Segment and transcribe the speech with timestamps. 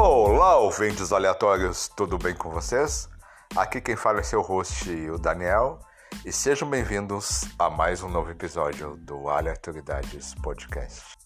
[0.00, 3.08] Olá, ouvintes aleatórios, tudo bem com vocês?
[3.56, 5.80] Aqui quem fala é seu host, o Daniel,
[6.24, 11.16] e sejam bem-vindos a mais um novo episódio do Aleatoriedades Podcast.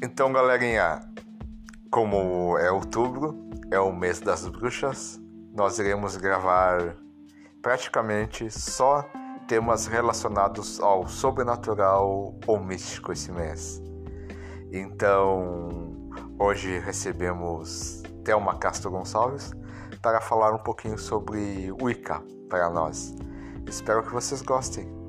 [0.00, 1.00] Então, galerinha,
[1.90, 5.20] como é outubro, é o mês das bruxas,
[5.54, 6.96] nós iremos gravar
[7.62, 9.08] praticamente só
[9.46, 13.80] temas relacionados ao sobrenatural ou místico esse mês.
[14.72, 15.68] Então,
[16.38, 19.52] hoje recebemos Thelma Castro Gonçalves
[20.02, 23.14] para falar um pouquinho sobre Wicca para nós.
[23.66, 25.03] Espero que vocês gostem.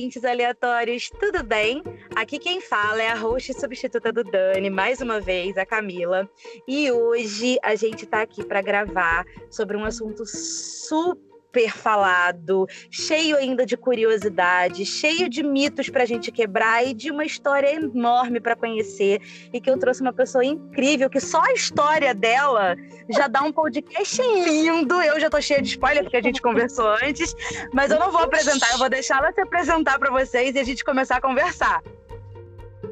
[0.00, 1.82] Ouvintes aleatórios, tudo bem?
[2.16, 6.26] Aqui quem fala é a host substituta do Dani, mais uma vez, a Camila.
[6.66, 13.36] E hoje a gente tá aqui para gravar sobre um assunto super super falado, cheio
[13.36, 18.40] ainda de curiosidade, cheio de mitos para a gente quebrar e de uma história enorme
[18.40, 19.20] para conhecer.
[19.52, 22.76] E que eu trouxe uma pessoa incrível, que só a história dela
[23.08, 25.02] já dá um podcast lindo.
[25.02, 27.34] Eu já tô cheia de spoiler, porque a gente conversou antes,
[27.72, 30.64] mas eu não vou apresentar, eu vou deixar ela se apresentar para vocês e a
[30.64, 31.82] gente começar a conversar.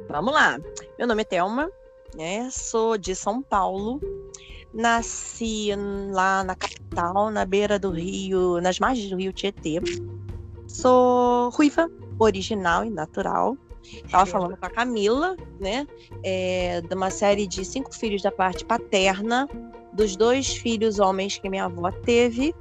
[0.08, 0.58] Vamos lá.
[0.98, 1.70] Meu nome é Thelma,
[2.14, 2.48] né?
[2.50, 4.00] sou de São Paulo.
[4.72, 5.70] Nasci
[6.12, 9.80] lá na capital, na beira do rio, nas margens do rio Tietê.
[10.66, 13.56] Sou ruiva, original e natural.
[13.82, 15.86] Estava falando com a Camila, né?
[16.22, 19.48] É, de uma série de cinco filhos da parte paterna,
[19.92, 22.54] dos dois filhos homens que minha avó teve.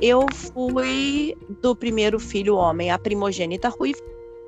[0.00, 4.00] Eu fui do primeiro filho homem, a primogênita ruiva,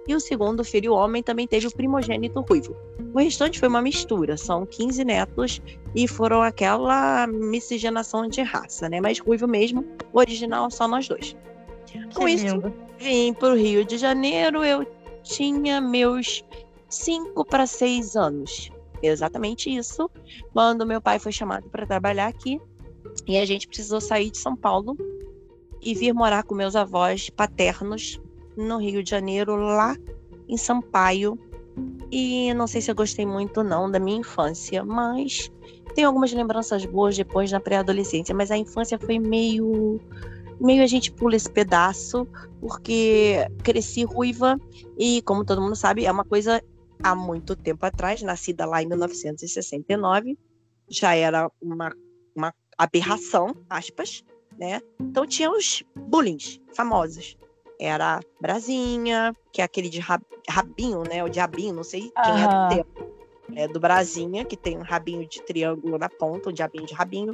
[0.06, 2.76] e o segundo filho homem também teve o primogênito ruivo.
[3.14, 5.62] O restante foi uma mistura, são 15 netos
[5.94, 9.00] e foram aquela miscigenação de raça, né?
[9.00, 11.36] Mas ruivo mesmo, original só nós dois.
[12.14, 12.74] Com isso, lindo.
[12.98, 14.86] vim para o Rio de Janeiro, eu
[15.22, 16.42] tinha meus
[16.88, 18.70] 5 para 6 anos.
[19.02, 20.10] Exatamente isso.
[20.52, 22.60] Quando meu pai foi chamado para trabalhar aqui,
[23.26, 24.96] e a gente precisou sair de São Paulo
[25.80, 28.20] e vir morar com meus avós paternos
[28.56, 29.96] no Rio de Janeiro, lá
[30.48, 31.38] em Sampaio.
[32.10, 35.50] E não sei se eu gostei muito não da minha infância, mas
[35.94, 39.98] tenho algumas lembranças boas depois na pré-adolescência, mas a infância foi meio
[40.60, 42.26] meio a gente pula esse pedaço,
[42.60, 44.60] porque cresci ruiva
[44.96, 46.62] e como todo mundo sabe, é uma coisa
[47.02, 50.38] há muito tempo atrás, nascida lá em 1969,
[50.88, 51.92] já era uma,
[52.36, 54.22] uma aberração, aspas,
[54.56, 54.80] né?
[55.00, 56.38] Então tinha os bullying
[56.76, 57.36] famosos
[57.82, 60.00] era Brasinha, que é aquele de
[60.48, 61.22] rabinho, né?
[61.24, 62.38] O diabinho, não sei quem uhum.
[62.38, 63.12] é do tempo.
[63.54, 67.32] É do Brasinha, que tem um rabinho de triângulo na ponta, um diabinho de rabinho.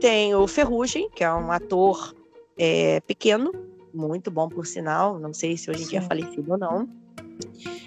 [0.00, 2.14] Tem o Ferrugem, que é um ator
[2.58, 3.52] é, pequeno,
[3.94, 6.88] muito bom por sinal, não sei se hoje em dia é falecido ou não.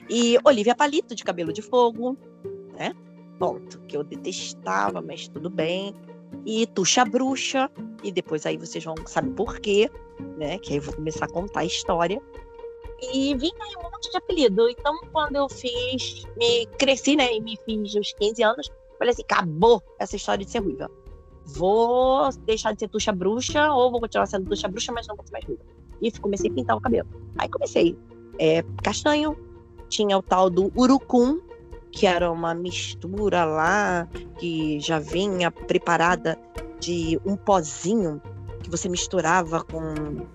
[0.10, 2.16] E Olivia Palito, de cabelo de fogo,
[2.78, 2.94] né?
[3.40, 5.94] Ponto, que eu detestava, mas tudo bem
[6.46, 7.70] e Tuxa Bruxa,
[8.04, 9.90] e depois aí vocês vão saber por quê,
[10.38, 10.58] né?
[10.58, 12.22] Que aí eu vou começar a contar a história.
[13.02, 14.70] E vim aí um monte de apelido.
[14.70, 17.36] Então, quando eu fiz, me cresci, né?
[17.36, 20.90] E me fiz os 15 anos, falei assim: acabou essa história de ser ruiva.
[21.46, 25.26] Vou deixar de ser Tuxa Bruxa, ou vou continuar sendo Tuxa Bruxa, mas não vou
[25.26, 25.64] ser mais ruiva.
[26.02, 27.08] E comecei a pintar o cabelo.
[27.38, 27.98] Aí comecei.
[28.40, 29.38] É, castanho,
[29.88, 31.40] tinha o tal do urucum,
[31.92, 36.38] que era uma mistura lá que já vinha preparada
[36.80, 38.22] de um pozinho
[38.66, 40.26] que você misturava com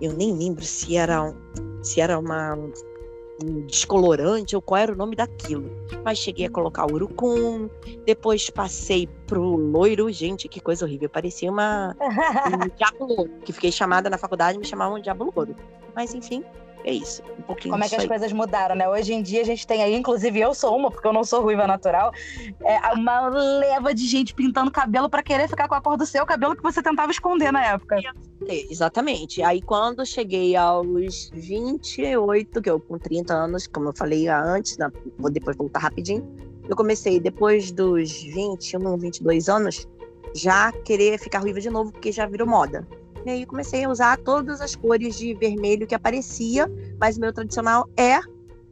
[0.00, 1.34] eu nem lembro se era
[1.82, 2.56] se era uma
[3.42, 5.68] um descolorante ou qual era o nome daquilo.
[6.04, 7.68] Mas cheguei a colocar urucum,
[8.06, 11.10] depois passei pro loiro, gente, que coisa horrível.
[11.10, 15.54] Parecia uma um diabo louro, que fiquei chamada na faculdade, me chamavam de diabo louro.
[15.94, 16.44] Mas enfim,
[16.84, 17.22] é isso.
[17.38, 18.08] Um pouquinho Como é que as aí.
[18.08, 18.88] coisas mudaram, né?
[18.88, 21.40] Hoje em dia a gente tem aí, inclusive eu sou uma, porque eu não sou
[21.40, 22.12] ruiva natural,
[22.62, 26.26] é uma leva de gente pintando cabelo para querer ficar com a cor do seu
[26.26, 27.96] cabelo que você tentava esconder na época.
[28.46, 29.42] É, exatamente.
[29.42, 34.76] Aí quando cheguei aos 28, que eu com 30 anos, como eu falei antes,
[35.18, 36.28] vou depois voltar rapidinho,
[36.68, 39.88] eu comecei depois dos 21, 22 anos,
[40.34, 42.86] já querer ficar ruiva de novo, porque já virou moda.
[43.24, 47.32] E aí comecei a usar todas as cores de vermelho que aparecia, mas o meu
[47.32, 48.18] tradicional é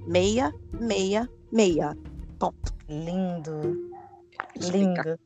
[0.07, 1.97] meia, meia, meia.
[2.39, 2.75] Ponto.
[2.89, 3.91] Lindo.
[4.57, 5.19] Lindo.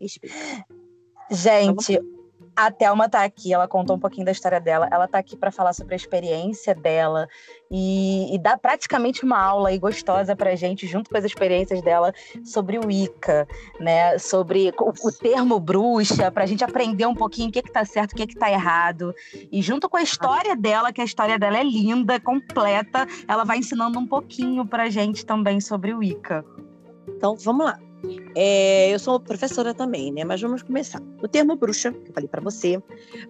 [0.00, 0.34] Explica.
[1.30, 1.98] Gente,
[2.58, 4.88] A Thelma tá aqui, ela contou um pouquinho da história dela.
[4.90, 7.28] Ela tá aqui para falar sobre a experiência dela
[7.70, 12.12] e, e dar praticamente uma aula aí gostosa pra gente, junto com as experiências dela,
[12.44, 13.46] sobre o Ica,
[13.78, 14.18] né?
[14.18, 18.14] Sobre o, o termo bruxa, pra gente aprender um pouquinho o que que tá certo,
[18.14, 19.14] o que que tá errado.
[19.52, 23.58] E junto com a história dela, que a história dela é linda, completa, ela vai
[23.58, 26.44] ensinando um pouquinho pra gente também sobre o Ica.
[27.06, 27.78] Então, vamos lá.
[28.34, 30.24] É, eu sou professora também, né?
[30.24, 31.00] Mas vamos começar.
[31.22, 32.82] O termo bruxa, que eu falei para você,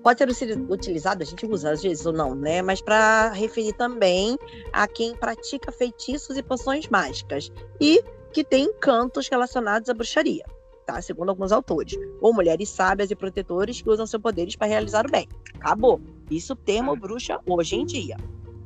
[0.02, 2.62] pode ser utilizado, a gente usa às vezes ou não, né?
[2.62, 4.38] Mas para referir também
[4.72, 8.02] a quem pratica feitiços e poções mágicas e
[8.32, 10.44] que tem encantos relacionados à bruxaria,
[10.86, 11.00] tá?
[11.00, 11.98] Segundo alguns autores.
[12.20, 15.28] Ou mulheres sábias e protetores que usam seus poderes para realizar o bem.
[15.54, 16.00] Acabou.
[16.30, 18.16] Isso termo bruxa hoje em dia.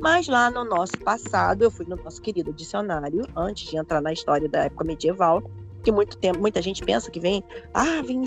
[0.02, 4.12] Mas lá no nosso passado, eu fui no nosso querido dicionário, antes de entrar na
[4.12, 5.40] história da época medieval,
[5.82, 7.42] que muito tempo, muita gente pensa que vem,
[7.74, 8.22] ah, vem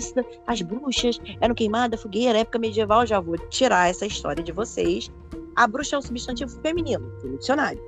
[0.46, 5.10] as bruxas eram queimadas, fogueira, época medieval, já vou tirar essa história de vocês.
[5.54, 7.82] A bruxa é um substantivo feminino, no dicionário.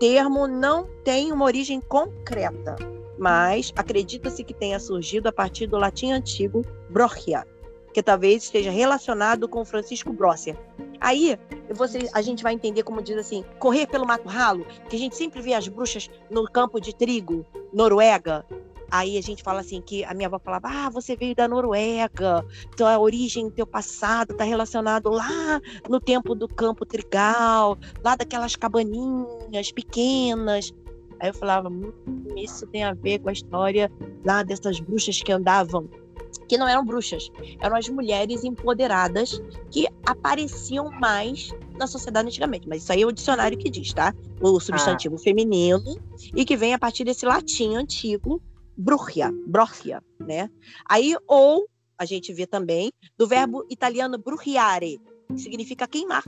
[0.00, 2.74] Termo não tem uma origem concreta,
[3.18, 7.46] mas acredita-se que tenha surgido a partir do latim antigo brochia,
[7.94, 10.58] que talvez esteja relacionado com Francisco Brosser.
[11.00, 11.38] Aí
[11.72, 15.16] você, a gente vai entender como diz assim, correr pelo mato ralo, que a gente
[15.16, 18.44] sempre vê as bruxas no campo de trigo, Noruega,
[18.92, 22.44] Aí a gente fala assim que a minha avó falava: "Ah, você veio da Noruega,
[22.74, 25.58] então a origem teu passado está relacionado lá
[25.88, 30.74] no tempo do campo trigal, lá daquelas cabaninhas pequenas".
[31.18, 31.90] Aí eu falava: hum,
[32.36, 33.90] "Isso tem a ver com a história
[34.26, 35.88] lá dessas bruxas que andavam
[36.46, 37.30] que não eram bruxas,
[37.60, 39.40] eram as mulheres empoderadas
[39.70, 41.48] que apareciam mais
[41.78, 42.68] na sociedade antigamente.
[42.68, 44.14] Mas isso aí é o dicionário que diz, tá?
[44.38, 45.18] O substantivo ah.
[45.18, 45.96] feminino
[46.36, 48.42] e que vem a partir desse latim antigo
[48.82, 50.50] brucia, brucia, né?
[50.88, 56.24] Aí, ou, a gente vê também, do verbo italiano bruciare, que significa queimar.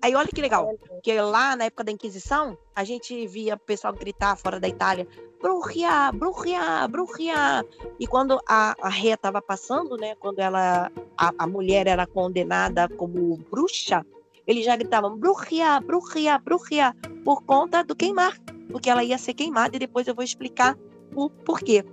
[0.00, 0.68] Aí, olha que legal,
[1.02, 5.06] que lá na época da Inquisição, a gente via o pessoal gritar fora da Itália,
[5.40, 7.64] brucia, brucia, brucia.
[8.00, 12.88] E quando a, a ré estava passando, né, quando ela, a, a mulher era condenada
[12.88, 14.04] como bruxa,
[14.44, 18.36] eles já gritavam brucia, brucia, brucia, por conta do queimar,
[18.72, 20.76] porque ela ia ser queimada e depois eu vou explicar
[21.14, 21.84] o porquê.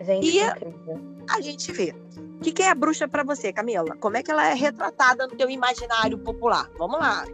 [0.00, 1.94] Gente, e a gente vê.
[2.36, 3.96] O que, que é a bruxa para você, Camila?
[3.96, 6.70] Como é que ela é retratada no teu imaginário popular?
[6.76, 7.24] Vamos lá.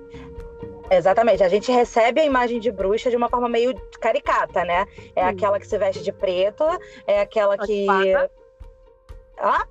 [0.91, 1.43] Exatamente.
[1.43, 4.87] A gente recebe a imagem de bruxa de uma forma meio caricata, né?
[5.17, 5.29] É hum.
[5.29, 6.65] aquela que se veste de preto,
[7.07, 7.87] é aquela que.
[9.39, 9.67] Ah?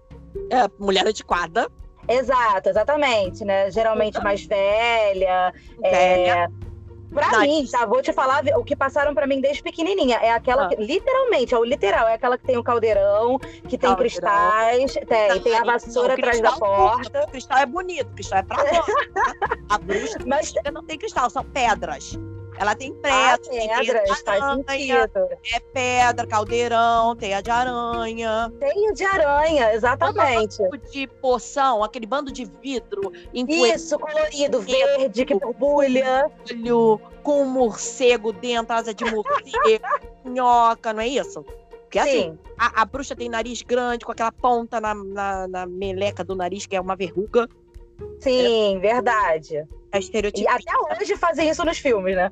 [0.50, 1.70] É mulher adequada.
[2.08, 3.72] Exato, exatamente, né?
[3.72, 5.54] Geralmente mais velha.
[5.80, 6.52] velha.
[6.58, 6.71] É
[7.14, 7.86] Pra mim, tá?
[7.86, 10.18] Vou te falar o que passaram para mim desde pequenininha.
[10.18, 10.70] É aquela ah.
[10.70, 13.98] que, literalmente, é o literal, é aquela que tem o caldeirão, que tem caldeirão.
[13.98, 17.24] cristais, tem, não, tem a vassoura atrás da porta.
[17.24, 18.84] O cristal é bonito, o cristal é pra fora.
[19.14, 19.34] Tá?
[19.70, 20.54] a bruxa Mas...
[20.72, 22.18] não tem cristal, são pedras.
[22.62, 25.30] Ela tem ah, pedras, faz sentido.
[25.52, 28.54] É pedra, caldeirão, teia de aranha.
[28.60, 30.58] Teia de aranha, exatamente.
[30.58, 33.12] tipo de poção, aquele bando de vidro.
[33.34, 36.30] Isso, colorido, verde, que borbulha.
[37.24, 39.88] Com um morcego dentro, asa de morcego,
[40.24, 41.44] minhoca, não é isso?
[41.82, 46.24] Porque assim, a, a, bruxa tem nariz grande, com aquela ponta na, na, na, meleca
[46.24, 47.50] do nariz, que é uma verruga.
[48.20, 48.80] Sim, é.
[48.80, 49.68] verdade.
[49.92, 50.48] É estereotipo.
[50.48, 52.32] E até hoje fazem isso nos filmes, né?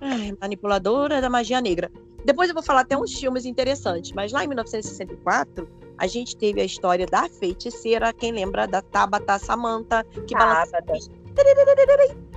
[0.00, 1.90] Ai, manipuladora da magia negra.
[2.24, 6.60] Depois eu vou falar até uns filmes interessantes, mas lá em 1964 a gente teve
[6.60, 10.84] a história da feiticeira, quem lembra da Tabata Samantha, que balançava.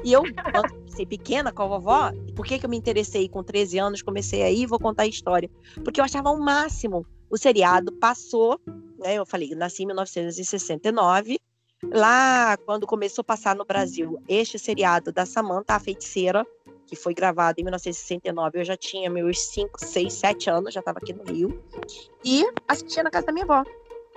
[0.03, 0.23] E eu,
[0.87, 4.43] ser pequena com a vovó, por que, que eu me interessei com 13 anos, comecei
[4.43, 5.49] aí, vou contar a história.
[5.83, 7.05] Porque eu achava o máximo.
[7.29, 8.59] O seriado passou,
[8.99, 9.15] né?
[9.15, 11.39] Eu falei, nasci em 1969.
[11.83, 16.45] Lá, quando começou a passar no Brasil este seriado da Samantha, a feiticeira,
[16.89, 20.97] que foi gravado em 1969, eu já tinha meus 5, 6, 7 anos, já estava
[20.97, 21.63] aqui no Rio,
[22.25, 23.63] e assistia na casa da minha avó.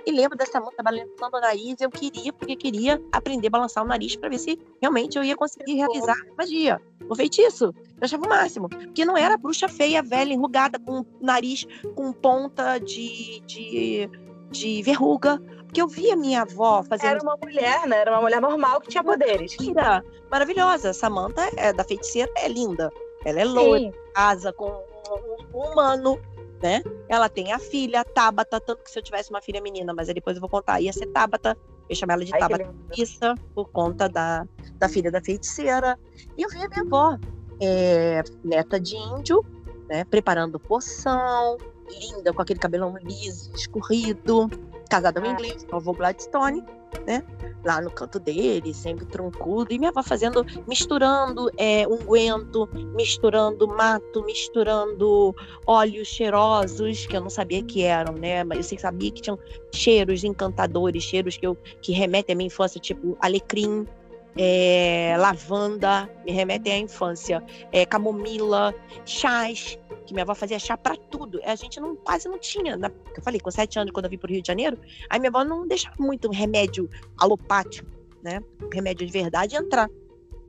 [0.04, 3.86] E lembro dessa moça balançando o nariz, eu queria, porque queria aprender a balançar o
[3.86, 7.66] nariz para ver se realmente eu ia conseguir realizar a magia, o feitiço.
[7.66, 8.68] Eu achava o máximo.
[8.68, 14.10] Porque não era bruxa feia, velha, enrugada, com nariz com ponta de, de,
[14.50, 15.40] de verruga
[15.72, 17.12] porque eu via minha avó fazendo.
[17.12, 17.96] Era uma mulher, né?
[17.96, 19.56] Era uma mulher normal que tinha poderes.
[19.58, 20.92] Linda, maravilhosa.
[20.92, 22.92] Samantha é da feiticeira, é linda.
[23.24, 26.20] Ela é loira, casa com um humano,
[26.62, 26.82] né?
[27.08, 30.36] Ela tem a filha, Tabata, tanto que se eu tivesse uma filha menina, mas depois
[30.36, 31.56] eu vou contar, ia ser Tabata.
[31.88, 35.98] Eu chamava ela de Ai, Tabata Issa, por conta da, da filha da feiticeira.
[36.36, 37.18] E eu via minha avó,
[37.62, 39.42] é, neta de índio,
[39.88, 40.04] né?
[40.04, 41.56] Preparando poção,
[41.88, 44.50] linda, com aquele cabelão liso, escorrido
[44.92, 45.32] casada com ah.
[45.32, 46.62] inglês, o avô Gladstone.
[47.06, 47.24] né?
[47.64, 54.22] Lá no canto dele, sempre troncudo, e minha avó fazendo, misturando é, unguento, misturando mato,
[54.24, 55.34] misturando
[55.66, 58.44] óleos cheirosos, que eu não sabia que eram, né?
[58.44, 59.38] Mas eu sabia que tinham
[59.72, 63.86] cheiros encantadores, cheiros que, eu, que remetem à minha infância, tipo alecrim,
[64.36, 68.74] é, lavanda, me remetem à infância, é, camomila,
[69.04, 71.40] chás, que minha avó fazia chá para tudo.
[71.44, 72.76] A gente não, quase não tinha.
[72.76, 75.18] Na, eu falei, com sete anos, quando eu vim para o Rio de Janeiro, aí
[75.18, 77.90] minha avó não deixava muito remédio alopático,
[78.22, 78.40] né?
[78.72, 79.88] Remédio de verdade entrar.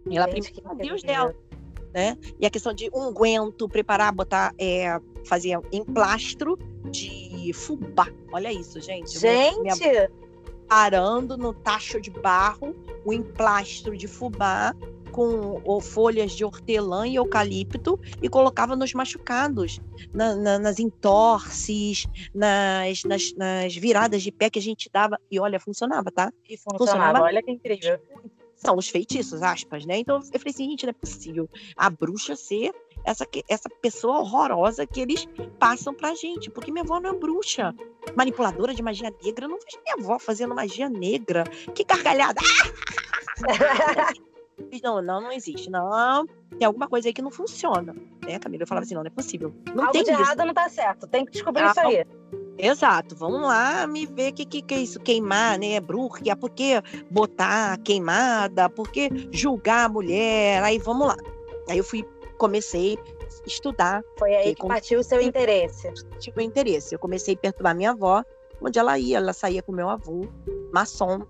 [0.09, 1.35] E ela primeiro, Deus dela.
[1.93, 2.17] Né?
[2.39, 6.57] E a questão de unguento, preparar, botar, é, fazia emplastro
[6.89, 8.07] de fubá.
[8.31, 9.17] Olha isso, gente.
[9.19, 9.59] Gente!
[9.59, 10.09] Minha, minha
[10.67, 14.75] parando no tacho de barro, o emplastro de fubá
[15.13, 19.79] com ou, folhas de hortelã e eucalipto e colocava nos machucados,
[20.11, 25.19] na, na, nas entorces, nas, nas, nas, viradas de pé que a gente dava.
[25.29, 26.33] E olha, funcionava, tá?
[26.49, 27.21] E funcionava, funcionava.
[27.21, 27.99] olha que incrível.
[28.55, 29.99] São os feitiços, aspas, né?
[29.99, 34.85] Então eu falei assim, gente, não é possível a bruxa ser essa, essa pessoa horrorosa
[34.85, 35.27] que eles
[35.59, 36.49] passam pra gente.
[36.49, 37.73] Porque minha avó não é bruxa.
[38.15, 39.45] Manipuladora de magia negra.
[39.45, 41.43] Eu não vejo minha avó fazendo magia negra.
[41.73, 42.41] Que gargalhada!
[44.83, 45.69] não, não, não existe.
[45.69, 46.25] Não,
[46.57, 47.95] tem alguma coisa aí que não funciona.
[48.25, 48.63] Né, Camila?
[48.63, 49.53] Eu falava assim, não, não é possível.
[49.75, 50.21] Não Algo tem de isso.
[50.21, 51.07] errado não tá certo.
[51.07, 52.05] Tem que descobrir ah, isso aí.
[52.57, 55.79] Exato, vamos lá me ver o que, que, que, é isso, queimar, né?
[55.79, 60.63] Brúrgia, por que botar queimada, por que julgar a mulher?
[60.63, 61.17] Aí vamos lá.
[61.67, 62.03] Aí eu fui
[62.43, 64.03] comecei a estudar.
[64.19, 65.87] Foi aí que partiu o seu interesse.
[66.09, 66.93] Partiu o interesse.
[66.93, 68.21] Eu comecei a perturbar minha avó,
[68.61, 70.27] onde ela ia, ela saía com meu avô,
[70.73, 71.25] maçom.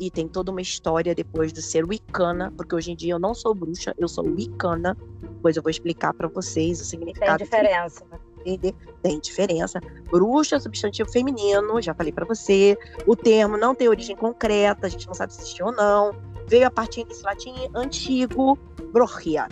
[0.00, 3.34] E tem toda uma história depois de ser wicana, porque hoje em dia eu não
[3.34, 4.98] sou bruxa, eu sou wicana.
[5.22, 7.38] Depois eu vou explicar para vocês o significado.
[7.38, 8.04] Tem diferença.
[8.42, 8.74] Que...
[9.00, 9.80] Tem diferença.
[10.10, 12.76] Bruxa, substantivo feminino, já falei para você.
[13.06, 16.12] O termo não tem origem concreta, a gente não sabe se existiu ou não.
[16.48, 18.58] Veio a partir desse latim antigo,
[18.92, 19.46] brochia,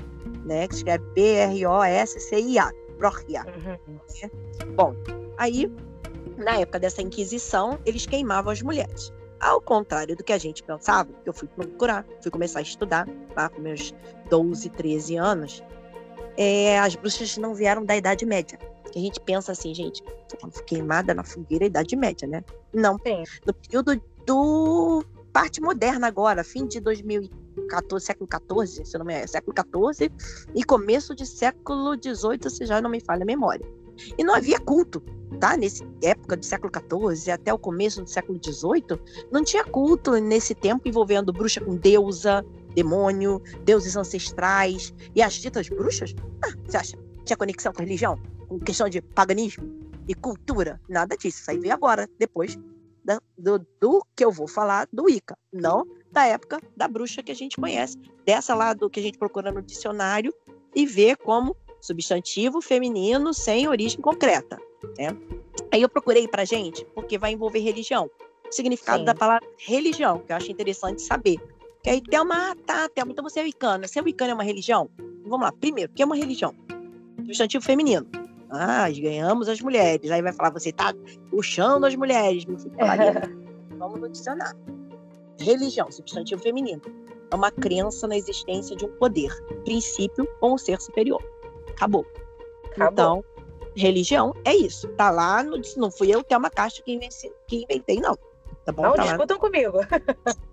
[0.44, 0.66] né?
[0.68, 3.44] Que escreve B-R-O-S-C-I-A, Brochia.
[3.46, 3.94] Uhum.
[4.22, 4.30] Né?
[4.76, 4.94] Bom,
[5.36, 5.70] aí,
[6.36, 9.12] na época dessa Inquisição, eles queimavam as mulheres.
[9.40, 13.48] Ao contrário do que a gente pensava, eu fui procurar, fui começar a estudar, lá
[13.48, 13.94] com meus
[14.28, 15.62] 12, 13 anos,
[16.36, 18.58] é, as bruxas não vieram da Idade Média.
[18.94, 20.02] A gente pensa assim, gente,
[20.66, 22.44] queimada na fogueira, Idade Média, né?
[22.72, 22.98] Não.
[22.98, 23.24] Sim.
[23.46, 29.28] No período do parte moderna agora, fim de 2014, século XIV, se não me engano,
[29.28, 29.54] século
[29.94, 30.12] XIV
[30.54, 33.66] e começo de século XVIII, se já não me falha a memória.
[34.16, 35.02] E não havia culto,
[35.38, 35.56] tá?
[35.56, 36.72] Nessa época do século
[37.14, 38.98] XIV até o começo do século XVIII,
[39.30, 42.44] não tinha culto nesse tempo envolvendo bruxa com deusa,
[42.74, 46.14] demônio, deuses ancestrais e as ditas bruxas.
[46.42, 46.98] Ah, você acha?
[47.24, 48.18] Tinha conexão com religião?
[48.48, 49.64] Com questão de paganismo
[50.08, 50.80] e cultura?
[50.88, 51.40] Nada disso.
[51.40, 52.58] Isso aí veio agora, depois
[53.04, 57.30] da, do, do que eu vou falar do Ica, não da época da bruxa que
[57.30, 60.34] a gente conhece, dessa lá do que a gente procura no dicionário
[60.74, 64.58] e vê como substantivo feminino sem origem concreta.
[64.98, 65.16] Né?
[65.72, 68.10] Aí eu procurei para gente, porque vai envolver religião.
[68.48, 69.04] O significado Sim.
[69.04, 71.38] da palavra religião, que eu acho interessante saber.
[71.82, 73.86] Que aí tem uma, ah, tá, Thelma, então você é wicana.
[73.88, 74.90] Ser wicana é uma religião?
[75.24, 76.54] Vamos lá, primeiro, o que é uma religião?
[77.24, 78.06] Substantivo feminino.
[78.50, 80.10] Ah, ganhamos as mulheres.
[80.10, 80.92] Aí vai falar, você está
[81.30, 82.44] puxando as mulheres.
[82.44, 82.74] Meu filho
[83.78, 84.58] Vamos no dicionário.
[85.38, 86.82] Religião, substantivo feminino.
[87.30, 89.32] É uma crença na existência de um poder,
[89.64, 91.22] princípio ou um ser superior.
[91.70, 92.04] Acabou.
[92.72, 92.92] Acabou.
[92.92, 93.24] Então,
[93.76, 94.88] religião é isso.
[94.88, 98.18] Tá lá, no, não fui eu, uma Castro, que, inventei, que inventei, não.
[98.64, 98.82] Tá bom?
[98.82, 99.40] Não tá discutam lá.
[99.40, 99.78] comigo.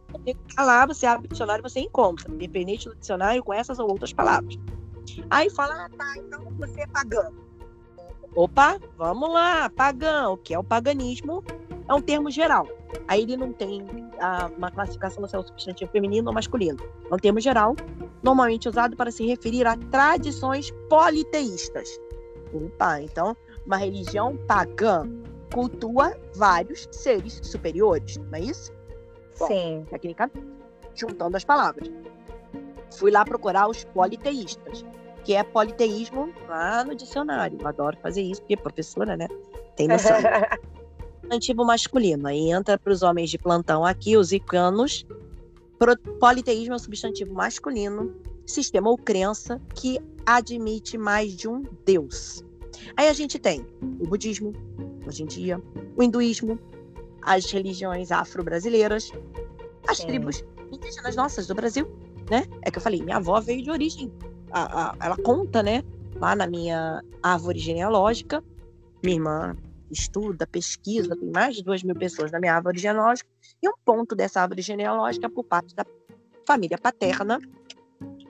[0.55, 4.11] Tá lá, você abre o dicionário você encontra, independente do dicionário, com essas ou outras
[4.11, 4.55] palavras.
[5.29, 7.46] Aí fala, ah, tá, então você é pagão.
[8.35, 10.33] Opa, vamos lá, pagão.
[10.33, 11.43] O que é o paganismo?
[11.87, 12.67] É um termo geral.
[13.07, 13.85] Aí ele não tem
[14.19, 16.77] a, uma classificação se é o substantivo feminino ou masculino.
[17.09, 17.75] É um termo geral,
[18.21, 21.89] normalmente usado para se referir a tradições politeístas.
[22.53, 25.09] Opa, então, uma religião pagã
[25.53, 28.71] cultua vários seres superiores, não é isso?
[29.39, 29.85] Bom, Sim.
[29.89, 30.45] Tecnicamente,
[30.93, 31.89] juntando as palavras.
[32.97, 34.85] Fui lá procurar os politeístas
[35.27, 37.59] que é politeísmo lá no dicionário.
[37.59, 39.27] Eu adoro fazer isso, porque professora, né?
[39.75, 40.15] Tem noção.
[41.29, 42.29] Antigo masculino.
[42.29, 45.05] Aí entra para os homens de plantão aqui, os icanos.
[46.17, 48.15] Politeísmo é o substantivo masculino,
[48.45, 52.41] sistema ou crença que admite mais de um deus.
[52.95, 53.67] Aí a gente tem
[53.99, 54.53] o budismo,
[55.05, 55.61] hoje em dia,
[55.97, 56.57] o hinduísmo,
[57.21, 59.11] as religiões afro-brasileiras,
[59.89, 60.07] as Sim.
[60.07, 60.41] tribos
[60.71, 61.85] indígenas nossas do Brasil,
[62.31, 62.45] né?
[62.61, 64.09] É que eu falei, minha avó veio de origem
[64.51, 65.83] a, a, ela conta, né,
[66.15, 68.43] lá na minha árvore genealógica,
[69.03, 69.55] minha irmã
[69.89, 73.29] estuda, pesquisa, tem mais de duas mil pessoas na minha árvore genealógica,
[73.61, 75.85] e um ponto dessa árvore genealógica por parte da
[76.45, 77.39] família paterna.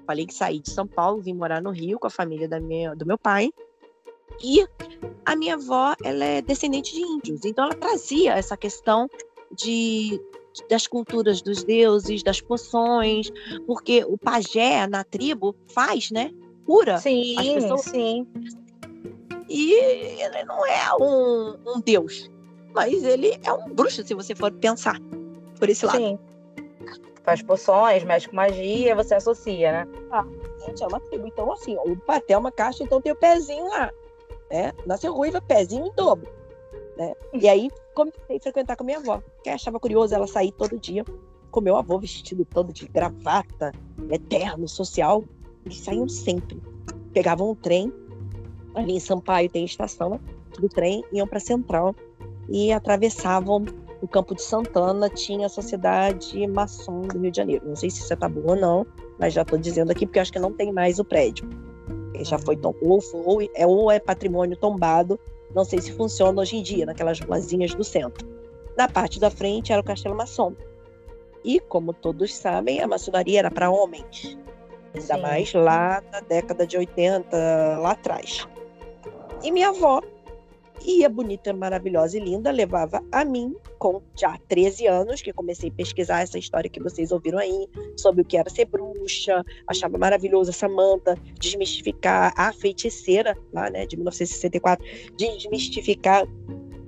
[0.05, 2.95] Falei que saí de São Paulo, vim morar no Rio com a família da minha,
[2.95, 3.51] do meu pai.
[4.41, 4.65] E
[5.25, 9.09] a minha avó, ela é descendente de índios, então ela trazia essa questão
[9.51, 10.21] de
[10.69, 13.29] das culturas dos deuses, das poções,
[13.65, 16.31] porque o pajé na tribo faz, né?
[16.65, 17.81] Cura sim, as pessoas.
[17.81, 18.27] Sim.
[19.49, 19.73] E
[20.21, 22.29] ele não é um, um deus,
[22.73, 24.99] mas ele é um bruxo, se você for pensar
[25.57, 25.97] por esse lado.
[25.97, 26.19] Sim.
[27.23, 29.87] Faz poções, mexe com magia, você associa, né?
[30.11, 30.25] Ah,
[30.65, 31.27] gente, é uma tribo.
[31.27, 33.91] Então, assim, o paté é uma caixa, então tem o pezinho lá.
[34.49, 34.73] Né?
[34.85, 36.29] Nasceu ruiva, pezinho em dobro.
[36.95, 37.13] Né?
[37.33, 41.03] E aí comecei a frequentar com minha avó, que achava curioso ela sair todo dia
[41.49, 43.71] com meu avô vestido todo de gravata,
[44.11, 45.23] eterno, social.
[45.65, 46.61] Eles saíam sempre.
[47.11, 47.91] Pegavam um trem,
[48.75, 50.19] ali em Sampaio tem estação né,
[50.59, 51.95] do trem, iam para Central
[52.47, 53.65] e atravessavam
[53.99, 57.67] o Campo de Santana, tinha a Sociedade Maçom do Rio de Janeiro.
[57.67, 58.85] Não sei se isso é tabu ou não,
[59.17, 61.49] mas já estou dizendo aqui porque acho que não tem mais o prédio.
[62.21, 65.19] Já foi ou, ou, é, ou é patrimônio tombado
[65.53, 68.27] não sei se funciona hoje em dia, naquelas ruazinhas do centro.
[68.77, 70.53] Na parte da frente era o Castelo Maçom.
[71.43, 74.37] E, como todos sabem, a maçonaria era para homens.
[74.93, 75.21] Ainda Sim.
[75.21, 78.47] mais lá na década de 80, lá atrás.
[79.43, 80.01] E minha avó
[80.85, 85.73] ia bonita, maravilhosa e linda, levava a mim, com já 13 anos, que comecei a
[85.73, 90.49] pesquisar essa história que vocês ouviram aí, sobre o que era ser bruxa, achava maravilhoso
[90.49, 96.27] essa manta, desmistificar a feiticeira, lá, né, de 1964, desmistificar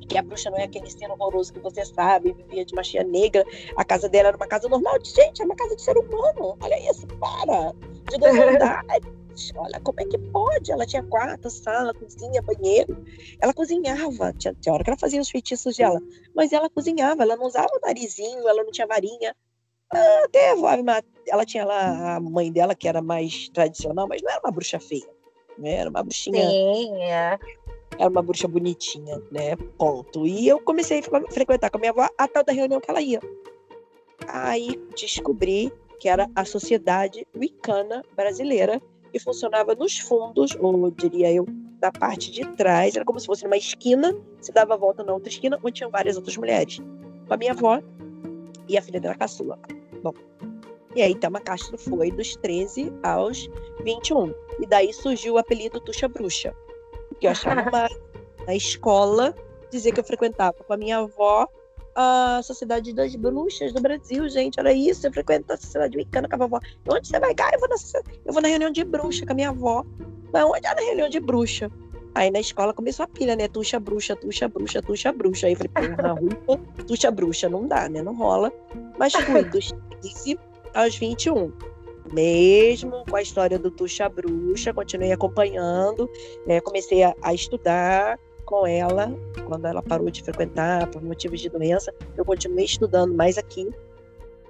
[0.09, 3.45] que a bruxa não é aquele ser horroroso que você sabe, vivia de magia negra,
[3.77, 6.89] a casa dela era uma casa normal, gente, é uma casa de ser humano, olha
[6.89, 7.73] isso, para,
[8.09, 9.18] de dois andares,
[9.55, 10.71] olha como é que pode?
[10.71, 13.05] Ela tinha quarto, sala, cozinha, banheiro.
[13.39, 14.33] Ela cozinhava.
[14.33, 15.99] Tinha, tinha hora que ela fazia os feitiços dela.
[16.35, 19.35] Mas ela cozinhava, ela não usava o narizinho, ela não tinha varinha.
[19.91, 20.53] Ah, até
[21.27, 24.79] ela tinha lá a mãe dela, que era mais tradicional, mas não era uma bruxa
[24.79, 25.09] feia.
[25.57, 25.75] Né?
[25.75, 26.49] Era uma bruxinha.
[26.49, 27.37] Sim, é.
[27.97, 29.55] Era uma bruxa bonitinha, né?
[29.77, 30.25] Ponto.
[30.25, 33.01] E eu comecei a frequentar com a minha avó a tal da reunião que ela
[33.01, 33.19] ia.
[34.27, 38.81] Aí descobri que era a Sociedade Wicana Brasileira,
[39.13, 41.45] e funcionava nos fundos, ou diria eu,
[41.79, 42.95] da parte de trás.
[42.95, 45.91] Era como se fosse numa esquina, se dava a volta na outra esquina, onde tinham
[45.91, 46.79] várias outras mulheres.
[47.27, 47.81] Com a minha avó
[48.67, 49.57] e a filha dela caçula.
[50.03, 50.13] Bom,
[50.95, 53.49] e aí Thelma Castro foi dos 13 aos
[53.83, 54.33] 21.
[54.59, 56.53] E daí surgiu o apelido Tuxa Bruxa.
[57.19, 57.87] Que eu achava uma,
[58.45, 59.35] na escola
[59.71, 61.47] dizer que eu frequentava com a minha avó
[61.95, 64.59] a Sociedade das Bruxas do Brasil, gente.
[64.59, 65.07] Era isso.
[65.07, 66.59] Eu frequento a Sociedade Wicana com a vovó.
[66.87, 67.55] Onde você vai, cara?
[67.55, 67.75] Eu vou, na,
[68.25, 69.85] eu vou na reunião de bruxa com a minha avó.
[70.31, 71.71] Mas onde é na reunião de bruxa?
[72.15, 73.47] Aí na escola começou a pilha, né?
[73.47, 75.47] Tuxa bruxa, tuxa bruxa, tuxa bruxa.
[75.47, 78.01] Aí eu falei, porra, ruiva, tuxa bruxa, não dá, né?
[78.01, 78.51] Não rola.
[78.97, 79.71] Mas fui dos
[80.01, 80.39] 15
[80.73, 81.51] aos 21.
[82.11, 86.09] Mesmo com a história do Tuxa Bruxa, continuei acompanhando,
[86.47, 86.59] né?
[86.59, 88.17] comecei a, a estudar,
[88.49, 89.13] com ela,
[89.45, 93.69] quando ela parou de frequentar por motivos de doença, eu continuei estudando mais aqui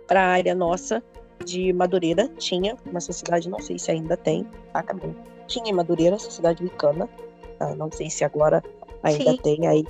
[0.08, 1.04] para a área nossa
[1.44, 2.30] de Madureira.
[2.38, 5.14] Tinha uma sociedade, não sei se ainda tem, tá, acabou.
[5.48, 7.10] Tinha em Madureira, sociedade Wicana,
[7.58, 7.76] tá?
[7.76, 8.64] não sei se agora
[9.04, 9.38] ainda Sim.
[9.44, 9.84] tem aí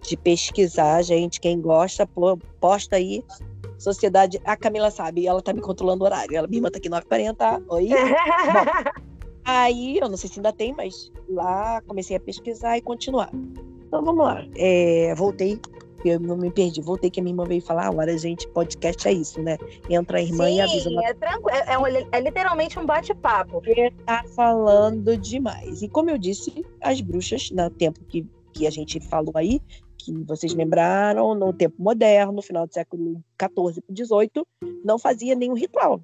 [0.00, 1.40] de pesquisar, gente.
[1.40, 3.24] Quem gosta, pô, posta aí.
[3.76, 6.36] Sociedade, a Camila sabe, ela tá me controlando o horário.
[6.36, 7.64] Ela me manda aqui 9h40.
[7.68, 7.88] Oi?
[8.52, 9.07] Bom,
[9.50, 13.30] Aí, eu não sei se ainda tem, mas lá comecei a pesquisar e continuar.
[13.86, 14.44] Então vamos lá.
[14.54, 15.58] É, voltei,
[16.04, 19.08] eu não me perdi, voltei que a minha irmã veio falar, ah, a gente, podcast
[19.08, 19.56] é isso, né?
[19.88, 20.90] Entra a irmã Sim, e avisa.
[20.90, 21.02] Uma...
[21.02, 23.62] É, tranquilo, é, é, é literalmente um bate-papo.
[24.04, 25.80] Tá falando demais.
[25.80, 29.62] E como eu disse, as bruxas, no tempo que, que a gente falou aí,
[29.96, 34.44] que vocês lembraram, no tempo moderno, no final do século XIV para XVIII,
[34.84, 36.02] não fazia nenhum ritual.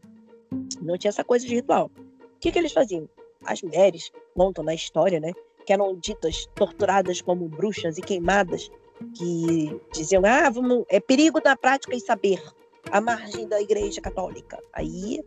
[0.81, 1.91] Não tinha essa coisa de ritual.
[1.99, 3.07] O que, que eles faziam?
[3.47, 5.33] As mulheres contam na história, né,
[5.65, 8.71] que eram ditas torturadas como bruxas e queimadas,
[9.17, 12.43] que diziam, ah, vamos, é perigo da prática e saber,
[12.91, 14.63] à margem da Igreja Católica.
[14.73, 15.23] Aí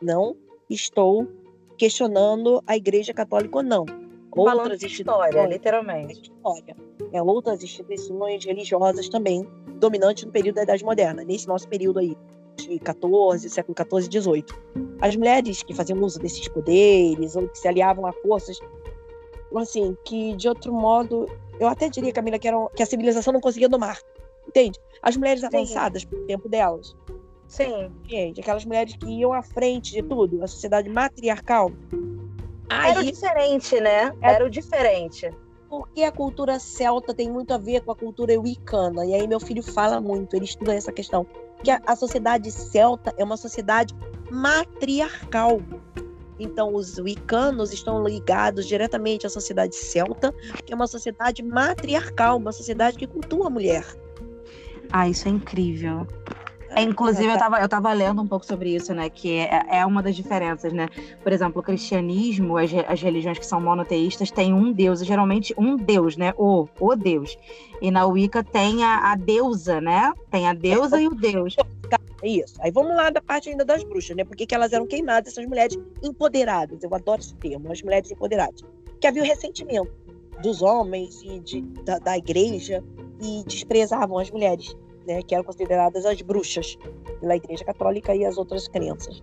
[0.00, 0.36] não
[0.68, 1.26] estou
[1.76, 3.86] questionando a Igreja Católica ou não.
[4.30, 6.22] Outras história, literalmente.
[6.22, 6.76] História.
[7.12, 12.16] É, outras instituições religiosas também, dominantes no período da Idade Moderna, nesse nosso período aí,
[12.58, 14.54] de 14, século 14 e 18.
[15.00, 18.58] As mulheres que faziam uso desses poderes ou que se aliavam a forças,
[19.56, 21.26] assim, que de outro modo,
[21.60, 23.98] eu até diria, Camila, que, eram, que a civilização não conseguia domar.
[24.46, 24.78] Entende?
[25.02, 26.96] As mulheres avançadas pelo tempo delas.
[27.46, 27.90] Sim.
[28.06, 31.70] Gente, aquelas mulheres que iam à frente de tudo, a sociedade matriarcal.
[32.68, 34.12] Aí, era o diferente, né?
[34.20, 35.30] Era, era o diferente.
[35.68, 39.04] porque a cultura celta tem muito a ver com a cultura wicana.
[39.04, 41.26] E aí meu filho fala muito, ele estuda essa questão.
[41.62, 43.94] Que a, a sociedade celta é uma sociedade
[44.30, 45.60] matriarcal.
[46.38, 50.32] Então, os wicanos estão ligados diretamente à sociedade celta,
[50.64, 53.84] que é uma sociedade matriarcal, uma sociedade que cultua a mulher.
[54.92, 56.06] Ah, isso é incrível.
[56.70, 59.08] É, inclusive, eu estava eu tava lendo um pouco sobre isso, né?
[59.08, 60.88] Que é, é uma das diferenças, né?
[61.22, 65.76] Por exemplo, o cristianismo, as, as religiões que são monoteístas, têm um deus, geralmente um
[65.76, 66.34] deus, né?
[66.36, 67.36] O, o deus.
[67.80, 70.12] E na Wicca tem a, a deusa, né?
[70.30, 71.56] Tem a deusa é, e o deus.
[72.22, 72.54] Isso.
[72.60, 74.24] Aí vamos lá da parte ainda das bruxas, né?
[74.24, 76.82] Porque que elas eram queimadas, essas mulheres empoderadas.
[76.82, 78.62] Eu adoro esse termo, as mulheres empoderadas.
[79.00, 79.90] Que havia o ressentimento
[80.42, 82.82] dos homens e de, da, da igreja
[83.20, 84.76] e desprezavam as mulheres
[85.08, 86.76] né, que eram consideradas as bruxas
[87.18, 89.22] pela Igreja Católica e as outras crenças.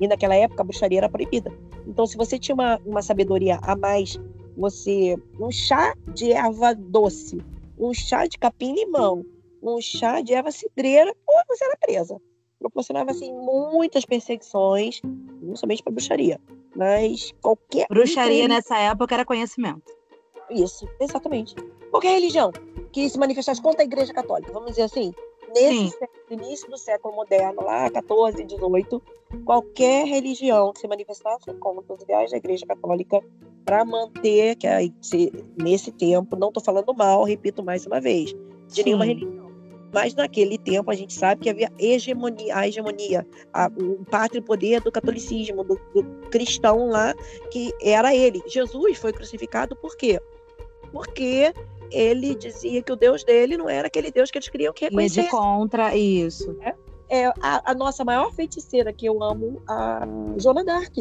[0.00, 1.52] E naquela época a bruxaria era proibida.
[1.86, 4.18] Então, se você tinha uma, uma sabedoria a mais,
[4.56, 7.38] você um chá de erva doce,
[7.78, 9.24] um chá de capim-limão,
[9.62, 12.20] um chá de erva cidreira, pô, você era presa.
[12.58, 15.00] Proporcionava assim muitas perseguições,
[15.42, 16.40] não somente para bruxaria,
[16.74, 19.94] mas qualquer bruxaria nessa época era conhecimento.
[20.50, 21.54] Isso, exatamente.
[21.90, 22.50] Qualquer religião
[22.92, 25.12] que se manifestasse contra a Igreja Católica, vamos dizer assim,
[25.54, 29.02] nesse século, início do século moderno, lá 14, 18,
[29.44, 33.20] qualquer religião que se manifestasse contra os ideais da Igreja Católica
[33.64, 34.66] para manter que
[35.56, 38.32] nesse tempo, não estou falando mal, repito mais uma vez,
[38.68, 38.84] de Sim.
[38.84, 39.46] nenhuma religião.
[39.92, 44.80] Mas naquele tempo a gente sabe que havia hegemonia, a hegemonia, a, o pátrio poder
[44.80, 47.14] do catolicismo, do, do cristão lá,
[47.50, 48.42] que era ele.
[48.46, 50.20] Jesus foi crucificado por quê?
[50.92, 51.52] Porque
[51.90, 55.20] ele dizia que o Deus dele não era aquele Deus que eles queriam que reconhecesse.
[55.20, 56.56] E de contra isso.
[56.60, 56.74] É,
[57.08, 60.06] é a, a, nossa maior feiticeira que eu amo, a
[60.38, 60.96] Joana Dark.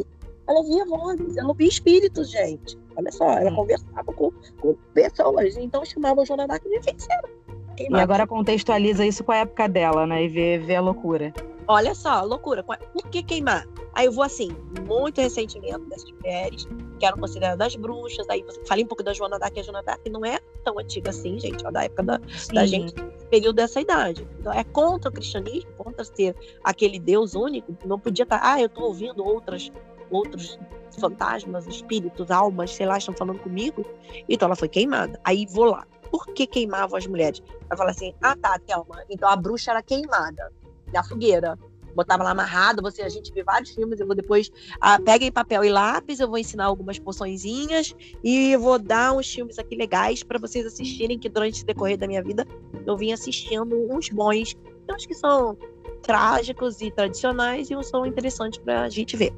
[0.48, 2.78] Ela via vozes, ela via espíritos, gente.
[2.96, 3.56] Olha só, ela hum.
[3.56, 7.30] conversava com, com pessoas, então chamava a Joana Dark de feiticeira.
[7.78, 10.24] e agora contextualiza isso com a época dela, né?
[10.24, 11.34] E vê, vê a loucura.
[11.68, 12.64] Olha só, loucura.
[12.64, 13.68] Por que queimar?
[13.94, 14.50] Aí eu vou assim,
[14.86, 16.68] muito ressentimento dessas mulheres
[17.00, 18.30] que eram consideradas bruxas.
[18.30, 21.10] Aí você falei um pouco da Joana Dark, a Joana Dark não é tão antiga
[21.10, 22.22] assim, gente, ó, da época da,
[22.54, 22.94] da gente,
[23.30, 24.28] período dessa idade.
[24.40, 27.76] Então é contra o cristianismo, contra ser aquele Deus único.
[27.86, 29.72] Não podia estar, tá, ah, eu estou ouvindo outras,
[30.12, 30.60] outros
[31.00, 33.84] fantasmas, espíritos, almas, sei lá, estão falando comigo.
[34.30, 35.20] Então ela foi queimada.
[35.24, 35.88] Aí vou lá.
[36.12, 37.42] Por que queimavam as mulheres?
[37.70, 40.52] Ela fala assim: ah, tá, Thelma, então a bruxa era queimada
[40.96, 41.58] da fogueira.
[41.94, 45.64] Botava lá amarrado, você, a gente vê vários filmes, eu vou depois, ah, peguem papel
[45.64, 50.38] e lápis, eu vou ensinar algumas poçõezinhas e vou dar uns filmes aqui legais para
[50.38, 52.46] vocês assistirem, que durante o decorrer da minha vida
[52.86, 54.56] eu vim assistindo uns bons,
[54.92, 55.58] uns que são
[56.02, 59.34] trágicos e tradicionais e uns são interessantes pra gente ver.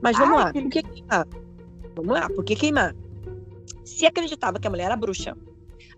[0.00, 1.28] Mas vamos Ai, lá, por que queimar?
[1.94, 2.96] Vamos lá, por que queimar?
[3.84, 5.36] Se acreditava que a mulher era bruxa,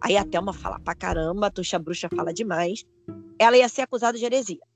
[0.01, 2.85] aí a Thelma fala pra caramba, a Tuxa Bruxa fala demais,
[3.38, 4.69] ela ia ser acusada de heresia.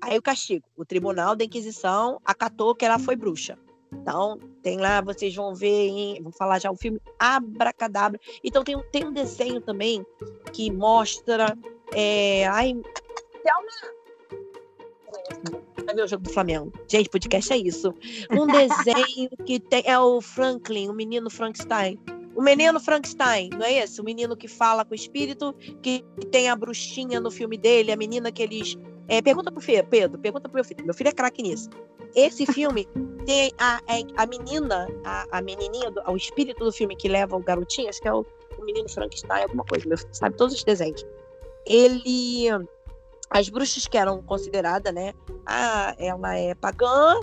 [0.00, 0.64] Aí o castigo.
[0.76, 3.58] O tribunal da Inquisição acatou que ela foi bruxa.
[3.92, 8.20] Então, tem lá, vocês vão ver, em, vou falar já o filme Abracadabra.
[8.44, 10.04] Então, tem, tem um desenho também
[10.52, 11.56] que mostra.
[11.92, 12.74] É, ai,
[13.42, 13.98] Thelma!
[15.84, 16.72] Vai ver o jogo do Flamengo.
[16.86, 17.94] Gente, podcast é isso.
[18.30, 19.82] Um desenho que tem.
[19.86, 21.98] É o Franklin, o menino Frankenstein.
[22.36, 24.00] O menino Frankenstein, não é esse?
[24.00, 27.96] O menino que fala com o espírito, que tem a bruxinha no filme dele, a
[27.96, 28.76] menina que eles
[29.08, 30.84] é, pergunta pro Fê, Pedro, pergunta pro meu filho.
[30.84, 31.70] Meu filho é craque nisso.
[32.14, 32.86] Esse filme
[33.24, 37.34] tem a, a, a menina, a, a menininha, do, o espírito do filme que leva
[37.34, 38.24] o garotinho, acho que é o,
[38.58, 41.04] o menino Frankenstein, alguma coisa, meu filho sabe todos os desenhos.
[41.66, 42.48] Ele.
[43.30, 45.12] As bruxas que eram consideradas, né?
[45.44, 47.20] Ah, ela é pagã,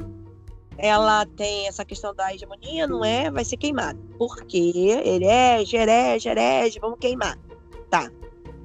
[0.77, 3.31] ela tem essa questão da hegemonia, não é?
[3.31, 3.99] Vai ser queimada.
[4.15, 5.07] Porque é
[5.75, 7.39] herege, herege, vamos queimar.
[7.89, 8.11] Tá.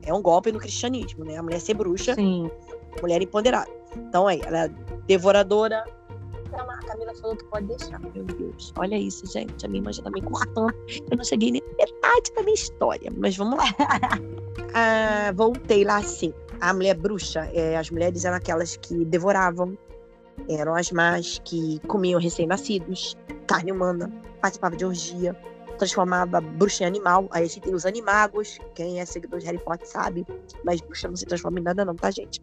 [0.02, 1.38] É um golpe no cristianismo, né?
[1.38, 2.14] A mulher ser bruxa.
[2.14, 2.50] Sim
[3.00, 3.70] mulher empoderada.
[3.96, 4.68] Então aí, ela é
[5.06, 5.84] devoradora.
[6.52, 8.00] A Camila falou que pode deixar.
[8.00, 9.64] Meu Deus, olha isso, gente.
[9.64, 10.74] A minha irmã já tá me cortando.
[11.10, 13.64] Eu não cheguei nem metade da minha história, mas vamos lá.
[14.74, 16.32] ah, voltei lá assim.
[16.60, 19.78] A mulher bruxa, é, as mulheres eram aquelas que devoravam,
[20.48, 25.34] eram as más que comiam recém-nascidos, carne humana, participavam de orgia,
[25.78, 27.26] transformava bruxa em animal.
[27.30, 30.26] Aí a gente tem os animagos, quem é seguidor de Harry Potter sabe,
[30.64, 32.42] mas bruxa não se transforma em nada, não, tá, gente?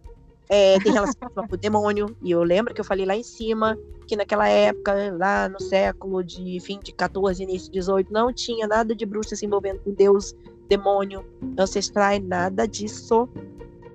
[0.49, 2.15] É, tem relação com o demônio.
[2.21, 6.23] E eu lembro que eu falei lá em cima que naquela época, lá no século
[6.23, 9.91] de fim de 14, início de 18, não tinha nada de bruxa se envolvendo com
[9.91, 10.33] Deus,
[10.69, 11.25] demônio,
[11.57, 13.27] ancestrais, nada disso.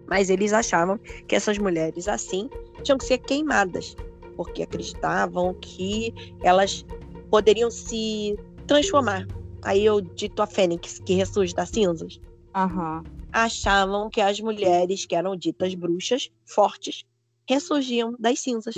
[0.06, 2.50] Mas eles achavam que essas mulheres assim
[2.82, 3.96] tinham que ser queimadas,
[4.36, 6.12] porque acreditavam que
[6.42, 6.84] elas
[7.30, 9.26] poderiam se transformar
[9.62, 12.20] aí eu dito a Fênix, que ressurge das cinzas,
[12.54, 13.02] Aham.
[13.32, 17.04] achavam que as mulheres que eram ditas bruxas, fortes,
[17.48, 18.74] ressurgiam das cinzas.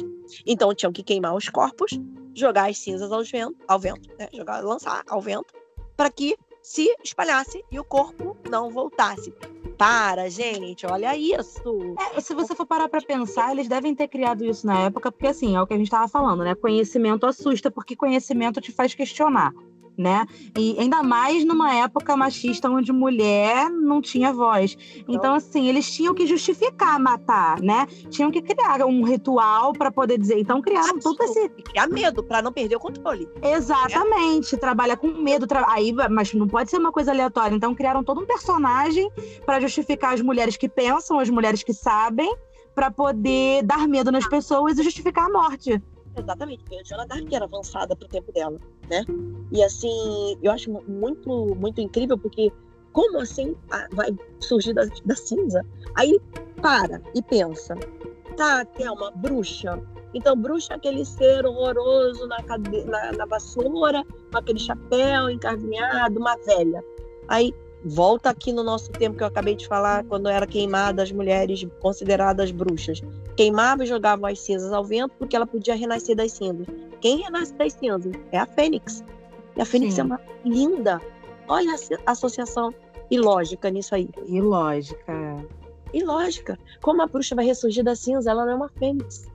[0.47, 1.93] Então tinham que queimar os corpos,
[2.35, 4.29] jogar as cinzas ao vento, ao vento né?
[4.33, 5.53] jogar, lançar ao vento,
[5.97, 9.33] para que se espalhasse e o corpo não voltasse.
[9.77, 11.97] Para, gente, olha isso.
[12.17, 15.27] É, se você for parar pra pensar, eles devem ter criado isso na época, porque
[15.27, 16.55] assim, é o que a gente tava falando, né?
[16.55, 19.53] Conhecimento assusta, porque conhecimento te faz questionar,
[19.97, 20.27] né?
[20.59, 24.77] E ainda mais numa época machista onde mulher não tinha voz.
[25.09, 27.87] Então, assim, eles tinham que justificar matar, né?
[28.11, 30.39] Tinham que criar um ritual pra poder dizer.
[30.39, 31.49] Então, criaram todo esse.
[31.49, 33.29] Criar medo para não perder o controle.
[33.43, 37.55] Exatamente, trabalha com medo, tra- aí, mas não pode ser uma coisa aleatória.
[37.55, 39.11] Então criaram todo um personagem
[39.45, 42.35] para justificar as mulheres que pensam, as mulheres que sabem,
[42.75, 45.81] para poder dar medo nas pessoas e justificar a morte.
[46.17, 49.05] Exatamente, porque a Joana Dark era avançada pro tempo dela, né?
[49.51, 52.53] E assim, eu acho mu- muito, muito incrível, porque
[52.93, 55.65] como assim a- vai surgir da, da cinza?
[55.97, 56.21] Aí
[56.63, 57.77] para e pensa,
[58.37, 59.81] tá, Thelma, bruxa.
[60.15, 62.85] Então, bruxa é aquele ser horroroso na, cade...
[62.85, 66.83] na, na vassoura, com aquele chapéu encarvinhado, uma velha.
[67.27, 67.53] Aí
[67.85, 71.67] volta aqui no nosso tempo que eu acabei de falar, quando era queimada as mulheres
[71.81, 73.03] consideradas bruxas
[73.37, 76.67] queimava e jogava as cinzas ao vento porque ela podia renascer das cinzas.
[77.01, 78.13] Quem renasce das cinzas?
[78.31, 79.05] É a Fênix.
[79.57, 80.01] E a Fênix Sim.
[80.01, 81.01] é uma linda.
[81.49, 82.73] Olha a asso- associação
[83.11, 84.09] ilógica nisso aí.
[84.27, 85.13] E lógica.
[85.93, 86.59] Ilógica.
[86.81, 88.31] Como a bruxa vai ressurgir da cinza?
[88.31, 89.27] Ela não é uma Fênix.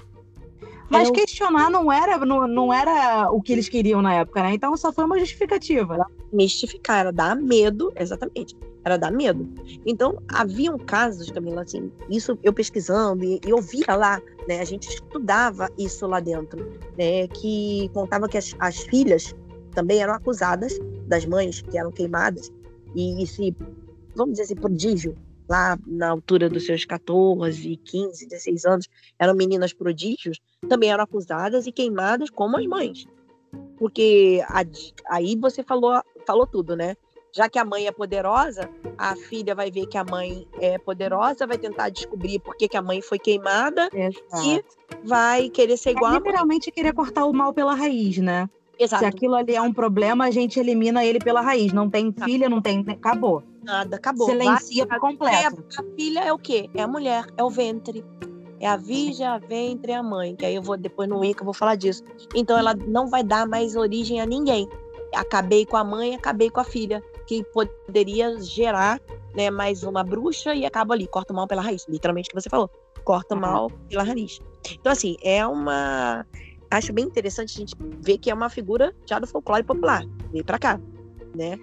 [0.89, 4.53] Mas um- questionar não era, não, não era o que eles queriam na época, né?
[4.53, 6.05] Então só foi uma justificativa.
[6.31, 9.47] mistificar, era dar medo, exatamente, era dar medo.
[9.85, 14.87] Então, haviam casos, Camila, assim, isso eu pesquisando e, e ouvia lá, né, a gente
[14.87, 16.59] estudava isso lá dentro,
[16.97, 19.35] né, que contava que as, as filhas
[19.73, 22.51] também eram acusadas das mães que eram queimadas
[22.95, 23.55] e esse,
[24.15, 25.15] vamos dizer assim, prodígio,
[25.49, 31.65] lá na altura dos seus 14, 15, 16 anos, eram meninas prodígios, também eram acusadas
[31.65, 33.05] e queimadas como as mães.
[33.77, 34.63] Porque a-
[35.09, 36.95] aí você falou, falou tudo, né?
[37.31, 41.45] Já que a mãe é poderosa, a filha vai ver que a mãe é poderosa,
[41.45, 44.65] vai tentar descobrir por que, que a mãe foi queimada, Exato.
[45.03, 46.27] vai querer ser igual É a mãe.
[46.27, 48.49] literalmente querer cortar o mal pela raiz, né?
[48.79, 49.03] Exato.
[49.03, 51.71] Se aquilo ali é um problema, a gente elimina ele pela raiz.
[51.73, 52.83] Não tem filha, não tem.
[52.87, 53.43] Acabou.
[53.63, 54.27] Nada, acabou.
[54.29, 55.35] Silencia Vai- completo.
[55.35, 56.69] É, a filha é o quê?
[56.73, 58.03] É a mulher, é o ventre.
[58.59, 60.35] É a virgem, a ventre e a mãe.
[60.35, 62.03] Que aí eu vou depois no Wicca eu vou falar disso.
[62.35, 64.67] Então ela não vai dar mais origem a ninguém.
[65.15, 68.99] Acabei com a mãe, acabei com a filha, que poderia gerar
[69.35, 71.85] né, mais uma bruxa e acaba ali, corta o mal pela raiz.
[71.87, 72.69] Literalmente o que você falou.
[73.03, 73.41] Corta o Uhum.
[73.41, 74.39] mal pela raiz.
[74.71, 76.25] Então, assim, é uma.
[76.69, 80.03] Acho bem interessante a gente ver que é uma figura já do folclore popular.
[80.31, 80.79] Veio pra cá,
[81.35, 81.57] né?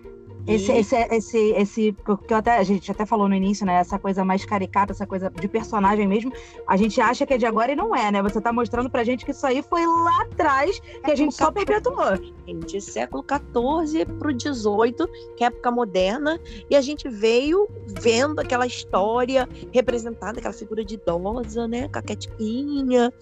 [0.46, 3.74] Esse, E- esse, esse, esse, porque até, a gente até falou no início, né?
[3.80, 6.32] Essa coisa mais caricata, essa coisa de personagem mesmo.
[6.66, 8.22] A gente acha que é de agora e não é, né?
[8.22, 11.50] Você tá mostrando pra gente que isso aí foi lá atrás que a gente só
[11.50, 12.16] perpetuou.
[12.46, 17.68] gente, século XIV para o XVIII, que é a época moderna, e a gente veio
[18.00, 23.12] vendo aquela história representada, aquela figura de idosa, né, com a quietinha.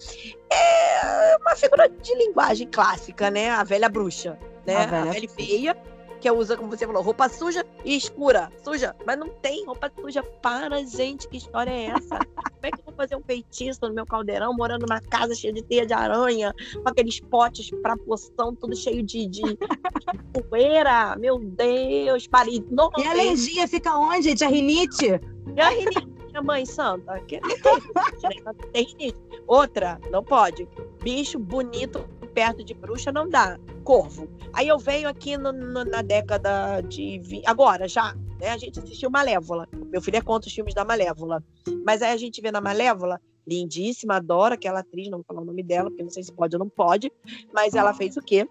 [0.51, 5.29] É uma figura de linguagem clássica, né, a velha bruxa, né, A a velha velha,
[5.29, 5.77] feia,
[6.19, 10.23] que usa, como você falou, roupa suja e escura, suja, mas não tem roupa suja.
[10.41, 12.19] Para, gente, que história é essa?
[12.55, 15.53] Como é que eu vou fazer um feitiço no meu caldeirão, morando numa casa cheia
[15.53, 16.51] de teia de aranha,
[16.81, 21.15] com aqueles potes pra poção, tudo cheio de, de, de poeira?
[21.15, 22.65] Meu Deus, parei.
[22.71, 24.43] Não, E a alergia fica onde, gente?
[24.43, 25.21] A rinite?
[25.55, 27.19] e a rinite, minha mãe santa?
[27.27, 28.29] Que não tem rinite, né?
[28.45, 29.17] Não tem rinite.
[29.45, 30.67] Outra, não pode.
[31.03, 32.03] Bicho bonito
[32.35, 33.57] perto de bruxa não dá.
[33.83, 34.27] Corvo.
[34.53, 37.17] Aí eu venho aqui no- no- na década de.
[37.19, 38.49] vi- Agora, já, né?
[38.49, 39.67] A gente assistiu Malévola.
[39.87, 41.41] Meu filho é contra os filmes da Malévola.
[41.85, 45.45] Mas aí a gente vê na Malévola, lindíssima, adoro aquela atriz, não vou falar o
[45.45, 47.11] nome dela, porque não sei se pode ou não pode.
[47.53, 48.47] Mas ela fez o quê?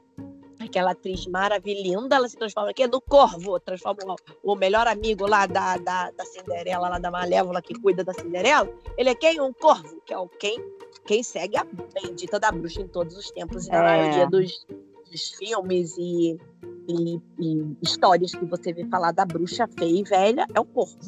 [0.64, 5.77] Aquela atriz maravilhosa, ela se transforma aqui no Corvo, transforma o, melhor amigo lá da,
[5.77, 8.68] da, da Cinderela, lá da Malévola, que cuida da Cinderela.
[8.96, 9.40] Ele é quem?
[9.40, 10.59] Um corvo, que é o quem,
[11.07, 13.72] quem segue a bendita da bruxa em todos os tempos É.
[13.81, 14.66] maioria dos,
[15.11, 16.38] dos filmes e,
[16.88, 20.98] e- e histórias que você vê falar da bruxa feia e velha, é o corvo,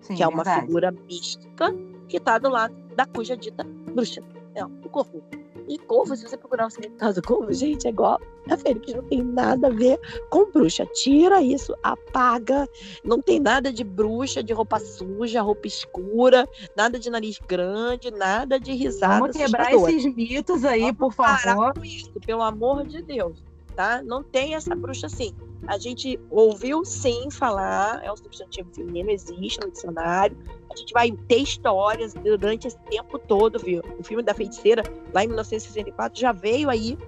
[0.00, 0.66] Sim, que é uma verdade.
[0.66, 1.74] figura mística
[2.08, 4.22] que está do lado da cuja dita bruxa.
[4.54, 5.22] É o corvo.
[5.68, 8.20] E corvo, se você procurar o significado do corvo, gente, é igual
[8.50, 10.84] a Fênix, não tem nada a ver com bruxa.
[10.86, 12.68] Tira isso, apaga.
[13.04, 18.58] Não tem nada de bruxa, de roupa suja, roupa escura, nada de nariz grande, nada
[18.58, 19.20] de risada.
[19.20, 19.92] Vamos quebrar assustadora.
[19.92, 21.74] esses mitos aí, por Parar favor.
[21.74, 23.42] com isso, pelo amor de Deus.
[23.72, 24.02] Tá?
[24.02, 25.34] Não tem essa bruxa assim.
[25.66, 30.36] A gente ouviu sim falar, é um substantivo feminino, existe no dicionário.
[30.70, 33.80] A gente vai ter histórias durante esse tempo todo, viu?
[33.98, 34.82] O filme da feiticeira,
[35.12, 36.98] lá em 1964, já veio aí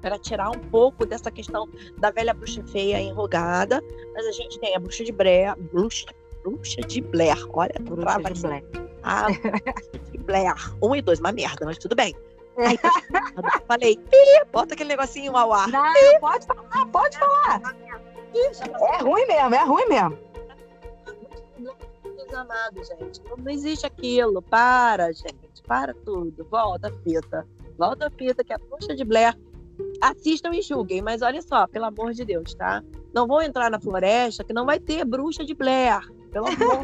[0.00, 3.82] para tirar um pouco dessa questão da velha bruxa feia enrugada.
[4.14, 6.06] Mas a gente tem a bruxa de Blair, bruxa,
[6.42, 8.64] bruxa de Blair, olha, bruxa de Blair.
[9.02, 12.14] A bruxa de Blair, um e dois, uma merda, mas tudo bem.
[12.58, 12.78] Aí,
[13.66, 13.98] falei,
[14.52, 15.68] bota aquele negocinho ao ar.
[15.68, 17.60] Não, pode falar, pode falar.
[18.34, 20.18] É ruim mesmo, é ruim mesmo.
[22.34, 23.20] Amado, gente.
[23.36, 24.40] Não existe aquilo.
[24.40, 25.62] Para, gente.
[25.66, 26.44] Para tudo.
[26.50, 27.46] Volta a fita.
[27.78, 29.38] Volta a fita, que a bruxa de Blair.
[30.00, 32.82] Assistam e julguem, mas olha só, pelo amor de Deus, tá?
[33.12, 36.00] Não vou entrar na floresta que não vai ter bruxa de Blair.
[36.30, 36.80] Pelo amor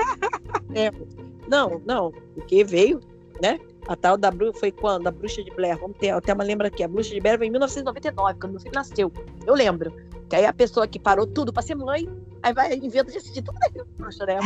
[0.68, 1.28] de Deus.
[1.48, 2.12] Não, não.
[2.34, 3.00] Porque veio,
[3.40, 3.58] né?
[3.88, 5.06] A tal da bruxa foi quando?
[5.06, 5.78] A bruxa de Blair.
[5.78, 6.82] Vamos ter, até uma lembra aqui.
[6.82, 9.10] A bruxa de Blair foi em 1999, quando meu filho nasceu.
[9.46, 9.90] Eu lembro.
[10.28, 12.06] Que aí a pessoa que parou tudo pra ser mãe,
[12.42, 13.86] aí vai inventa de assistir tudo aquilo.
[13.96, 14.38] Bruxa, né?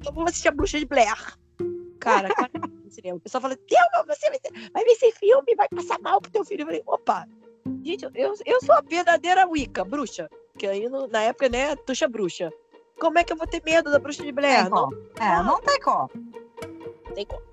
[0.00, 1.38] Então vamos assistir a bruxa de Blair.
[2.00, 2.50] Cara, cara
[3.14, 4.40] O pessoal fala, Deus, você vai,
[4.72, 6.62] vai ver esse filme, vai passar mal pro teu filho.
[6.62, 7.28] Eu falei, opa,
[7.84, 10.28] gente, eu, eu sou a verdadeira Wicca, bruxa.
[10.58, 12.52] Que aí no, na época, né, tuxa bruxa.
[12.98, 14.68] Como é que eu vou ter medo da bruxa de Blair?
[14.68, 14.90] Não,
[15.20, 16.10] é, não tem como.
[17.06, 17.47] Não tem como.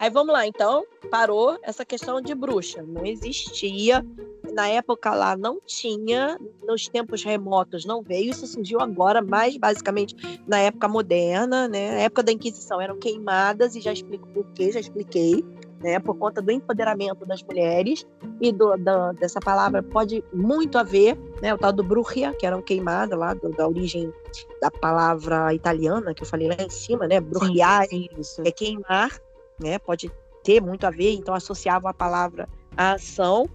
[0.00, 2.82] Aí vamos lá, então, parou essa questão de bruxa.
[2.82, 4.02] Não existia.
[4.50, 10.16] Na época lá não tinha, nos tempos remotos não veio, isso surgiu agora, mais basicamente
[10.46, 11.90] na época moderna, né?
[11.90, 15.44] Na época da Inquisição eram queimadas, e já explico por quê, já expliquei,
[15.82, 16.00] né?
[16.00, 18.06] Por conta do empoderamento das mulheres
[18.40, 21.52] e do, da, dessa palavra pode muito haver, né?
[21.52, 24.10] O tal do bruxia, que eram queimadas lá, do, da origem
[24.62, 27.20] da palavra italiana que eu falei lá em cima, né?
[27.20, 28.10] Bruxiare,
[28.42, 29.20] é queimar
[29.60, 29.78] né?
[29.78, 30.10] Pode
[30.42, 33.48] ter muito a ver, então associava a palavra à ação.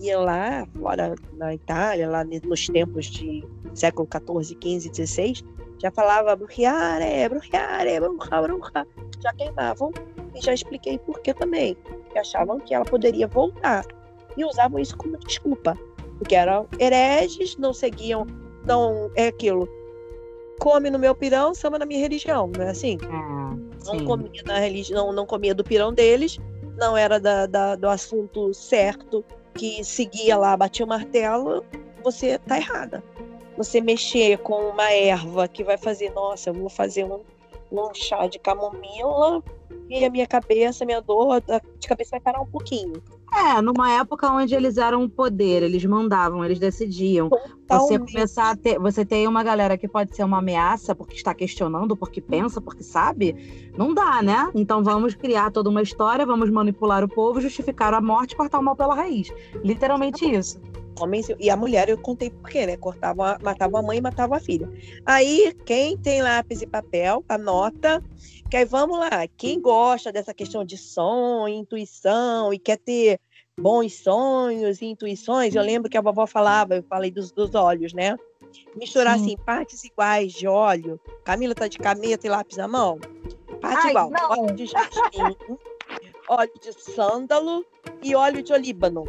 [0.00, 4.08] E lá, fora na Itália, lá nos tempos de século
[4.42, 5.44] XIV, XV, XVI,
[5.78, 8.86] já falava bruxiare, bruxiare, bruxa, bruxa.
[9.20, 9.92] Já queimavam
[10.34, 11.76] e já expliquei por que também.
[12.12, 13.84] Que achavam que ela poderia voltar.
[14.36, 15.78] E usavam isso como desculpa.
[16.18, 18.26] Porque eram hereges, não seguiam,
[18.64, 19.68] não é aquilo.
[20.58, 22.98] Come no meu pirão, samba na minha religião, não é assim?
[23.04, 23.44] Ah
[23.84, 26.38] não comia da religião, não comia do pirão deles,
[26.76, 31.64] não era da, da, do assunto certo, que seguia lá, batia o martelo,
[32.02, 33.02] você tá errada.
[33.56, 37.20] Você mexer com uma erva que vai fazer, nossa, eu vou fazer um,
[37.82, 39.42] um chá de camomila
[39.88, 41.42] e a minha cabeça, minha dor
[41.78, 43.02] de cabeça vai parar um pouquinho.
[43.32, 47.28] É, numa época onde eles eram o poder, eles mandavam, eles decidiam.
[47.28, 47.58] Totalmente.
[47.68, 51.34] Você começar a ter, você tem uma galera que pode ser uma ameaça porque está
[51.34, 54.50] questionando, porque pensa, porque sabe, não dá, né?
[54.54, 58.62] Então vamos criar toda uma história, vamos manipular o povo, justificar a morte, cortar o
[58.62, 59.32] mal pela raiz.
[59.64, 60.60] Literalmente isso.
[61.00, 62.76] Homens e a mulher eu contei por quê, né?
[62.76, 64.70] Cortava, matava a mãe e matava a filha.
[65.04, 68.02] Aí, quem tem lápis e papel, anota
[68.50, 73.18] que aí vamos lá, quem gosta dessa questão de sonho, intuição e quer ter
[73.58, 77.92] bons sonhos e intuições, eu lembro que a vovó falava, eu falei dos, dos olhos,
[77.92, 78.16] né?
[78.76, 79.24] Misturar Sim.
[79.24, 81.00] assim, partes iguais de óleo.
[81.24, 82.98] Camila tá de caneta e lápis na mão?
[83.60, 84.10] Parte Ai, igual.
[84.10, 84.30] Não.
[84.30, 85.36] Óleo de jasmim,
[86.28, 87.64] óleo de sândalo
[88.02, 89.04] e óleo de olíbano.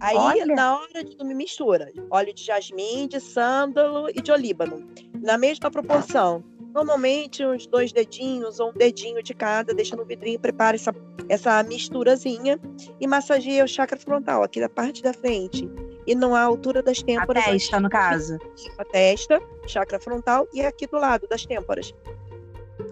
[0.00, 0.46] Aí, Olha.
[0.46, 4.86] na hora de me mistura, óleo de jasmim, de sândalo e de olíbano.
[5.22, 6.44] Na mesma proporção
[6.76, 10.94] Normalmente, uns dois dedinhos ou um dedinho de cada, deixa no vidrinho, prepara essa,
[11.26, 12.60] essa misturazinha
[13.00, 15.66] e massageia o chakra frontal, aqui da parte da frente.
[16.06, 17.42] E não à altura das têmporas.
[17.42, 18.36] A testa, no caso.
[18.76, 21.94] A testa, chakra frontal e aqui do lado das têmporas.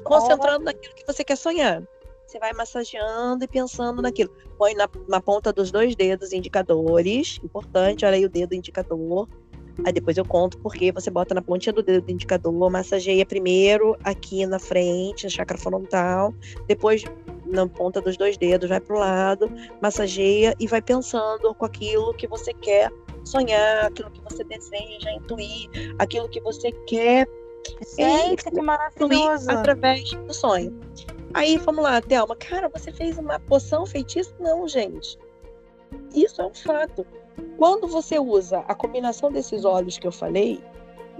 [0.02, 0.64] Concentrando oh.
[0.64, 1.82] naquilo que você quer sonhar.
[2.26, 4.30] Você vai massageando e pensando naquilo.
[4.58, 7.38] Põe na, na ponta dos dois dedos indicadores.
[7.42, 9.28] Importante, olha aí o dedo indicador
[9.82, 13.96] Aí depois eu conto porque você bota na pontinha do dedo do indicador, massageia primeiro
[14.04, 16.32] aqui na frente, na chakra frontal,
[16.68, 17.02] depois
[17.46, 19.50] na ponta dos dois dedos, vai pro lado,
[19.82, 22.90] massageia e vai pensando com aquilo que você quer
[23.24, 27.26] sonhar, aquilo que você deseja intuir, aquilo que você quer
[27.98, 29.50] Gente, que maravilhoso.
[29.50, 30.78] através do sonho.
[31.34, 32.36] Aí, vamos lá, Thelma.
[32.36, 34.32] Cara, você fez uma poção feitiço?
[34.38, 35.18] Não, gente.
[36.14, 37.04] Isso é um fato.
[37.58, 40.62] Quando você usa a combinação desses óleos que eu falei,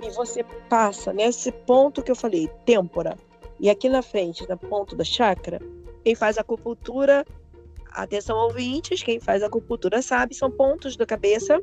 [0.03, 3.17] e você passa nesse ponto que eu falei, têmpora,
[3.59, 5.61] e aqui na frente, no ponto da chakra,
[6.05, 7.25] quem faz acupuntura,
[7.91, 11.61] atenção ouvintes, quem faz acupuntura sabe, são pontos da cabeça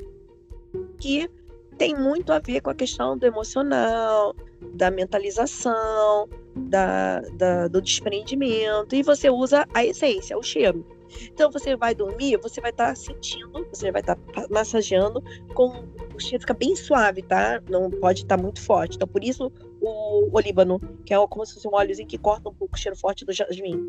[0.99, 1.30] que
[1.78, 4.36] tem muito a ver com a questão do emocional,
[4.74, 10.86] da mentalização, da, da, do desprendimento, e você usa a essência, o cheiro.
[11.26, 15.22] Então você vai dormir, você vai estar tá sentindo, você vai estar tá massageando
[15.53, 15.86] com
[16.16, 17.62] o cheiro fica bem suave, tá?
[17.70, 18.95] Não pode estar tá muito forte.
[18.95, 19.51] Então por isso
[19.82, 22.97] o olíbano, que é como se fosse um óleozinho que corta um pouco o cheiro
[22.97, 23.80] forte do jasmim.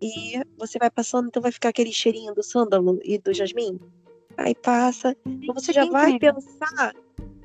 [0.00, 3.78] E você vai passando, então vai ficar aquele cheirinho do sândalo e do jasmim.
[4.36, 6.94] Aí passa, então você já vai pensar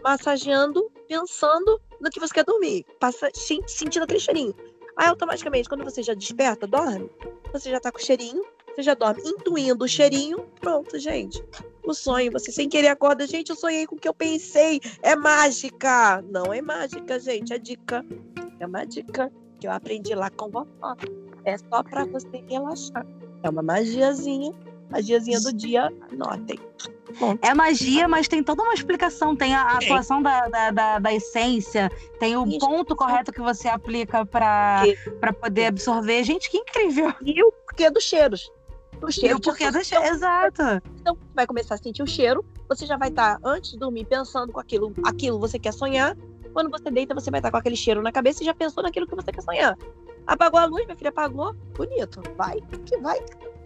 [0.03, 2.86] massageando, pensando no que você quer dormir.
[2.99, 4.54] Passa sentindo aquele cheirinho.
[4.97, 7.10] Aí automaticamente, quando você já desperta, dorme,
[7.51, 11.43] você já tá com o cheirinho, você já dorme intuindo o cheirinho, pronto, gente.
[11.84, 14.80] O sonho, você sem querer acorda, gente, eu sonhei com o que eu pensei.
[15.01, 16.22] É mágica!
[16.30, 18.06] Não é mágica, gente, é dica.
[18.60, 20.95] É uma dica que eu aprendi lá com vovó.
[21.45, 23.06] É só para você relaxar.
[23.41, 24.54] É uma magiazinha,
[24.93, 26.59] magiazinha do dia, anotem.
[27.41, 29.35] É magia, mas tem toda uma explicação.
[29.35, 32.59] Tem a, atuação da, da, da, da, essência, tem o Isso.
[32.59, 34.83] ponto correto que você aplica para
[35.41, 36.23] poder absorver.
[36.23, 37.13] Gente, que incrível!
[37.21, 38.51] E o porquê dos cheiros.
[39.01, 39.35] O cheiro.
[39.35, 40.81] E o porquê dos cheiros, exato.
[41.01, 44.05] Então, vai começar a sentir o cheiro, você já vai estar, tá, antes de dormir,
[44.05, 46.15] pensando com aquilo, aquilo você quer sonhar.
[46.53, 48.83] Quando você deita, você vai estar tá com aquele cheiro na cabeça e já pensou
[48.83, 49.77] naquilo que você quer sonhar.
[50.25, 52.21] Apagou a luz, minha filha apagou, bonito.
[52.37, 53.19] Vai, que vai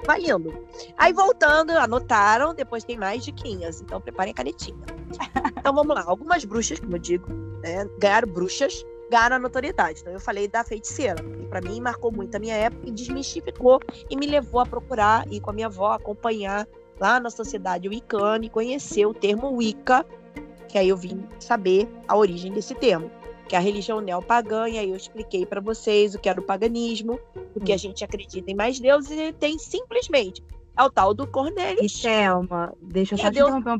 [0.06, 0.54] vai indo.
[0.98, 4.78] Aí voltando, anotaram, depois tem mais de 15, então preparem a canetinha.
[5.58, 7.28] então vamos lá, algumas bruxas, como eu digo,
[7.62, 10.02] né, ganharam bruxas, ganharam a notoriedade.
[10.02, 13.80] Então eu falei da feiticeira, que para mim marcou muito a minha época e desmistificou
[14.10, 16.68] e me levou a procurar ir com a minha avó acompanhar
[17.00, 20.06] lá na sociedade Wiccan e conhecer o termo Wicca,
[20.68, 23.10] que aí eu vim saber a origem desse termo
[23.48, 26.43] que é a religião neopagã, e aí eu expliquei para vocês o que era o
[26.43, 27.20] paganismo,
[27.56, 27.80] o que a hum.
[27.80, 30.43] gente acredita em mais deuses, e tem simplesmente
[30.78, 31.99] é o tal do Cornelius.
[31.99, 33.80] E Thelma, deixa eu só te interromper um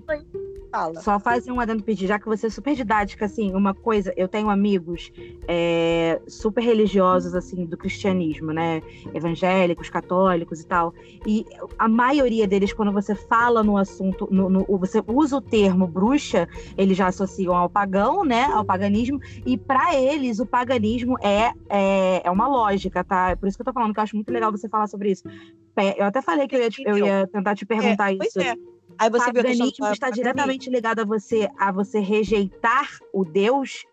[0.72, 1.02] Fala.
[1.02, 4.28] Só fazer um adendo pedir, já que você é super didática, assim, uma coisa, eu
[4.28, 5.12] tenho amigos
[5.48, 8.82] é, super religiosos, assim, do cristianismo, né?
[9.14, 10.94] Evangélicos, católicos e tal.
[11.26, 11.46] E
[11.80, 16.48] a maioria deles, quando você fala no assunto, no, no, você usa o termo bruxa,
[16.78, 18.46] eles já associam ao pagão, né?
[18.46, 19.20] Ao paganismo.
[19.46, 23.32] E para eles, o paganismo é, é, é uma lógica, tá?
[23.32, 25.12] É por isso que eu tô falando que eu acho muito legal você falar sobre
[25.12, 25.24] isso.
[25.98, 28.40] Eu até falei que eu ia, eu ia tentar te perguntar é, isso.
[28.40, 28.56] É.
[28.98, 33.86] Aí você paganismo viu está diretamente ligado a você a você rejeitar o Deus?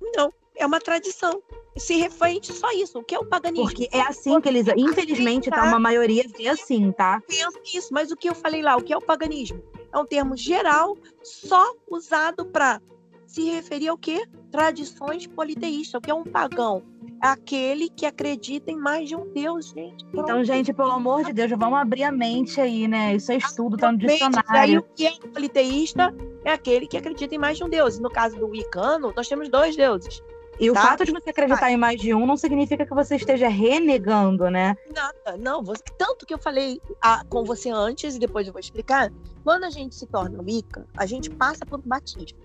[0.00, 1.40] Não, é uma tradição.
[1.76, 2.98] Se reflete só isso.
[2.98, 3.66] O que é o paganismo?
[3.66, 7.22] Porque é assim que eles, infelizmente, tá uma maioria vê assim, tá?
[7.26, 9.62] Pensa isso, mas o que eu falei lá, o que é o paganismo?
[9.92, 12.80] É um termo geral, só usado para
[13.26, 14.26] se referir ao quê?
[14.50, 15.98] Tradições politeístas.
[15.98, 16.82] O que é um pagão?
[17.20, 20.04] Aquele que acredita em mais de um Deus, gente.
[20.06, 20.24] Pronto.
[20.24, 23.14] Então, gente, pelo amor de Deus, vamos abrir a mente aí, né?
[23.14, 24.44] Isso é estudo, tá no dicionário.
[24.52, 26.14] E aí, o que é politeísta
[26.44, 27.98] é aquele que acredita em mais de um Deus.
[27.98, 30.22] No caso do Wicano, nós temos dois deuses.
[30.60, 30.72] E tá?
[30.72, 34.50] o fato de você acreditar em mais de um não significa que você esteja renegando,
[34.50, 34.76] né?
[34.92, 35.62] Nada, não.
[35.62, 39.12] Você, tanto que eu falei a, com você antes e depois eu vou explicar.
[39.44, 42.38] Quando a gente se torna Wicca, a gente passa por um batismo,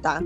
[0.00, 0.20] tá?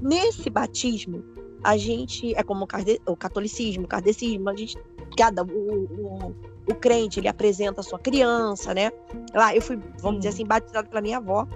[0.00, 1.22] Nesse batismo,
[1.62, 2.66] a gente é como
[3.06, 4.76] o, catolicismo, o kardecismo, a gente
[5.16, 6.34] cada o, o,
[6.68, 8.92] o, crente ele apresenta a sua criança, né?
[9.34, 11.46] Lá eu fui, vamos dizer assim, batizado pela minha avó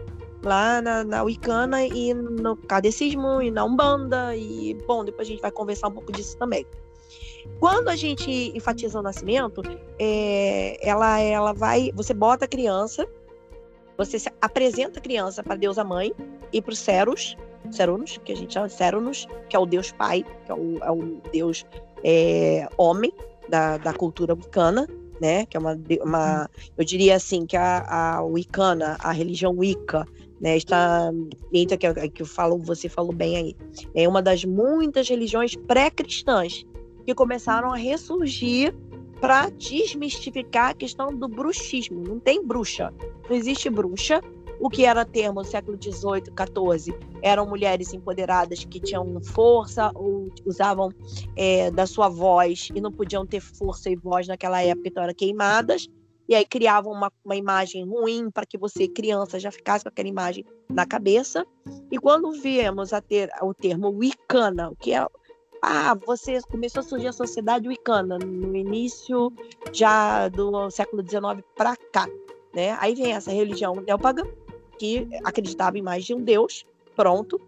[0.42, 5.40] lá na, na Wicana e no kardecismo e na Umbanda e bom, depois a gente
[5.40, 6.66] vai conversar um pouco disso também.
[7.60, 9.62] Quando a gente enfatiza o nascimento,
[9.98, 13.06] é, ela ela vai, você bota a criança,
[13.96, 16.12] você apresenta a criança para Deus a mãe
[16.52, 17.36] e para os Ceros,
[17.70, 18.76] Cerunos, que a gente chama de
[19.48, 21.64] que é o deus pai, que é o, é o deus
[22.04, 23.12] é, homem
[23.48, 24.86] da, da cultura wicana,
[25.20, 25.46] né?
[25.46, 30.06] Que é uma, uma eu diria assim, que a, a wicana, a religião wicca,
[30.40, 31.12] né, está
[31.52, 33.56] dentro que, que eu falo, você falou bem aí,
[33.94, 36.66] é uma das muitas religiões pré-cristãs
[37.06, 38.74] que começaram a ressurgir
[39.20, 42.02] para desmistificar a questão do bruxismo.
[42.02, 42.92] Não tem bruxa,
[43.30, 44.20] não existe bruxa,
[44.62, 50.30] o que era termo no século XVIII, XIV, eram mulheres empoderadas que tinham força ou
[50.46, 50.92] usavam
[51.34, 55.14] é, da sua voz e não podiam ter força e voz naquela época, então eram
[55.14, 55.88] queimadas.
[56.28, 60.08] E aí criavam uma, uma imagem ruim para que você, criança, já ficasse com aquela
[60.08, 61.44] imagem na cabeça.
[61.90, 65.04] E quando viemos a ter o termo wicana, o que é
[65.60, 69.32] ah, você começou a surgir a sociedade wicana no início
[69.72, 72.08] já do século XIX para cá,
[72.54, 72.76] né?
[72.80, 74.22] Aí vem essa religião neopagã
[74.82, 76.66] que acreditava em mais de um Deus,
[76.96, 77.40] pronto,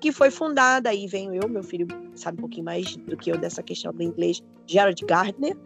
[0.00, 1.86] que foi fundada, aí venho eu, meu filho
[2.16, 5.56] sabe um pouquinho mais do que eu dessa questão do inglês, Gerald Gardner,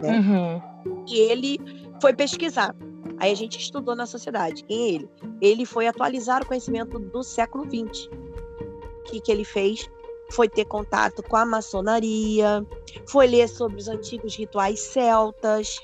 [0.00, 0.18] né?
[0.18, 1.04] Uhum.
[1.06, 1.60] E ele
[2.00, 2.74] foi pesquisar.
[3.18, 4.64] Aí a gente estudou na sociedade.
[4.64, 5.10] Quem é ele?
[5.42, 8.06] Ele foi atualizar o conhecimento do século XX.
[8.06, 9.86] O que, que ele fez?
[10.30, 12.66] Foi ter contato com a maçonaria,
[13.06, 15.78] foi ler sobre os antigos rituais celtas,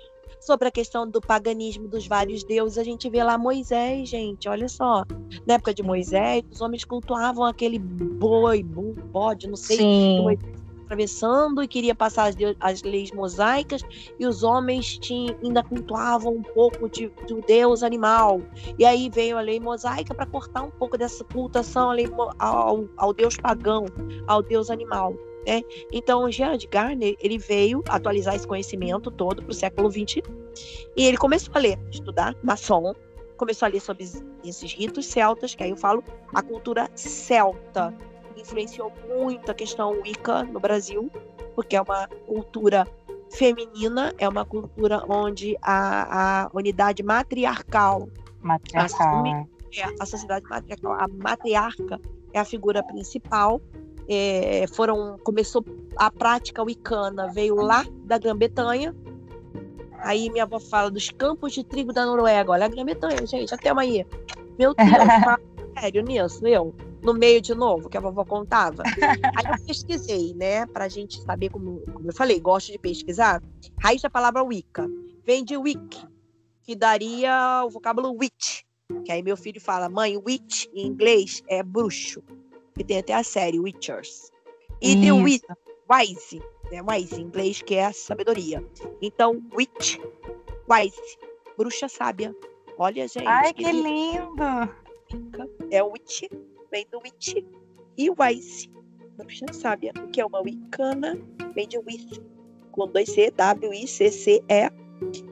[0.47, 4.69] sobre a questão do paganismo dos vários deuses, a gente vê lá Moisés, gente, olha
[4.69, 5.05] só.
[5.45, 10.25] Na época de Moisés, os homens cultuavam aquele boi, bode, não sei, Sim.
[10.85, 13.83] atravessando e queria passar as, as, leis mosaicas,
[14.21, 18.41] e os homens tinham, ainda cultuavam um pouco de, do deus animal.
[18.79, 21.91] E aí veio a lei mosaica para cortar um pouco dessa cultação
[22.39, 23.85] ao, ao deus pagão,
[24.29, 25.13] ao deus animal.
[25.47, 25.63] Né?
[25.93, 30.23] Então, o Gerard Garner ele veio atualizar esse conhecimento todo para o século XX
[30.97, 32.93] e ele começou a ler, estudar maçom,
[33.37, 34.05] começou a ler sobre
[34.45, 36.03] esses ritos celtas, que aí eu falo
[36.35, 37.95] a cultura celta
[38.37, 41.11] influenciou muito a questão Wicca no Brasil,
[41.55, 42.87] porque é uma cultura
[43.31, 48.09] feminina, é uma cultura onde a, a unidade matriarcal,
[48.43, 49.25] matriarcal.
[49.25, 52.01] Assume, é, a sociedade matriarcal, a matriarca
[52.33, 53.61] é a figura principal
[54.09, 55.65] é, foram começou
[55.97, 58.95] a prática wicana veio lá da Grã-Bretanha.
[59.99, 62.53] Aí minha avó fala dos campos de trigo da Noruega.
[62.53, 64.05] Olha a Grã-Bretanha, gente, até amanhã.
[64.59, 65.41] Meu Deus, fala
[65.79, 68.83] sério nisso, eu no meio de novo, que a vovó contava.
[68.85, 73.41] Aí eu pesquisei, né, pra gente saber como, como eu falei, gosto de pesquisar.
[73.79, 74.89] Raiz da palavra Wicca
[75.25, 76.05] vem de Wick,
[76.63, 78.63] que daria o vocábulo witch.
[79.05, 82.23] Que aí meu filho fala, mãe, witch em inglês é bruxo
[82.77, 84.31] que tem até a série Witchers.
[84.81, 85.01] E Isso.
[85.01, 86.83] tem o Wise, né?
[86.83, 88.65] Wise em inglês, que é sabedoria.
[89.01, 89.99] Então, Witch,
[90.69, 91.19] Wise,
[91.57, 92.35] bruxa sábia.
[92.77, 93.27] Olha, gente.
[93.27, 94.43] Ai, que, que lindo!
[95.71, 96.25] É Witch,
[96.71, 97.37] vem do Witch.
[97.97, 98.71] E Wise,
[99.17, 101.19] bruxa sábia, que é uma wicana,
[101.55, 102.23] vem de With,
[102.73, 104.71] com dois C, W-I-C-C-E,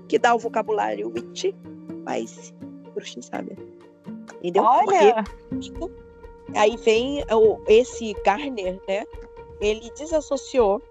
[0.08, 1.52] que dá o vocabulário Witch,
[2.08, 2.54] Wise,
[2.94, 3.56] bruxa sábia.
[4.38, 4.62] Entendeu?
[4.62, 5.24] Olha!
[5.50, 6.03] Porque
[6.54, 9.04] Aí vem o, esse Garner, né?
[9.60, 10.82] Ele desassociou,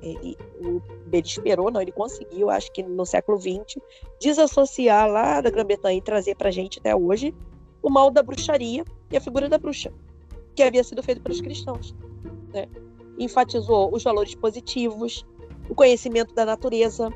[0.00, 0.80] ele, o,
[1.12, 3.82] ele esperou, não, ele conseguiu, acho que no século XX,
[4.20, 7.34] desassociar lá da Grã-Bretanha e trazer para a gente até hoje
[7.82, 9.92] o mal da bruxaria e a figura da bruxa,
[10.54, 11.94] que havia sido feito pelos cristãos.
[12.52, 12.66] Né?
[13.18, 15.26] Enfatizou os valores positivos,
[15.68, 17.12] o conhecimento da natureza,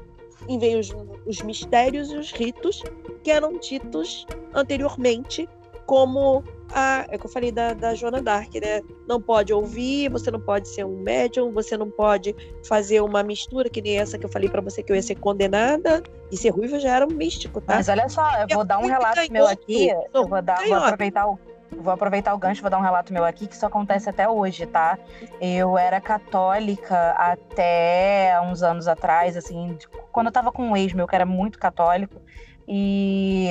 [0.46, 0.94] e veio os,
[1.26, 2.82] os mistérios e os ritos
[3.24, 5.48] que eram ditos anteriormente
[5.86, 6.44] como
[6.74, 8.82] a, é que eu falei da, da Joana Dark, né?
[9.06, 12.34] Não pode ouvir, você não pode ser um médium, você não pode
[12.66, 15.16] fazer uma mistura que nem essa que eu falei para você que eu ia ser
[15.16, 16.02] condenada.
[16.30, 17.76] E ser ruiva já era um místico, tá?
[17.76, 19.88] Mas olha só, eu vou dar um relato meu aqui.
[20.12, 21.38] Eu vou, dar, vou aproveitar o
[21.70, 24.66] vou aproveitar o gancho, vou dar um relato meu aqui, que isso acontece até hoje,
[24.66, 24.98] tá?
[25.40, 29.76] Eu era católica até uns anos atrás, assim,
[30.10, 32.20] quando eu tava com um ex meu que era muito católico,
[32.68, 33.48] e,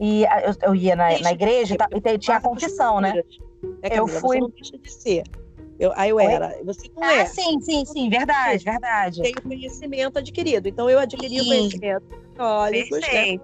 [0.00, 3.22] e eu, eu ia na, na igreja e tinha a confissão, né?
[3.82, 4.40] É, Camila, eu fui.
[4.40, 5.24] Não deixa de ser.
[5.78, 6.58] Eu, aí eu era.
[6.64, 7.26] Você não ah, é.
[7.26, 9.22] sim, sim, sim, verdade, verdade.
[9.22, 10.68] Tem conhecimento adquirido.
[10.68, 11.46] Então eu adquiri sim.
[11.46, 12.96] conhecimento católico.
[12.96, 13.40] Né?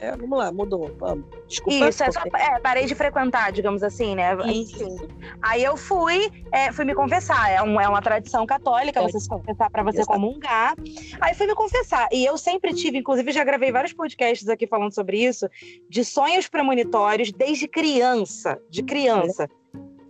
[0.00, 0.90] É, vamos lá, mudou.
[0.98, 1.26] Vamos.
[1.46, 1.88] Desculpa.
[1.88, 4.34] Isso, é só, é, parei de frequentar, digamos assim, né?
[4.50, 5.08] Isso.
[5.42, 7.50] Aí eu fui, é, fui me confessar.
[7.50, 9.02] É, um, é uma tradição católica, é.
[9.02, 10.12] você se confessar para você Exato.
[10.12, 10.74] comungar.
[11.20, 12.08] Aí fui me confessar.
[12.10, 15.46] E eu sempre tive, inclusive já gravei vários podcasts aqui falando sobre isso,
[15.88, 18.58] de sonhos premonitórios desde criança.
[18.70, 19.50] De criança.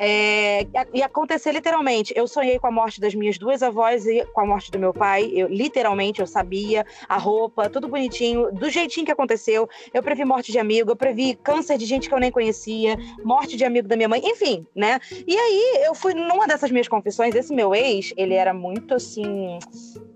[0.02, 2.14] É, e aconteceu literalmente.
[2.16, 4.94] Eu sonhei com a morte das minhas duas avós e com a morte do meu
[4.94, 5.30] pai.
[5.34, 9.68] Eu, literalmente, eu sabia a roupa, tudo bonitinho, do jeitinho que aconteceu.
[9.92, 13.58] Eu previ morte de amigo, eu previ câncer de gente que eu nem conhecia, morte
[13.58, 14.98] de amigo da minha mãe, enfim, né?
[15.26, 17.34] E aí eu fui numa dessas minhas confissões.
[17.34, 19.58] Esse meu ex, ele era muito assim.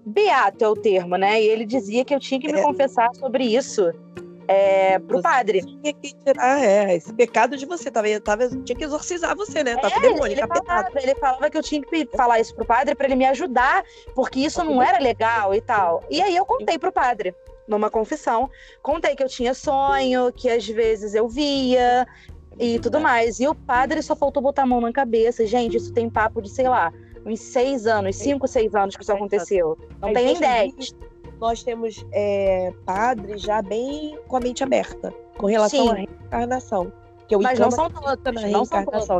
[0.07, 1.43] Beato é o termo, né?
[1.43, 2.63] E ele dizia que eu tinha que me é.
[2.63, 3.93] confessar sobre isso
[4.49, 5.63] é, pro você padre.
[6.25, 9.77] Tirar é, esse pecado de você, tava, tava, tinha que exorcizar você, né?
[9.77, 12.95] Tá é, demônio, ele, falava, ele falava que eu tinha que falar isso pro padre
[12.95, 13.85] para ele me ajudar,
[14.15, 16.03] porque isso não era legal e tal.
[16.11, 17.35] E aí eu contei pro padre,
[17.67, 18.51] numa confissão,
[18.83, 22.07] contei que eu tinha sonho, que às vezes eu via
[22.59, 23.41] e tudo mais.
[23.41, 25.47] E o padre só faltou botar a mão na cabeça.
[25.47, 26.93] Gente, isso tem papo de, sei lá,
[27.25, 29.79] uns seis anos, cinco, seis anos que isso aconteceu.
[30.01, 30.95] Não tem nem dez
[31.41, 35.91] nós temos é, padres já bem com a mente aberta com relação Sim.
[35.91, 36.93] à reencarnação.
[37.27, 38.51] Que Mas não são todos, não.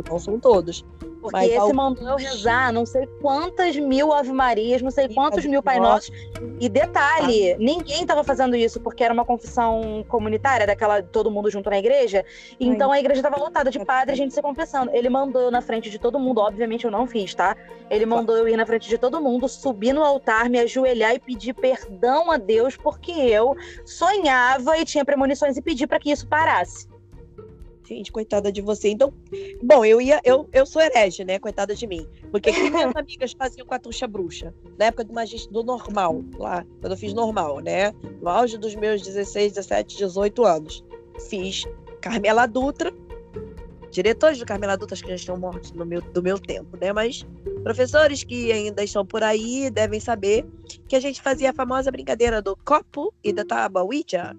[0.09, 0.85] Não são todos.
[1.25, 5.43] Porque Mas esse mandou eu rezar não sei quantas mil Ave Marias, não sei quantos
[5.45, 6.11] mil Pai Nossos.
[6.59, 7.57] E detalhe, ah.
[7.57, 12.23] ninguém estava fazendo isso porque era uma confissão comunitária, daquela todo mundo junto na igreja.
[12.59, 12.97] Então Ai.
[12.97, 14.91] a igreja estava lotada de padre, a gente se confessando.
[14.93, 17.57] Ele mandou eu na frente de todo mundo, obviamente eu não fiz, tá?
[17.89, 21.19] Ele mandou eu ir na frente de todo mundo, subir no altar, me ajoelhar e
[21.19, 26.27] pedir perdão a Deus porque eu sonhava e tinha premonições e pedir para que isso
[26.27, 26.87] parasse.
[27.87, 28.89] Gente, coitada de você.
[28.89, 29.13] Então,
[29.61, 31.37] bom, eu ia, eu, eu sou herege, né?
[31.37, 32.07] Coitada de mim.
[32.31, 34.53] Porque que minhas amigas faziam com a tuxa bruxa?
[34.77, 37.93] Na época do magista do normal, lá, quando eu fiz normal, né?
[38.21, 40.83] No auge dos meus 16, 17, 18 anos.
[41.29, 41.63] Fiz
[42.01, 42.91] Carmela Dutra,
[43.91, 46.91] diretores do Carmela Dutra que já estão mortos no meu, do meu tempo, né?
[46.91, 47.25] Mas
[47.63, 50.45] professores que ainda estão por aí devem saber
[50.87, 54.35] que a gente fazia a famosa brincadeira do copo e da tábua Ouija.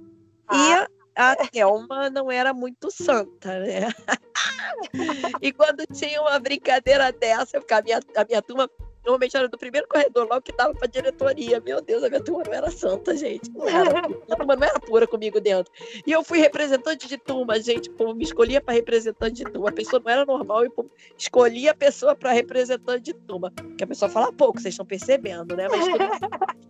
[0.46, 0.88] Ah.
[0.88, 3.88] E a Thelma não era muito santa, né?
[5.40, 8.70] e quando tinha uma brincadeira dessa, a minha, a minha turma
[9.06, 11.60] normalmente era do primeiro corredor, logo que dava pra diretoria.
[11.60, 13.50] Meu Deus, a minha turma não era santa, gente.
[13.52, 15.72] Não era, a turma não era pura comigo dentro.
[16.04, 17.88] E eu fui representante de turma, gente.
[17.90, 19.70] Pô, me escolhia para representante de turma.
[19.70, 20.70] A pessoa não era normal e
[21.16, 23.52] escolhia a pessoa para representante de turma.
[23.78, 25.68] Que a pessoa fala pouco, vocês estão percebendo, né?
[25.68, 26.66] Mas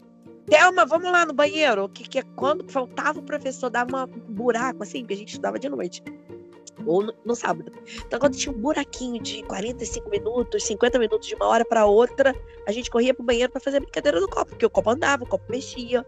[0.47, 1.89] Thelma, vamos lá no banheiro.
[1.89, 5.59] Que, que é quando faltava o professor dar um buraco, assim, que a gente estudava
[5.59, 6.03] de noite.
[6.85, 7.73] Ou no, no, sábado.
[8.07, 12.35] Então, quando tinha um buraquinho de 45 minutos, 50 minutos de uma hora para outra,
[12.67, 15.25] a gente corria pro banheiro para fazer a brincadeira do copo, porque o copo andava,
[15.25, 16.07] o copo mexia.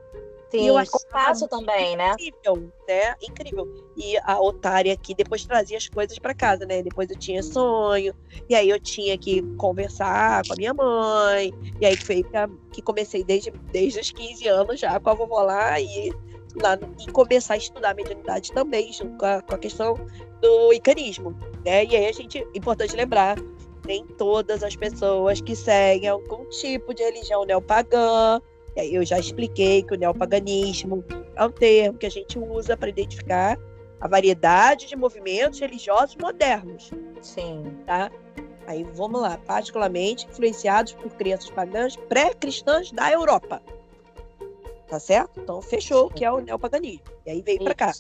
[0.51, 2.13] Sim, eu acho fácil também, né?
[2.13, 3.15] Incrível, né?
[3.23, 3.69] Incrível.
[3.97, 6.83] E a otária aqui depois trazia as coisas para casa, né?
[6.83, 8.15] Depois eu tinha sonho,
[8.49, 12.25] e aí eu tinha que conversar com a minha mãe, e aí foi
[12.73, 16.11] que comecei desde, desde os 15 anos já com a vovó lá e,
[16.57, 19.95] lá, e começar a estudar mediunidade também, junto com a, com a questão
[20.41, 21.33] do icanismo,
[21.63, 21.85] né?
[21.85, 23.37] E aí a gente, importante lembrar,
[23.85, 28.41] nem todas as pessoas que seguem algum tipo de religião neopagã
[28.87, 31.05] eu já expliquei que o neopaganismo
[31.35, 33.59] é um termo que a gente usa para identificar
[34.01, 36.91] a variedade de movimentos religiosos modernos.
[37.21, 37.65] Sim.
[37.87, 38.11] Tá?
[38.67, 43.63] Aí vamos lá, particularmente influenciados por crenças pagãs pré-cristãs da Europa.
[44.87, 45.41] Tá certo?
[45.41, 47.03] Então fechou, que é o neopaganismo.
[47.27, 47.93] E aí veio para cá.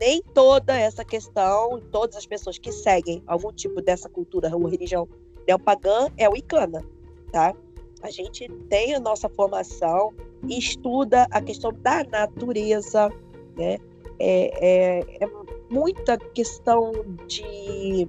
[0.00, 5.08] Nem toda essa questão, todas as pessoas que seguem algum tipo dessa cultura ou religião
[5.46, 6.84] neopagã é wicana,
[7.32, 7.54] tá?
[8.02, 10.12] A gente tem a nossa formação
[10.46, 13.08] e estuda a questão da natureza,
[13.56, 13.78] né?
[14.20, 15.30] É, é, é
[15.70, 16.92] muita questão
[17.26, 18.08] de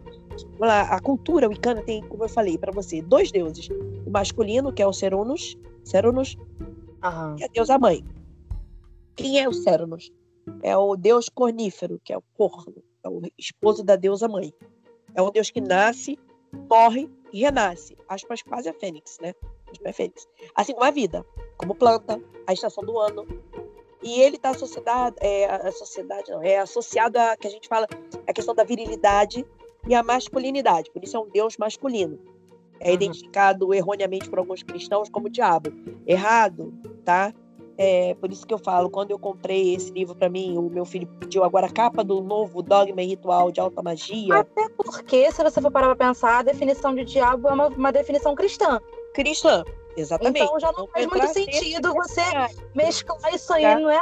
[0.62, 3.70] a cultura wicana tem, como eu falei para você, dois deuses.
[4.06, 6.36] O masculino, que é o Ceronos, Ceronos
[7.04, 7.36] uhum.
[7.38, 8.04] e a deusa mãe.
[9.16, 10.12] Quem é o Ceronos?
[10.64, 14.54] É o deus cornífero, que é o corno, é o esposo da deusa mãe.
[15.14, 16.18] É um deus que nasce,
[16.70, 17.98] morre e renasce.
[18.08, 19.34] Aspas quase a fênix, né?
[19.78, 20.28] Perfeitos.
[20.55, 21.26] Assim como a vida,
[21.57, 23.28] como planta, a estação do ano.
[24.01, 27.86] E ele está associado, é, a sociedade não, é associado a que a gente fala
[28.26, 29.45] a questão da virilidade
[29.88, 30.89] e a masculinidade.
[30.91, 32.17] Por isso é um Deus masculino.
[32.80, 32.93] É uhum.
[32.93, 35.70] identificado erroneamente por alguns cristãos como diabo.
[36.07, 37.34] Errado, tá?
[37.82, 40.84] É, por isso que eu falo, quando eu comprei esse livro para mim, o meu
[40.84, 44.36] filho pediu agora a capa do novo Dogma e Ritual de Alta Magia.
[44.36, 47.92] Até porque, se você for parar para pensar, a definição de diabo é uma, uma
[47.94, 48.82] definição cristã
[49.14, 49.64] cristã.
[49.96, 50.44] Exatamente.
[50.44, 52.22] Então já não, faz muito sentido você
[52.76, 53.80] mesclar isso aí, tá?
[53.80, 54.02] não é?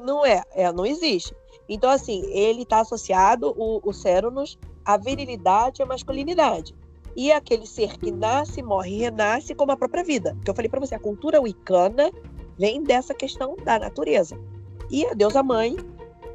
[0.00, 1.34] Não é, é, não existe.
[1.66, 6.74] Então, assim, ele está associado, o, o Céronos, à virilidade e à masculinidade.
[7.16, 10.36] E aquele ser que nasce, morre e renasce como a própria vida.
[10.44, 12.12] Que eu falei para você, a cultura wicana
[12.58, 14.38] vem dessa questão da natureza.
[14.90, 15.76] E a deusa mãe,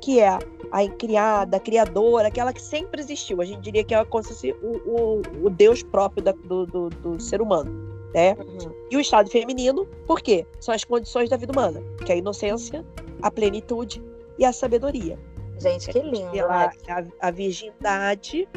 [0.02, 3.42] que é a criada, a criadora, aquela que sempre existiu.
[3.42, 6.66] A gente diria que é como se fosse o, o, o Deus próprio da, do,
[6.66, 8.34] do, do ser humano né?
[8.34, 8.72] Uhum.
[8.92, 10.46] E o estado feminino, por quê?
[10.60, 12.86] São as condições da vida humana, que é a inocência,
[13.22, 14.04] a plenitude
[14.38, 15.18] e a sabedoria.
[15.60, 16.32] Gente, que lindo.
[16.32, 16.42] Né?
[16.42, 16.72] A,
[17.20, 18.48] a virgindade,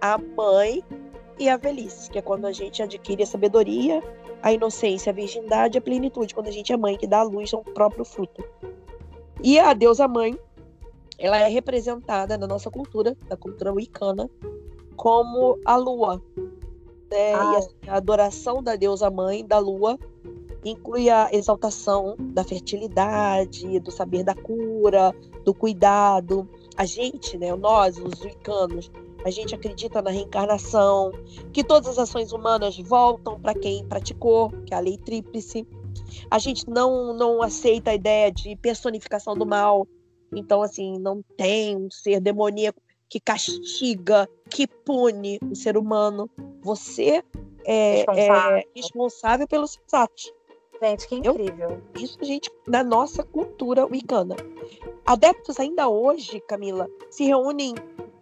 [0.00, 0.82] a mãe
[1.38, 4.02] e a velhice, que é quando a gente adquire a sabedoria,
[4.44, 7.54] a inocência, a virgindade a plenitude, quando a gente é mãe, que dá à luz
[7.54, 8.44] ao próprio fruto.
[9.42, 10.38] E a deusa mãe,
[11.18, 14.28] ela é representada na nossa cultura, na cultura wicana,
[14.96, 16.22] como a lua,
[17.10, 17.32] né?
[17.34, 17.52] Ah.
[17.54, 19.98] E assim, a adoração da deusa mãe da lua
[20.62, 26.46] inclui a exaltação da fertilidade, do saber da cura, do cuidado.
[26.76, 28.90] A gente, né, nós, os wicanos,
[29.24, 31.10] a gente acredita na reencarnação,
[31.52, 35.66] que todas as ações humanas voltam para quem praticou, que é a lei tríplice.
[36.30, 39.88] A gente não, não aceita a ideia de personificação do mal.
[40.34, 46.28] Então, assim, não tem um ser demoníaco que castiga, que pune o ser humano.
[46.60, 47.22] Você
[47.64, 50.32] é responsável, é responsável pelos seus atos.
[50.82, 51.70] Gente, que incrível.
[51.70, 54.36] Eu, isso, gente, na nossa cultura wicana.
[55.06, 57.74] Adeptos ainda hoje, Camila, se reúnem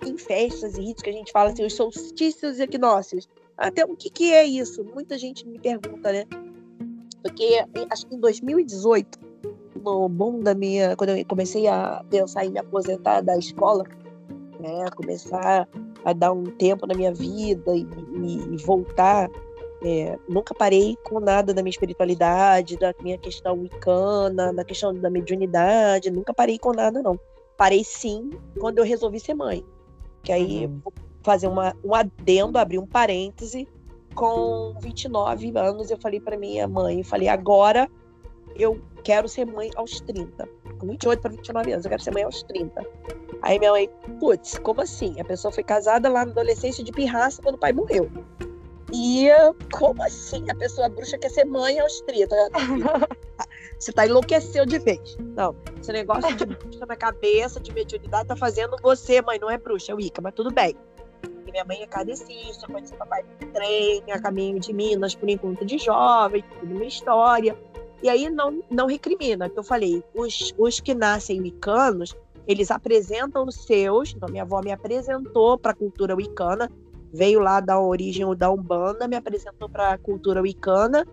[0.08, 3.28] em festas e ritos que a gente fala assim, os solstícios e equinócios.
[3.56, 4.84] Até o que, que é isso?
[4.84, 6.24] Muita gente me pergunta, né?
[7.22, 9.18] Porque acho que em 2018,
[9.82, 10.96] no bom da minha.
[10.96, 13.84] Quando eu comecei a pensar em me aposentar da escola,
[14.58, 14.86] né?
[14.96, 15.68] Começar
[16.04, 17.86] a dar um tempo na minha vida e,
[18.52, 19.30] e, voltar.
[19.84, 25.10] É, nunca parei com nada da minha espiritualidade, da minha questão wicana, da questão da
[25.10, 27.18] mediunidade, nunca parei com nada, não.
[27.56, 28.30] Parei sim
[28.60, 29.64] quando eu resolvi ser mãe.
[30.22, 30.80] Que aí, uhum.
[30.84, 30.92] vou
[31.22, 33.68] fazer uma, um adendo, abrir um parêntese.
[34.14, 37.90] Com 29 anos, eu falei para minha mãe, eu falei, agora
[38.54, 40.46] eu quero ser mãe aos 30.
[40.78, 42.84] Com 28 para 29 anos, eu quero ser mãe aos 30.
[43.40, 43.88] Aí minha mãe,
[44.20, 45.18] putz, como assim?
[45.20, 48.10] A pessoa foi casada lá na adolescência de pirraça quando o pai morreu.
[48.92, 49.28] E
[49.72, 50.44] como assim?
[50.50, 52.34] A pessoa bruxa quer ser mãe aos 30.
[53.78, 55.16] Você tá enlouqueceu de vez.
[55.34, 59.58] Não, esse negócio de bruxa na cabeça, de mediunidade, tá fazendo você, mãe, não é
[59.58, 60.76] bruxa, é Wicca, mas tudo bem.
[61.46, 65.64] E minha mãe é cadecista, conheci papai no trem, a caminho de Minas, por encontro
[65.64, 67.56] de jovens, tudo uma história.
[68.02, 72.16] E aí não, não recrimina, que eu falei, os, os que nascem wicanos,
[72.46, 76.70] eles apresentam os seus, então minha avó me apresentou para a cultura wicana,
[77.12, 81.06] veio lá da origem da Umbanda, me apresentou para a cultura wicana,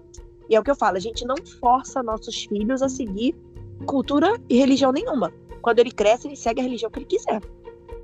[0.49, 3.35] e é o que eu falo, a gente não força nossos filhos a seguir
[3.85, 5.31] cultura e religião nenhuma.
[5.61, 7.41] Quando ele cresce, ele segue a religião que ele quiser.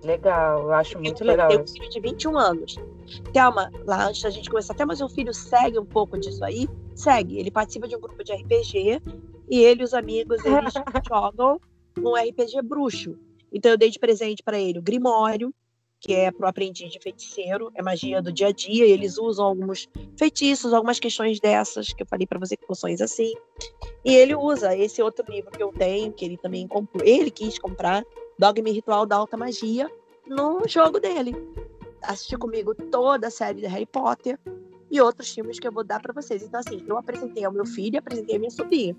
[0.04, 1.50] Legal, eu acho muito eu legal.
[1.50, 2.76] Eu tenho um filho de 21 anos.
[3.34, 6.70] Thelma, lá antes da gente começar, até mas o filho segue um pouco disso aí,
[6.94, 7.40] segue.
[7.40, 9.02] Ele participa de um grupo de RPG
[9.50, 10.74] e ele e os amigos eles
[11.08, 11.60] jogam
[11.98, 13.18] um RPG bruxo.
[13.52, 15.54] Então eu dei de presente para ele o Grimório,
[16.06, 19.18] que é para o aprendiz de feiticeiro, é magia do dia a dia, e eles
[19.18, 23.34] usam alguns feitiços, algumas questões dessas, que eu falei para você, poções assim.
[24.04, 27.58] E ele usa esse outro livro que eu tenho, que ele também comprou, ele quis
[27.58, 28.06] comprar,
[28.38, 29.90] Dogma Ritual da Alta Magia,
[30.28, 31.36] no jogo dele.
[32.04, 34.38] Assistiu comigo toda a série de Harry Potter,
[34.92, 36.44] e outros filmes que eu vou dar para vocês.
[36.44, 38.96] Então, assim, eu apresentei ao meu filho e apresentei a minha sobrinha.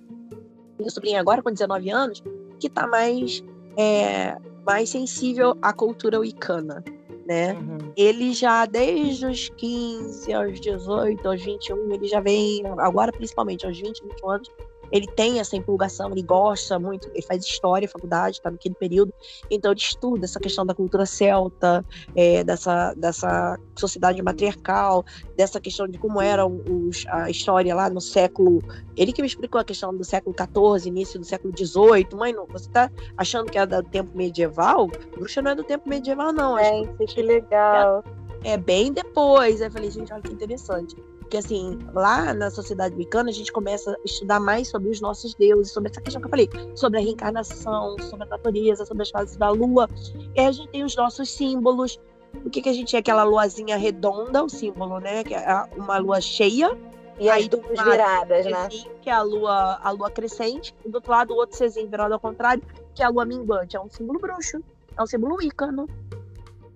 [0.76, 2.22] Minha sobrinha agora, com 19 anos,
[2.58, 3.42] que tá mais,
[3.76, 4.36] é,
[4.66, 6.84] mais sensível à cultura wicana,
[7.26, 7.52] né?
[7.54, 7.92] Uhum.
[7.96, 13.78] Ele já, desde os 15 aos 18, aos 21, ele já vem, agora principalmente aos
[13.78, 14.50] 20, 21 anos,
[14.90, 19.12] ele tem essa empolgação, ele gosta muito, ele faz história, faculdade, está naquele período,
[19.50, 21.84] então ele estuda essa questão da cultura celta,
[22.14, 25.04] é, dessa, dessa sociedade matriarcal,
[25.36, 28.62] dessa questão de como era os, a história lá no século.
[28.96, 32.08] Ele que me explicou a questão do século XIV, início do século XVIII.
[32.14, 34.88] Mãe, não, você está achando que é do tempo medieval?
[35.16, 36.58] Bruxa não é do tempo medieval, não.
[36.58, 38.02] É, que legal.
[38.42, 39.60] É, é bem depois.
[39.60, 40.96] Eu falei, gente, olha que interessante.
[41.26, 45.34] Porque, assim, lá na sociedade wicana, a gente começa a estudar mais sobre os nossos
[45.34, 49.10] deuses, sobre essa questão que eu falei, sobre a reencarnação, sobre a natureza, sobre as
[49.10, 49.90] fases da lua.
[50.36, 52.00] E aí a gente tem os nossos símbolos.
[52.44, 53.00] O que, que a gente é?
[53.00, 55.24] Aquela luazinha redonda, o símbolo, né?
[55.24, 56.78] Que é uma lua cheia.
[57.18, 58.68] E aí do viradas, né?
[59.02, 60.72] Que é a lua, a lua crescente.
[60.84, 62.62] E do outro lado, o outro Cezinho virado ao contrário,
[62.94, 63.76] que é a lua minguante.
[63.76, 64.62] É um símbolo bruxo.
[64.96, 65.88] É um símbolo wicano.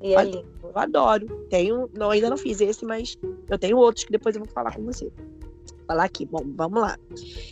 [0.03, 1.27] E eu adoro.
[1.49, 4.75] Tenho, não, ainda não fiz esse, mas eu tenho outros que depois eu vou falar
[4.75, 5.13] com você.
[5.87, 6.97] Falar aqui, bom, vamos lá.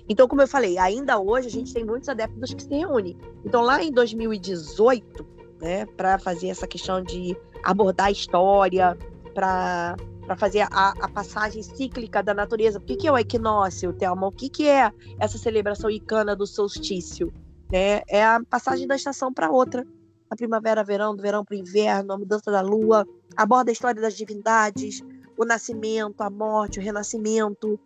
[0.09, 3.17] Então, como eu falei, ainda hoje a gente tem muitos adeptos que se reúnem.
[3.45, 5.27] Então, lá em 2018,
[5.61, 8.97] né, para fazer essa questão de abordar a história,
[9.35, 9.97] para
[10.29, 12.79] para fazer a, a, passagem cíclica da natureza.
[12.79, 14.27] O que, que é o equinócio, Thelma?
[14.27, 17.33] O que, que é essa celebração icana do solstício?
[17.73, 19.87] É, é a passagem da estação para outra
[20.31, 23.07] a primavera, verão, do verão para o inverno, a mudança da lua,
[23.37, 25.03] aborda a história das divindades,
[25.37, 27.79] o nascimento, a morte, o renascimento,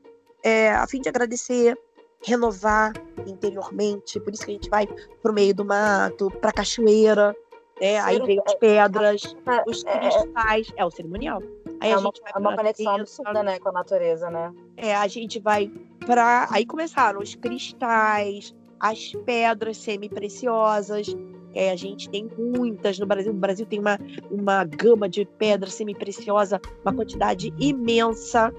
[0.42, 1.78] é, a fim de agradecer,
[2.24, 2.92] renovar
[3.26, 4.18] interiormente.
[4.20, 7.34] Por isso que a gente vai para o meio do mato, para a cachoeira,
[7.80, 11.42] é, aí vem as pedras, é, os é, cristais, é o cerimonial.
[11.80, 14.54] Aí é uma, é uma conexão absurda, né, com a natureza, né?
[14.76, 15.68] É, a gente vai
[16.06, 21.08] para aí começaram os cristais, as pedras semi-preciosas,
[21.54, 23.32] é, a gente tem muitas no Brasil.
[23.32, 23.98] O Brasil tem uma,
[24.30, 28.52] uma gama de pedra semi-preciosa, uma quantidade imensa.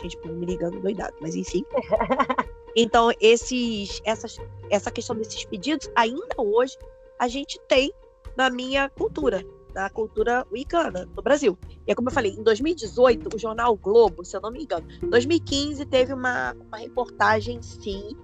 [0.00, 1.64] Gente, me ligando doidado, mas enfim.
[2.80, 4.38] Então, esses, essas,
[4.70, 6.76] essa questão desses pedidos, ainda hoje,
[7.18, 7.92] a gente tem
[8.36, 9.44] na minha cultura,
[9.74, 11.58] na cultura wicana no Brasil.
[11.86, 14.86] E é como eu falei, em 2018, o jornal Globo, se eu não me engano,
[15.02, 18.16] 2015 teve uma, uma reportagem, sim,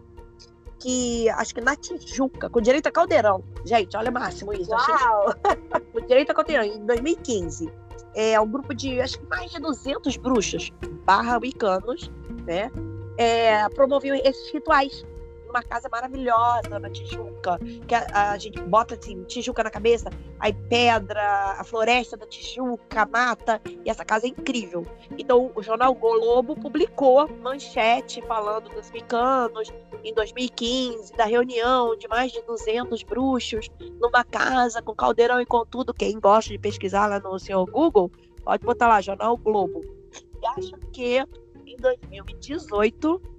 [0.79, 3.43] que acho que na Tijuca, com direito a caldeirão.
[3.65, 4.71] Gente, olha máximo isso.
[4.71, 5.35] Uau!
[5.93, 7.73] com direito a caldeirão, em 2015.
[8.15, 10.73] É um grupo de, acho que mais de 200 bruxos,
[11.05, 12.11] barra wicanos,
[12.47, 12.71] né?
[13.17, 15.05] É, promoviam esses rituais
[15.55, 20.53] numa casa maravilhosa na Tijuca, que a, a, gente bota assim, Tijuca na cabeça, aí
[20.53, 21.23] pedra,
[21.57, 24.85] a floresta da Tijuca, mata, e essa casa é incrível.
[25.17, 32.33] Então o jornal Globo publicou manchete falando dos micanos em 2015, da reunião de mais
[32.33, 35.95] de 200 bruxos numa casa com caldeirão e com tudo.
[35.95, 38.11] Quem gosta de pesquisar lá no seu Google,
[38.43, 39.83] pode botar lá, Jornal Globo.
[40.43, 41.25] E acho que
[41.65, 43.34] em 2018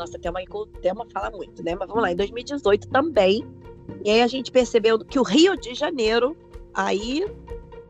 [0.00, 0.40] nossa, tema,
[0.80, 1.74] tema fala muito, né?
[1.74, 3.46] Mas vamos lá, em 2018 também.
[4.02, 6.36] E aí a gente percebeu que o Rio de Janeiro,
[6.72, 7.26] aí,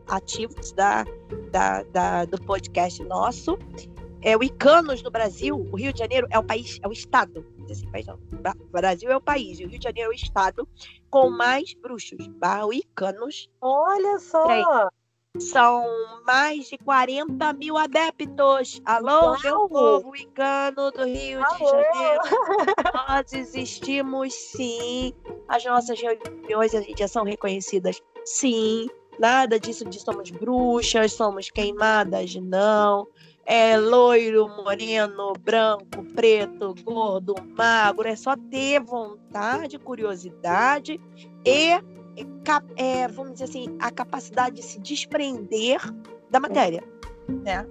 [0.07, 1.05] ativos da,
[1.51, 3.57] da, da do podcast nosso,
[4.21, 7.45] é o Icanos no Brasil, o Rio de Janeiro é o país, é o estado,
[7.69, 10.15] assim, país não, o Brasil é o país, e o Rio de Janeiro é o
[10.15, 10.67] estado
[11.09, 13.49] com mais bruxos, barra Icanos.
[13.61, 14.89] Olha só!
[15.39, 15.85] São
[16.25, 18.81] mais de 40 mil adeptos.
[18.83, 19.39] Alô, Uau.
[19.41, 21.57] meu povo engano do Rio Alô.
[21.57, 22.21] de Janeiro.
[23.07, 25.13] Nós existimos sim.
[25.47, 28.87] As nossas reuniões já são reconhecidas sim.
[29.19, 33.07] Nada disso de somos bruxas, somos queimadas, não.
[33.45, 38.07] É loiro, moreno, branco, preto, gordo, magro.
[38.07, 40.99] É só ter vontade, curiosidade
[41.45, 41.81] e
[42.75, 45.79] é, vamos dizer assim, a capacidade de se desprender
[46.29, 46.83] da matéria,
[47.27, 47.67] né?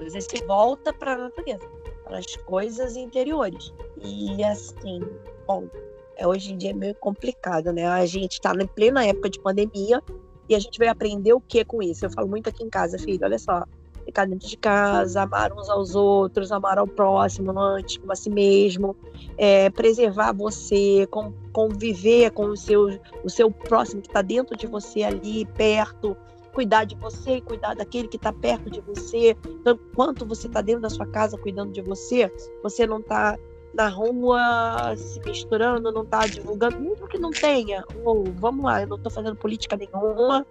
[0.00, 1.68] Às vezes você volta para a natureza,
[2.04, 3.72] para as coisas interiores.
[4.02, 5.00] E assim,
[5.46, 5.68] bom,
[6.16, 7.86] é, hoje em dia é meio complicado, né?
[7.86, 10.02] A gente está na plena época de pandemia
[10.48, 12.06] e a gente vai aprender o que com isso?
[12.06, 13.64] Eu falo muito aqui em casa, filho, olha só,
[14.08, 18.30] ficar dentro de casa, amar uns aos outros, amar ao próximo antes, como a si
[18.30, 18.96] mesmo,
[19.36, 21.06] é, preservar você,
[21.52, 26.16] conviver com o seu, o seu próximo que está dentro de você ali, perto,
[26.54, 29.36] cuidar de você e cuidar daquele que está perto de você.
[29.46, 32.32] Então, enquanto você está dentro da sua casa cuidando de você,
[32.62, 33.38] você não está
[33.74, 37.84] na rua se misturando, não está divulgando, mesmo que não tenha.
[38.02, 40.46] Ou, vamos lá, eu não estou fazendo política nenhuma,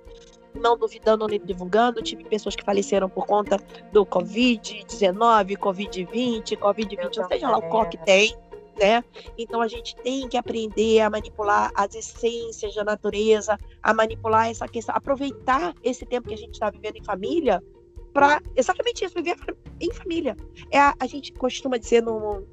[0.57, 2.01] não duvidando nem divulgando.
[2.01, 3.57] Tive pessoas que faleceram por conta
[3.91, 8.35] do Covid-19, Covid-20, Covid-21, seja lá o qual que tem.
[8.79, 9.03] Né?
[9.37, 14.67] Então a gente tem que aprender a manipular as essências da natureza, a manipular essa
[14.67, 17.63] questão, aproveitar esse tempo que a gente está vivendo em família
[18.13, 19.35] para exatamente isso, viver
[19.79, 20.37] em família.
[20.69, 22.43] É a, a gente costuma dizer no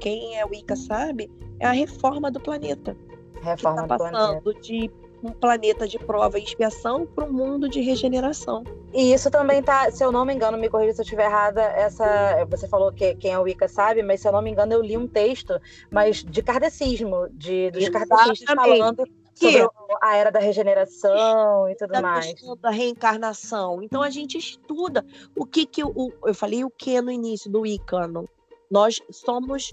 [0.00, 2.96] quem é o Ica sabe, é a reforma do planeta.
[3.42, 4.60] Reforma que tá passando planeta.
[4.60, 4.90] de
[5.24, 8.62] um planeta de prova e expiação para um mundo de regeneração.
[8.92, 11.62] E isso também tá, se eu não me engano, me corrija se eu estiver errada,
[11.62, 14.72] essa, você falou que quem é o Wicca sabe, mas se eu não me engano
[14.72, 15.58] eu li um texto,
[15.90, 19.04] mas de kardecismo, de, dos kardecistas falando
[19.34, 19.68] sobre
[20.00, 22.34] a era da regeneração e tudo da mais.
[22.60, 23.82] Da reencarnação.
[23.82, 25.04] Então a gente estuda
[25.36, 28.28] o que que o, eu falei o que no início do Wicano.
[28.70, 29.72] Nós somos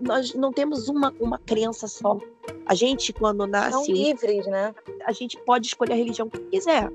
[0.00, 2.18] nós não temos uma, uma crença só.
[2.66, 3.72] A gente, quando nasce.
[3.72, 4.74] São livres, né?
[5.06, 6.90] A gente pode escolher a religião que quiser.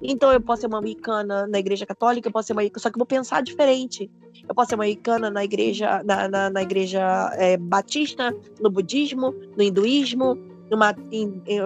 [0.00, 2.96] Então, eu posso ser uma americana na igreja católica, eu posso ser uma só que
[2.96, 4.10] eu vou pensar diferente.
[4.48, 9.34] Eu posso ser uma americana na igreja, na, na, na igreja é, batista, no budismo,
[9.56, 10.36] no hinduísmo,
[10.70, 11.60] numa em, em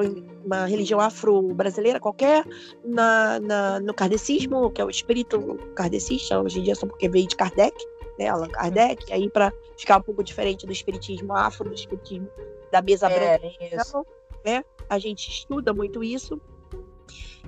[0.44, 2.44] uma religião afro-brasileira qualquer,
[2.84, 7.28] na, na, no kardecismo, que é o espírito kardecista, hoje em dia só porque veio
[7.28, 7.76] de Kardec,
[8.18, 12.28] né, Allan Kardec, aí para ficar um pouco diferente do espiritismo afro, do espiritismo
[12.70, 13.56] da mesa é, branca.
[13.60, 14.06] Então,
[14.44, 14.64] né?
[14.88, 16.40] A gente estuda muito isso.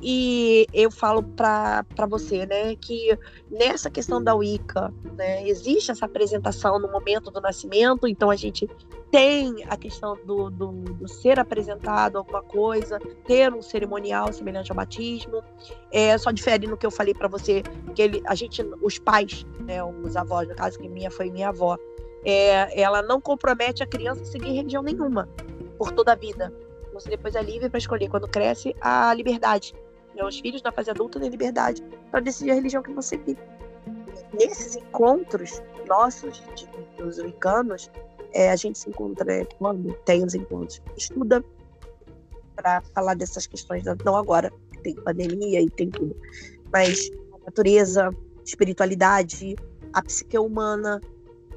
[0.06, 3.18] E eu falo para você, né, que
[3.50, 8.68] nessa questão da Wicca, né, existe essa apresentação no momento do nascimento, então a gente
[9.10, 14.76] tem a questão do, do, do ser apresentado alguma coisa, ter um cerimonial semelhante ao
[14.76, 15.42] batismo.
[15.90, 17.62] É, só difere no que eu falei para você,
[17.94, 21.48] que ele, a gente, os pais, né, os avós, no caso que minha foi minha
[21.48, 21.78] avó,
[22.26, 25.26] é, ela não compromete a criança a seguir religião nenhuma
[25.78, 26.52] por toda a vida.
[26.92, 29.74] Você depois é livre para escolher, quando cresce, a liberdade.
[30.14, 30.24] Né?
[30.24, 33.38] Os filhos na fase adulta têm liberdade para decidir a religião que você vive.
[34.32, 37.90] Nesses encontros nossos, de, dos americanos,
[38.32, 41.44] é, a gente se encontra né, quando tem os encontros, estuda
[42.56, 44.52] para falar dessas questões, não agora,
[44.82, 46.16] tem pandemia e tem tudo,
[46.72, 48.10] mas a natureza,
[48.44, 49.56] espiritualidade,
[49.92, 51.00] a psique humana,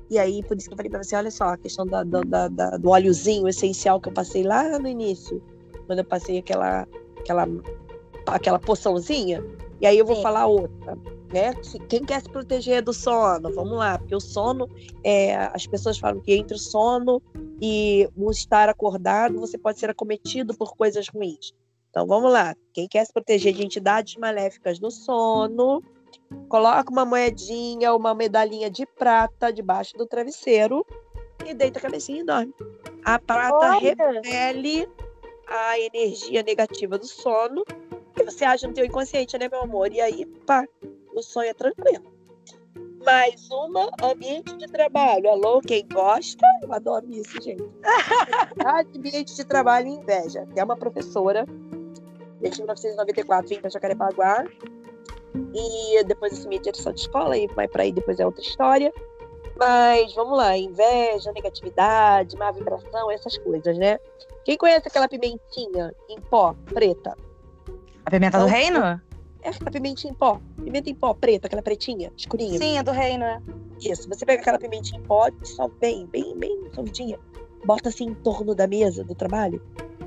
[0.10, 2.48] e aí, por isso que eu falei pra você, olha só, a questão da, da,
[2.48, 5.42] da, do óleozinho essencial que eu passei lá no início,
[5.86, 6.88] quando eu passei aquela,
[7.20, 7.46] aquela,
[8.28, 9.44] aquela poçãozinha.
[9.80, 10.22] E aí eu vou Sim.
[10.24, 10.98] falar outra,
[11.32, 11.54] né?
[11.88, 13.54] Quem quer se proteger do sono?
[13.54, 14.68] Vamos lá, porque o sono,
[15.04, 17.22] é, as pessoas falam que entre o sono
[17.62, 21.54] e o estar acordado, você pode ser acometido por coisas ruins.
[21.90, 25.82] Então vamos lá, quem quer se proteger de entidades maléficas do sono,
[26.50, 30.86] Coloca uma moedinha, uma medalhinha de prata debaixo do travesseiro,
[31.46, 32.54] e deita a cabecinha e dorme.
[33.04, 33.80] A prata Olha.
[33.80, 34.88] repele
[35.48, 37.64] a energia negativa do sono
[38.20, 39.92] e você age no teu inconsciente, né, meu amor?
[39.92, 40.66] E aí, pá,
[41.14, 42.04] o sonho é tranquilo.
[43.06, 45.30] Mais uma, ambiente de trabalho.
[45.30, 46.46] Alô, quem gosta?
[46.62, 47.64] Eu adoro isso, gente.
[48.96, 50.46] ambiente de trabalho e inveja.
[50.54, 51.46] Tem uma professora,
[52.42, 54.46] desde 1994, vim para Jacarepaguá.
[55.54, 58.92] E depois assumi a direção de escola, e vai para aí depois é outra história.
[59.56, 64.00] Mas vamos lá, inveja, negatividade, má vibração, essas coisas, né?
[64.44, 67.16] Quem conhece aquela pimentinha em pó, preta?
[68.08, 68.80] A pimenta do reino?
[69.42, 70.40] É aquela pimentinha em pó.
[70.64, 72.58] Pimenta em pó, preta, aquela pretinha, escurinha.
[72.58, 73.42] Sim, é do reino, é.
[73.82, 74.08] Isso.
[74.08, 77.20] Você pega aquela pimentinha em pó, só bem, bem, bem solidinha.
[77.66, 79.62] Bota assim em torno da mesa do trabalho.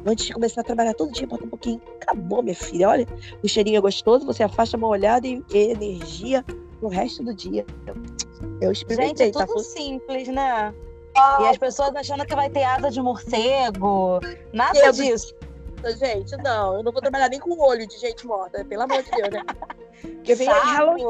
[0.07, 1.79] Antes de começar a trabalhar todo dia, bota um pouquinho.
[2.01, 2.89] Acabou, minha filha.
[2.89, 3.07] Olha,
[3.45, 6.43] o cheirinho é gostoso, você afasta uma olhada e, energia
[6.81, 7.67] no resto do dia.
[8.63, 9.47] Eu Gente, experimentei, é tá?
[9.47, 10.73] tudo simples, né?
[11.41, 14.21] E as pessoas achando que vai ter asa de morcego.
[14.55, 14.97] Nada Deus.
[14.97, 15.35] disso.
[15.97, 19.03] Gente, não, eu não vou trabalhar nem com o olho de gente morta, pelo amor
[19.03, 19.43] de Deus, né?
[20.01, 20.49] Porque vem.
[20.49, 21.05] Halloween.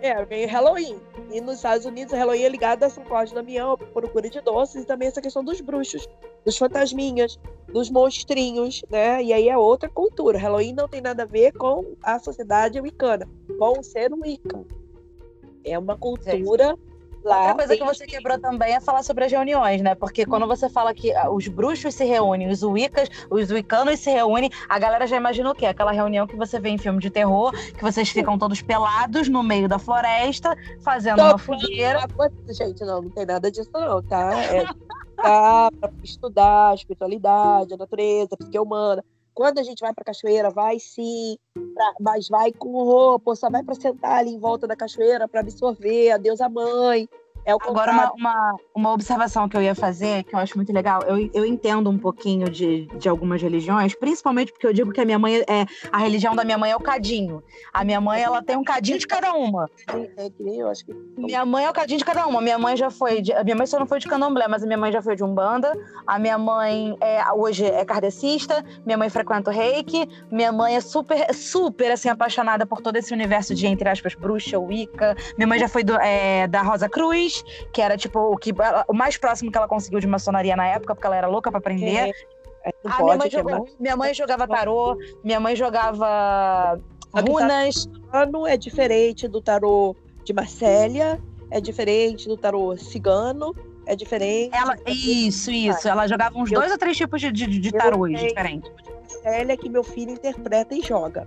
[0.00, 1.00] É, vem Halloween.
[1.30, 4.86] E nos Estados Unidos, Halloween é ligado a São Cláudio Damião, procura de doces, e
[4.86, 6.08] também essa questão dos bruxos,
[6.44, 7.38] dos fantasminhas,
[7.68, 9.22] dos monstrinhos, né?
[9.22, 10.38] E aí é outra cultura.
[10.38, 13.28] Halloween não tem nada a ver com a sociedade wicana,
[13.58, 14.64] com o ser Wicca.
[15.64, 16.76] É uma cultura
[17.24, 17.48] lá.
[17.48, 19.94] Outra coisa que você quebrou também é falar sobre as reuniões, né?
[19.94, 24.10] Porque quando você fala que ah, os bruxos se reúnem, os wiccas, os wiccanos se
[24.10, 25.66] reúnem, a galera já imagina o quê?
[25.66, 29.42] Aquela reunião que você vê em filme de terror, que vocês ficam todos pelados no
[29.42, 32.06] meio da floresta, fazendo uma fogueira.
[32.48, 34.32] Gente, não, não tem nada disso, não, tá?
[34.44, 34.64] É
[35.22, 39.04] tá pra estudar a espiritualidade, a natureza, a psique humana.
[39.34, 41.38] Quando a gente vai pra cachoeira, vai sim,
[41.74, 45.40] pra- mas vai com roupa, só vai pra sentar ali em volta da cachoeira pra
[45.40, 47.08] absorver a deusa mãe.
[47.44, 51.02] É Agora, uma, uma, uma observação que eu ia fazer, que eu acho muito legal,
[51.02, 55.04] eu, eu entendo um pouquinho de, de algumas religiões, principalmente porque eu digo que a
[55.04, 55.66] minha mãe é.
[55.90, 57.42] A religião da minha mãe é o cadinho.
[57.72, 59.68] A minha mãe, ela tem um cadinho de cada uma.
[60.16, 60.92] É que nem eu acho que.
[61.16, 62.40] Minha mãe é o cadinho de cada uma.
[62.40, 63.20] Minha mãe já foi.
[63.20, 65.16] De, a minha mãe só não foi de candomblé, mas a minha mãe já foi
[65.16, 65.72] de Umbanda.
[66.06, 68.64] A minha mãe é, hoje é kardecista.
[68.86, 70.08] Minha mãe frequenta o reiki.
[70.30, 74.58] Minha mãe é super, super assim, apaixonada por todo esse universo de, entre aspas, bruxa,
[74.58, 75.16] wicca.
[75.36, 77.31] Minha mãe já foi do- é, da Rosa Cruz,
[77.72, 78.52] que era tipo o, que,
[78.88, 81.58] o mais próximo que ela conseguiu de maçonaria na época, porque ela era louca pra
[81.58, 82.12] aprender.
[82.64, 86.78] É, A pode minha, mãe jogava, minha mãe jogava tarô, minha mãe jogava
[87.14, 87.88] runas.
[88.12, 91.20] Ano é diferente do tarô de Marcélia,
[91.50, 93.54] é diferente do tarô cigano,
[93.86, 94.54] é diferente.
[94.54, 95.88] Ela, isso, isso.
[95.88, 98.70] Ela jogava uns Eu- dois ou três tipos de, de, de Eu tarôs diferentes.
[99.00, 101.26] Marcélia que meu filho interpreta e joga.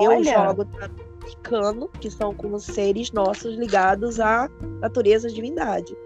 [0.00, 0.44] Eu Olha.
[0.44, 0.92] jogo tarô
[1.30, 4.48] cigano, que são com seres nossos ligados à
[4.80, 5.96] natureza, à divindade.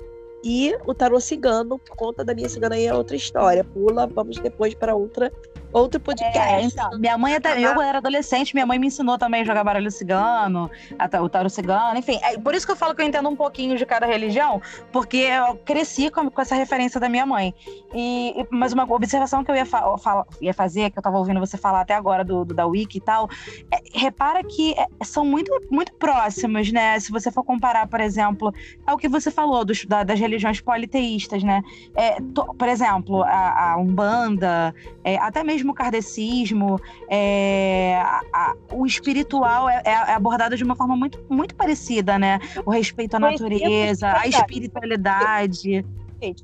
[0.45, 3.65] E o tarô cigano, por conta da minha cigana aí é outra história.
[3.65, 5.33] Pula, vamos depois para outra
[5.75, 6.67] outro É, podcast.
[6.67, 7.61] então, minha mãe até.
[7.61, 11.53] Eu era adolescente, minha mãe me ensinou também a jogar baralho cigano, a o tarot
[11.53, 12.19] cigano, enfim.
[12.23, 14.63] É por isso que eu falo que eu entendo um pouquinho de cada religião,
[14.93, 17.53] porque eu cresci com, com essa referência da minha mãe.
[17.93, 21.19] E, e- mas uma observação que eu ia, fa- fala- ia fazer, que eu tava
[21.19, 23.29] ouvindo você falar até agora do, do- da Wiki e tal,
[23.73, 26.99] é, repara que é, são muito, muito próximos, né?
[27.01, 28.53] Se você for comparar, por exemplo,
[28.87, 31.63] ao que você falou dos- da- das religiões politeístas, né?
[31.97, 38.55] É, to- por exemplo, a, a Umbanda, é, até mesmo o kardecismo, é, a- a-
[38.73, 42.39] o espiritual é, é abordado de uma forma muito, muito parecida, né?
[42.65, 45.85] O respeito à natureza, a espiritualidade.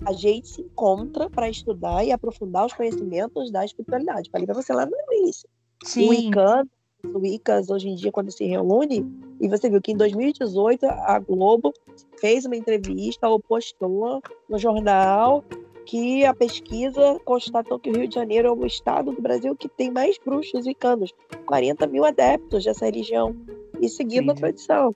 [0.05, 4.29] a gente se encontra para estudar e aprofundar os conhecimentos da espiritualidade.
[4.31, 5.49] Falei para você lá no início.
[5.83, 6.65] O Sim, Wiccan,
[7.03, 9.07] os Wiccas, hoje em dia, quando se reúne,
[9.41, 11.73] e você viu que em 2018 a Globo
[12.21, 15.43] fez uma entrevista ou postou no jornal
[15.91, 19.69] que a pesquisa constatou que o Rio de Janeiro é o estado do Brasil que
[19.69, 21.13] tem mais bruxos wiccanos,
[21.47, 23.35] 40 mil adeptos dessa religião,
[23.81, 24.41] e seguindo a Sim.
[24.41, 24.95] tradição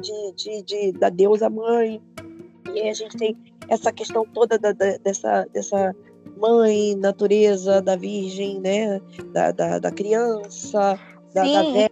[0.00, 2.00] de, de, de- da deusa mãe.
[2.72, 3.36] E aí a gente tem
[3.68, 5.92] essa questão toda da- da- dessa, dessa
[6.36, 9.00] mãe, natureza, da virgem, né?
[9.32, 10.96] Da, da, da criança,
[11.34, 11.88] da, da Sim.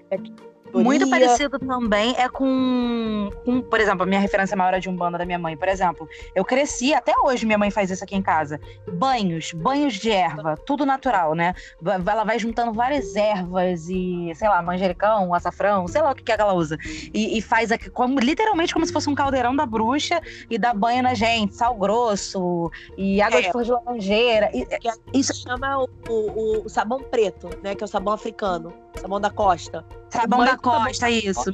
[0.83, 5.19] Muito parecido também é com, com, por exemplo, a minha referência maior é de Umbanda
[5.19, 6.09] da minha mãe, por exemplo.
[6.35, 8.61] Eu cresci, até hoje minha mãe faz isso aqui em casa.
[8.93, 11.55] Banhos, banhos de erva, tudo natural, né?
[11.85, 16.33] Ela vai juntando várias ervas e, sei lá, manjericão, açafrão, sei lá o que, que
[16.33, 16.77] é que ela usa.
[17.13, 20.21] E, e faz aqui, como, literalmente como se fosse um caldeirão da bruxa
[20.51, 23.53] e dá banho na gente, sal grosso e água de É.
[23.53, 24.51] flor de laranjeira.
[24.53, 27.75] E- Que isso, chama o, o, o sabão preto, né?
[27.75, 29.85] Que é o sabão africano, sabão da costa.
[30.11, 31.51] sabão da com sabão costa, isso.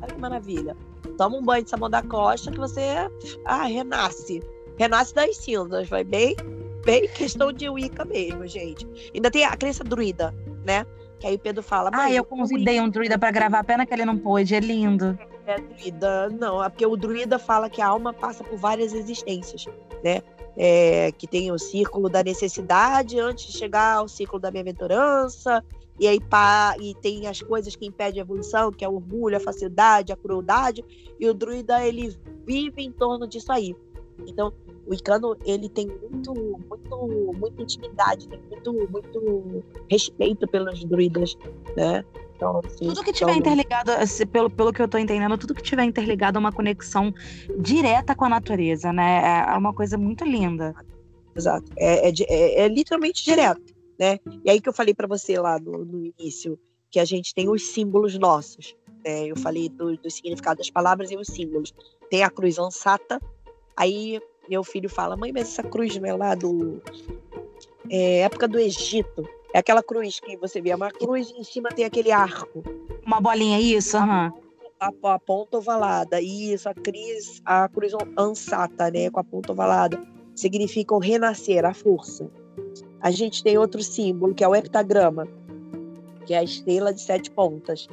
[0.00, 0.76] Olha que maravilha.
[1.16, 3.10] Toma um banho de sabão da costa que você
[3.44, 4.42] ah, renasce.
[4.78, 6.36] Renasce das cinzas, vai bem,
[6.84, 8.86] bem questão de Wicca mesmo, gente.
[9.14, 10.86] Ainda tem a crença druida, né?
[11.18, 11.90] Que aí o Pedro fala.
[11.92, 15.18] Ah, eu convidei um druida para gravar, pena que ele não pôde, é lindo.
[15.46, 19.64] É druida, não, é porque o druida fala que a alma passa por várias existências,
[20.04, 20.22] né?
[20.56, 25.64] É, que tem o círculo da necessidade antes de chegar ao ciclo da bem-aventurança,
[25.98, 29.36] e aí pá, e tem as coisas que impedem a evolução, que é o orgulho,
[29.36, 30.84] a facilidade, a crueldade,
[31.18, 33.74] e o druida ele vive em torno disso aí.
[34.26, 34.52] Então,
[34.86, 41.36] o Icano, ele tem muito, muito, muita intimidade, tem muito, muito respeito pelos druidas,
[41.76, 42.04] né?
[42.34, 43.52] Então, assim, tudo que tiver então...
[43.52, 43.92] interligado,
[44.30, 47.12] pelo, pelo que eu estou entendendo, tudo que tiver interligado a uma conexão
[47.58, 49.20] direta com a natureza, né?
[49.22, 50.74] É, é uma coisa muito linda.
[51.34, 51.70] Exato.
[51.76, 54.18] É, é, é, é literalmente direto, né?
[54.44, 56.58] E aí que eu falei para você lá no, no, início,
[56.90, 58.76] que a gente tem os símbolos nossos.
[59.04, 59.26] Né?
[59.26, 61.74] Eu falei do, do significado das palavras e os símbolos.
[62.08, 63.20] Tem a cruz ansata,
[63.76, 66.80] aí meu filho fala, mãe, mas essa cruz não é lá do.
[67.90, 69.28] É, época do Egito.
[69.52, 72.62] É aquela cruz que você vê, é uma cruz e em cima tem aquele arco.
[73.04, 73.96] Uma bolinha, isso?
[73.96, 74.30] Uhum.
[74.80, 76.20] A, a, ponta ovalada.
[76.20, 79.10] Isso, a cruz, a cruz ansata, né?
[79.10, 80.00] Com a ponta ovalada.
[80.34, 82.30] Significa o renascer, a força.
[83.00, 85.26] A gente tem outro símbolo, que é o heptagrama,
[86.26, 87.88] que é a estrela de sete pontas,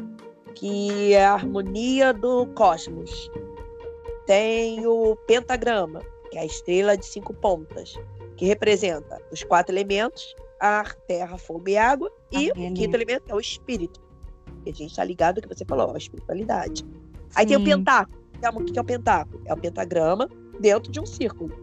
[0.56, 3.30] que é a harmonia do cosmos.
[4.26, 6.02] Tem o pentagrama,
[6.32, 7.94] que é a estrela de cinco pontas,
[8.36, 13.36] que representa os quatro elementos: ar, terra, fogo e água, e o quinto elemento é
[13.36, 14.02] o espírito.
[14.66, 16.80] A gente está ligado que você falou, a espiritualidade.
[16.80, 16.92] Sim.
[17.36, 18.26] Aí tem o pentáculo.
[18.44, 19.42] O que é o pentáculo?
[19.46, 20.28] É o pentagrama
[20.60, 21.56] dentro de um círculo,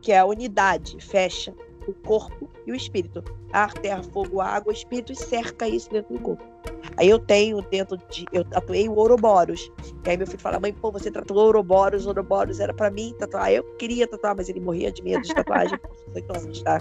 [0.00, 1.54] que é a unidade, fecha
[1.86, 3.22] o corpo e o espírito.
[3.52, 6.44] Ar, terra, fogo, água, espírito e cerca isso dentro do corpo.
[6.96, 8.24] Aí eu tenho dentro de.
[8.32, 9.70] Eu tatuei o Ouroboros.
[10.04, 13.52] E aí meu filho fala, mãe, pô, você tatuou Ouroboros, Ouroboros era pra mim tatuar.
[13.52, 16.80] Eu queria tatuar, mas ele morria de medo de tatuagem aos 18 anos, tá?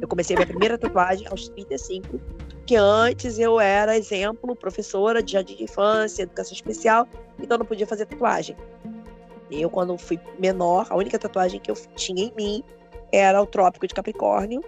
[0.00, 2.20] Eu comecei minha primeira tatuagem aos 35,
[2.66, 7.06] que antes eu era exemplo, professora de jardim de infância, educação especial,
[7.38, 8.56] então não podia fazer tatuagem.
[9.50, 12.64] Eu, quando fui menor, a única tatuagem que eu tinha em mim
[13.12, 14.62] era o Trópico de Capricórnio,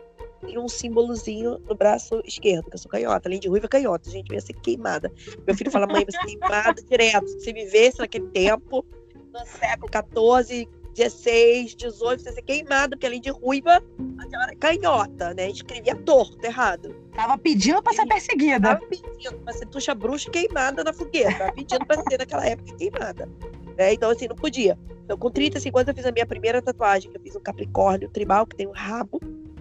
[0.47, 4.11] e um símbolozinho no braço esquerdo, que eu sou canhota, além de ruiva, canhota.
[4.11, 5.11] Gente, eu ia ser queimada.
[5.47, 7.27] Meu filho fala, mãe, você é queimada direto.
[7.41, 8.85] Se vivesse naquele tempo,
[9.33, 13.83] no século XIV, 16, 18, você ia ser queimada, porque além de ruiva,
[14.19, 15.51] a senhora é canhota, né?
[15.51, 16.95] Escrevia torto, errado.
[17.15, 18.75] Tava pedindo pra ser perseguida.
[18.75, 21.37] Tava pedindo pra ser tuxa bruxa queimada na fogueira.
[21.37, 23.29] Tava pedindo pra ser naquela época queimada.
[23.77, 23.93] Né?
[23.93, 24.79] Então, assim, não podia.
[25.05, 28.47] Então, com 35 anos, eu fiz a minha primeira tatuagem, eu fiz um Capricórnio tribal,
[28.47, 29.20] que tem um rabo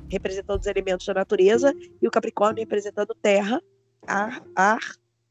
[0.10, 3.62] representando os elementos da natureza, e o Capricórnio representando terra,
[4.06, 4.80] ar, ar,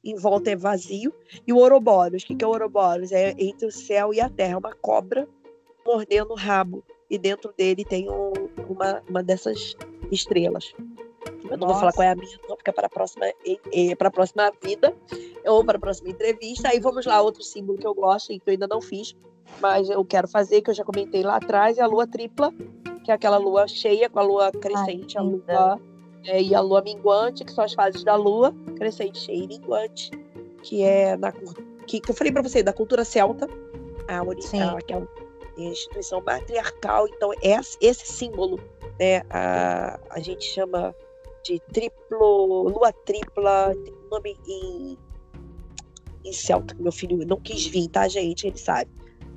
[0.05, 1.15] em volta é vazio,
[1.47, 3.13] e o Ouroboros, o que é o Ouroboros?
[3.13, 5.29] É entre o céu e a terra, uma cobra
[5.87, 8.33] mordendo o rabo, e dentro dele tem um,
[8.69, 9.77] uma, uma dessas
[10.11, 10.75] estrelas.
[11.53, 13.27] Eu não vou falar qual é a minha, não, fica para a próxima,
[13.99, 14.97] para a próxima vida
[15.45, 16.69] ou para a próxima entrevista.
[16.69, 19.15] Aí vamos lá, outro símbolo que eu gosto e que eu ainda não fiz,
[19.61, 22.53] mas eu quero fazer, que eu já comentei lá atrás, é a lua tripla,
[23.05, 25.81] que é aquela lua cheia com a lua crescente, Ai, a lua
[26.25, 30.11] é, e a lua minguante, que são as fases da lua, crescente, cheia e minguante,
[30.63, 31.33] que é na
[31.87, 33.47] que, que eu falei para você, da cultura celta,
[34.09, 35.09] a, a, aquela
[35.57, 38.59] instituição matriarcal, então é esse símbolo,
[38.99, 40.95] né, a, a gente chama
[41.43, 44.99] de triplo, lua tripla, tem nome em,
[46.25, 48.47] em celta, meu filho não quis vir, tá, gente?
[48.47, 48.91] Ele sabe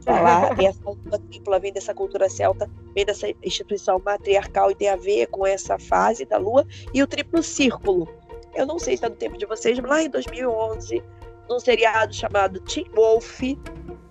[0.05, 0.55] falar.
[0.61, 5.45] essa tripla vem dessa cultura celta, vem dessa instituição matriarcal e tem a ver com
[5.45, 6.65] essa fase da lua.
[6.93, 8.07] E o triplo círculo.
[8.53, 11.03] Eu não sei se é do tempo de vocês, mas lá em 2011,
[11.49, 13.41] num seriado chamado Teen Wolf,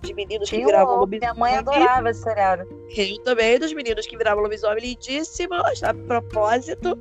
[0.01, 1.19] de meninos que viravam lobisomem.
[1.19, 2.67] Minha mãe adorava esse seriado.
[2.95, 5.83] Eu também, dos meninos que viravam lobisomem lindíssimos.
[5.83, 6.99] A propósito,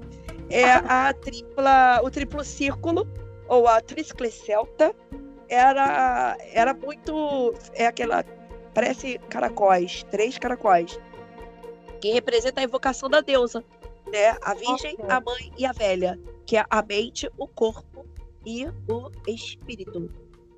[0.54, 3.08] é a tripla, o triplo círculo,
[3.48, 4.94] ou a triscle celta,
[5.48, 7.52] era, era muito.
[7.74, 8.24] É aquela
[8.72, 10.98] parece caracóis, três caracóis,
[12.00, 13.64] que representa a evocação da deusa,
[14.12, 14.36] né?
[14.42, 15.06] A Virgem, okay.
[15.08, 18.06] a Mãe e a Velha, que é a mente, o corpo
[18.46, 20.08] e o espírito.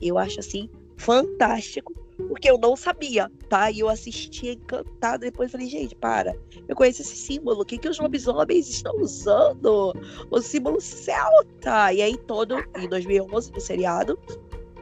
[0.01, 1.95] Eu acho assim fantástico,
[2.29, 3.71] porque eu não sabia, tá?
[3.71, 6.35] E eu assisti encantada, depois falei, gente, para.
[6.67, 9.95] Eu conheço esse símbolo, o que, que os lobisomens estão usando?
[10.31, 11.93] O símbolo celta.
[11.93, 14.19] E aí todo, em 2011, no seriado,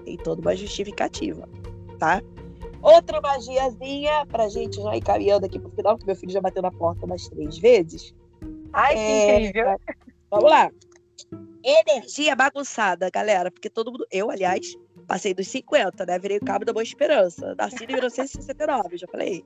[0.05, 1.49] tem toda uma justificativa,
[1.99, 2.23] tá?
[2.83, 6.63] Outra magiazinha pra gente já ir caminhando aqui pro final, porque meu filho já bateu
[6.63, 8.15] na porta umas três vezes.
[8.73, 8.97] Ai, é...
[9.41, 9.81] que incrível.
[10.31, 10.71] Vamos lá.
[11.63, 14.77] Energia bagunçada, galera, porque todo mundo, eu, aliás,
[15.07, 16.19] Passei dos 50, né?
[16.19, 17.55] Virei o cabo da Boa Esperança.
[17.57, 19.45] Nasci em 1969, já falei.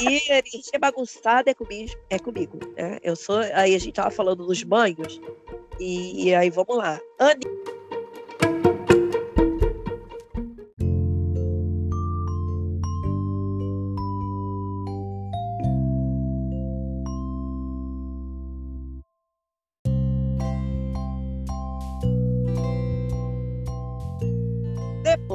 [0.00, 1.92] E energia bagunçada é comigo.
[2.08, 2.98] É comigo né?
[3.02, 3.38] Eu sou.
[3.54, 5.20] Aí a gente tava falando dos banhos.
[5.78, 7.00] E, e aí vamos lá.
[7.18, 7.44] Ani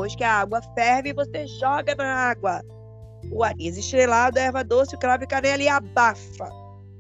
[0.06, 2.62] Depois que a água ferve, você joga na água
[3.32, 6.48] o anis estrelado, a erva doce, o cravo e canela e abafa.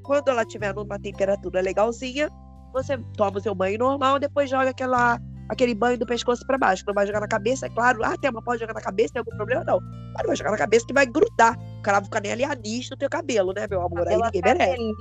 [0.01, 2.31] Quando ela estiver numa temperatura legalzinha,
[2.73, 5.19] você toma o seu banho normal, depois joga aquela,
[5.49, 6.83] aquele banho do pescoço para baixo.
[6.87, 8.03] Não vai jogar na cabeça, é claro.
[8.03, 9.63] Ah, tem uma pode jogar na cabeça, tem algum problema?
[9.63, 9.79] Não.
[10.15, 13.53] Mas vai jogar na cabeça que vai grudar cravo, canela e anis no teu cabelo,
[13.53, 14.07] né, meu amor?
[14.07, 14.95] Aí ninguém merece.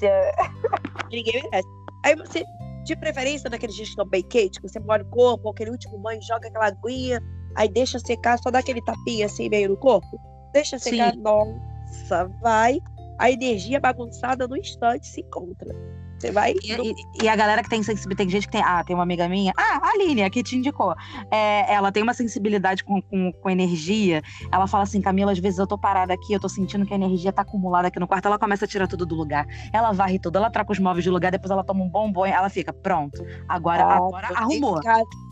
[1.12, 1.68] ninguém merece.
[2.06, 2.42] Aí você,
[2.84, 5.98] de preferência, naqueles dias que estão bem quente, que você molha o corpo, aquele último
[5.98, 7.20] banho, joga aquela aguinha,
[7.54, 10.20] aí deixa secar, só dá aquele tapinha assim meio no corpo,
[10.52, 11.20] deixa secar, Sim.
[11.20, 12.80] nossa, vai,
[13.18, 15.74] a energia bagunçada no instante se encontra.
[16.20, 16.52] Você vai.
[16.62, 18.62] E, e, e, a galera que tem sensibilidade, tem gente que tem.
[18.62, 19.54] Ah, tem uma amiga minha.
[19.56, 20.94] Ah, a Aline, que te indicou.
[21.30, 24.20] É, ela tem uma sensibilidade com, com, com, energia.
[24.52, 26.96] Ela fala assim, Camila, às vezes eu tô parada aqui, eu tô sentindo que a
[26.96, 28.26] energia tá acumulada aqui no quarto.
[28.26, 29.46] Ela começa a tirar tudo do lugar.
[29.72, 32.34] Ela varre tudo, ela troca os móveis de lugar, depois ela toma um bom banho,
[32.34, 33.24] ela fica, pronto.
[33.48, 34.78] Agora, ah, agora arrumou.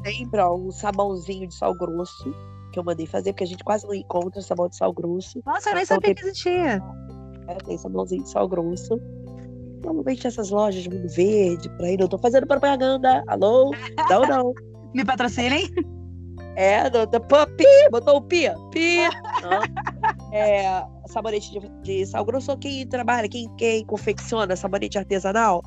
[0.03, 2.35] Lembra um sabãozinho de sal grosso
[2.73, 5.43] que eu mandei fazer, porque a gente quase não encontra sabão de sal grosso.
[5.45, 6.83] Nossa, eu nem sabia que existia.
[7.47, 8.99] É, tem sabãozinho de sal grosso.
[9.83, 13.23] Normalmente essas lojas de mundo verde, por aí, não tô fazendo propaganda.
[13.27, 13.75] Alô?
[14.11, 14.53] Não, não.
[14.95, 15.69] Me patrocinem?
[16.57, 18.99] É, do, do, pi, botou o pi, pi.
[20.33, 25.63] é, sabonete de, de, sal grosso, quem trabalha, quem, quem confecciona sabonete artesanal,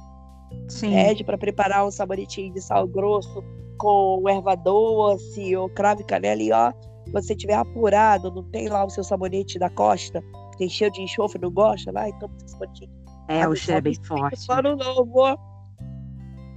[0.67, 0.91] Sim.
[0.91, 3.41] pede para preparar um sabonetinho de sal grosso
[3.77, 6.73] com erva doce ou cravo e canela e ó,
[7.13, 10.21] você tiver apurado, não tem lá o seu sabonete da costa,
[10.57, 13.00] tem cheio de enxofre, não gosta, vai, toma esse sabonetinho
[13.39, 14.45] é, o cheiro é bem forte.
[14.49, 15.37] Ano novo.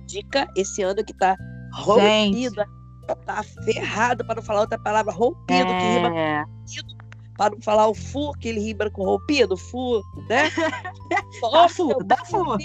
[0.07, 1.37] Dica esse ano que tá
[1.73, 2.63] rompido,
[3.25, 5.79] tá ferrado, para não falar outra palavra, rompido, é...
[5.79, 6.45] que rima é.
[6.45, 7.05] com
[7.37, 10.51] para não falar o fu, que ele rima com rompido, fu, né?
[11.53, 12.57] Dá fu, dá fu.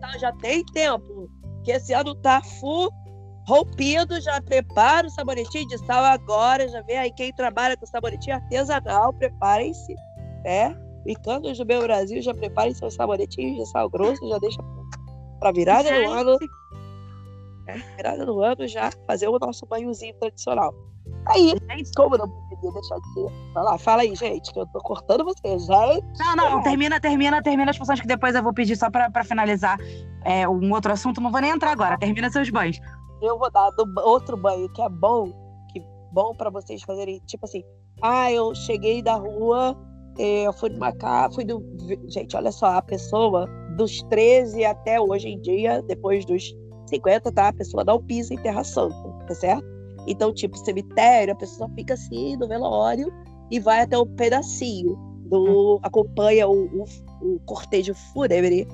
[0.00, 1.28] Tá, já tem tempo,
[1.64, 2.88] que esse ano tá fu,
[3.46, 8.36] rompido, já prepara o sabonetinho de sal agora, já vê aí quem trabalha com sabonetinho
[8.36, 9.94] artesanal, preparem-se,
[10.44, 10.76] né?
[11.08, 14.62] Picanhas do meu Brasil, já preparem seus sabonetinhos de sal grosso, já deixa
[15.40, 16.38] para virada do ano.
[17.66, 20.74] É, virada do ano já fazer o nosso banhozinho tradicional.
[21.28, 21.54] Aí,
[21.96, 23.54] como não poderia deixar de ser?
[23.54, 26.18] Fala, fala aí, gente, que eu tô cortando vocês, gente.
[26.18, 29.24] Não, não, termina, termina, termina as funções que depois eu vou pedir só pra, pra
[29.24, 29.78] finalizar
[30.26, 31.22] é, um outro assunto.
[31.22, 32.78] Não vou nem entrar agora, termina seus banhos.
[33.22, 33.70] Eu vou dar
[34.04, 35.32] outro banho que é bom,
[35.72, 35.82] que
[36.12, 37.64] bom para vocês fazerem, tipo assim,
[38.02, 39.88] ah, eu cheguei da rua, é,
[40.18, 41.64] eu fui numa casa, fui do.
[42.08, 43.46] Gente, olha só, a pessoa
[43.76, 46.54] dos 13 até hoje em dia, depois dos
[46.86, 47.48] 50, tá?
[47.48, 48.94] A pessoa não pisa em terra santa,
[49.26, 49.64] tá certo?
[50.06, 53.12] Então, tipo, cemitério, a pessoa fica assim no velório
[53.50, 54.96] e vai até o um pedacinho
[55.26, 55.76] do.
[55.76, 55.80] Hum.
[55.82, 56.84] acompanha o, o,
[57.20, 58.66] o cortejo fúnebre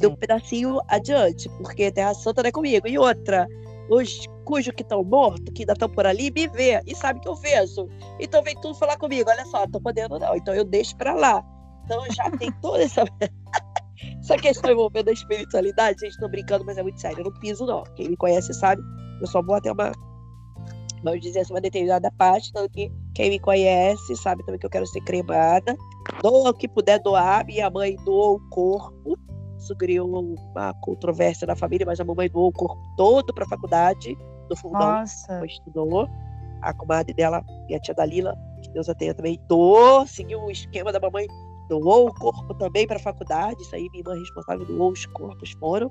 [0.00, 2.88] do pedacinho adiante, porque Terra Santa não é comigo.
[2.88, 3.46] E outra,
[3.88, 7.28] os cujos que estão mortos, que ainda estão por ali, me vê e sabe que
[7.28, 7.88] eu vejo.
[8.20, 11.42] Então vem tudo falar comigo, olha só, tô podendo não, então eu deixo para lá.
[11.84, 13.04] Então já tem toda essa
[14.20, 17.64] essa questão envolvendo a espiritualidade, gente, tô brincando, mas é muito sério, eu não piso
[17.64, 17.84] não.
[17.94, 18.82] Quem me conhece sabe,
[19.20, 19.92] eu só vou até uma
[21.02, 24.70] vamos dizer assim, uma determinada parte, tanto que quem me conhece sabe também que eu
[24.70, 25.76] quero ser cremada.
[26.22, 29.16] Doa o que puder doar, minha mãe doou o corpo,
[29.66, 33.48] isso criou uma controvérsia na família, mas a mamãe doou o corpo todo para a
[33.48, 34.16] faculdade
[34.48, 35.00] do fundão.
[35.00, 35.44] Nossa.
[35.44, 36.08] Estudou.
[36.62, 40.50] A comadre dela, e a tia Dalila, que Deus a tenha também, doou, seguiu o
[40.50, 41.26] esquema da mamãe,
[41.68, 43.60] doou o corpo também para a faculdade.
[43.60, 45.90] Isso aí, minha irmã responsável doou os corpos, foram.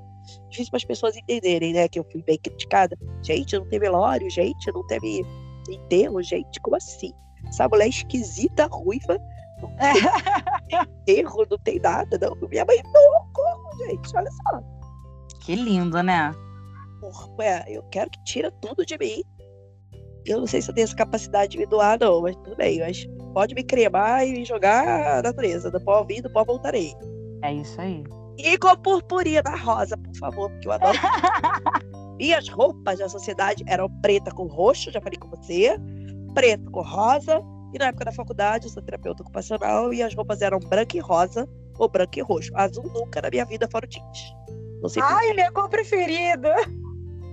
[0.50, 1.88] Difícil para as pessoas entenderem, né?
[1.88, 2.98] Que eu fui bem criticada.
[3.22, 5.24] Gente, não tem velório, gente, não teve
[5.70, 7.12] enterro, gente, como assim?
[7.46, 9.18] Essa mulher esquisita, ruiva,
[9.62, 9.70] não
[11.06, 12.48] tem erro, não tem nada, não.
[12.48, 14.60] Minha mãe doou o corpo, gente, olha só.
[15.40, 16.34] Que lindo, né?
[17.00, 19.22] Corpo, é, eu quero que tira tudo de mim.
[20.24, 22.80] Eu não sei se eu tenho essa capacidade de me doar, não, mas tudo bem.
[22.80, 25.70] Mas pode me cremar e me jogar a natureza.
[25.70, 26.92] Do pó vir, do pó voltarei.
[27.42, 28.02] É isso aí.
[28.38, 30.98] E com purpurina rosa, por favor, porque eu adoro.
[32.18, 35.76] Minhas roupas da sociedade eram preta com roxo, já falei com você,
[36.34, 37.40] preto com rosa
[37.76, 41.00] e na época da faculdade, eu sou terapeuta ocupacional e as roupas eram branca e
[41.00, 41.48] rosa
[41.78, 42.50] ou branco e roxo.
[42.54, 44.34] Azul nunca na minha vida fora o jeans.
[44.80, 46.54] Não sei Ai, minha cor preferida!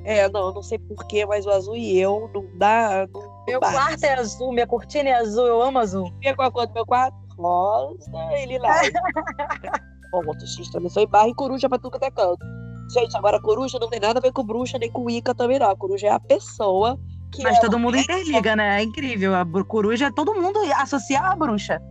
[0.05, 3.07] É, não, não sei porquê, mas o azul e eu não dá.
[3.13, 3.73] Não, meu bate.
[3.73, 6.11] quarto é azul, minha cortina é azul, eu amo azul.
[6.21, 7.15] E qual a cor do meu quarto?
[7.37, 8.91] Rosa e lilás.
[10.11, 12.45] Ponto, X também sou em barra e coruja pra tudo que é canto.
[12.91, 15.69] Gente, agora coruja não tem nada a ver com bruxa, nem com Ica também não.
[15.69, 16.99] A coruja é a pessoa
[17.33, 17.43] que.
[17.43, 18.79] Mas é todo mundo interliga, né?
[18.79, 19.35] É incrível.
[19.35, 21.81] A coruja, todo mundo associa a bruxa.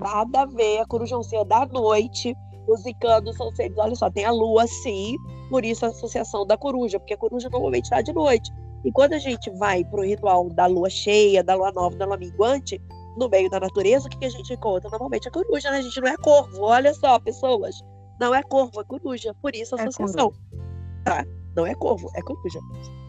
[0.00, 0.80] Nada a ver.
[0.80, 2.34] A coruja é um ser da noite.
[2.68, 5.16] Os icanos são seres, olha só, tem a lua sim,
[5.48, 8.52] por isso a associação da coruja, porque a coruja normalmente está de noite.
[8.84, 12.06] E quando a gente vai para o ritual da lua cheia, da lua nova, da
[12.06, 12.80] lua minguante,
[13.18, 14.88] no meio da natureza, o que, que a gente encontra?
[14.88, 15.78] Normalmente a coruja, né?
[15.78, 16.62] A gente não é corvo.
[16.62, 17.80] Olha só, pessoas.
[18.20, 19.34] Não é corvo, é coruja.
[19.42, 20.32] Por isso a é associação.
[21.00, 21.26] É tá?
[21.56, 22.60] Não é corvo, é coruja.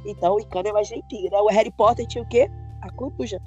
[0.05, 1.37] Então o Icano é mais jeitinho, né?
[1.37, 2.49] O Harry Potter tinha o quê?
[2.81, 3.37] A coruja.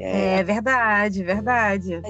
[0.00, 2.00] É, é verdade, verdade.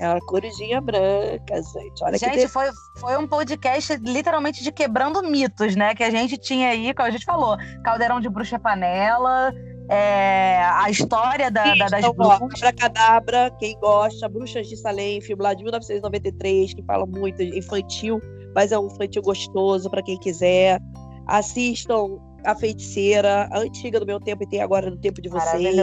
[0.00, 2.02] É uma corujinha branca, gente.
[2.02, 2.68] Olha gente, foi,
[2.98, 5.94] foi um podcast literalmente de quebrando mitos, né?
[5.94, 9.52] Que a gente tinha aí, como a gente falou, Caldeirão de Bruxa Panela,
[9.88, 12.72] é, a história da, da, das então, bruxas.
[12.72, 18.20] Cadabra, quem gosta, Bruxas de Salem, filme lá de 1993, que fala muito infantil,
[18.54, 20.80] mas é um infantil gostoso para quem quiser.
[21.26, 25.76] Assistam A Feiticeira, a antiga do meu tempo e tem agora no tempo de vocês.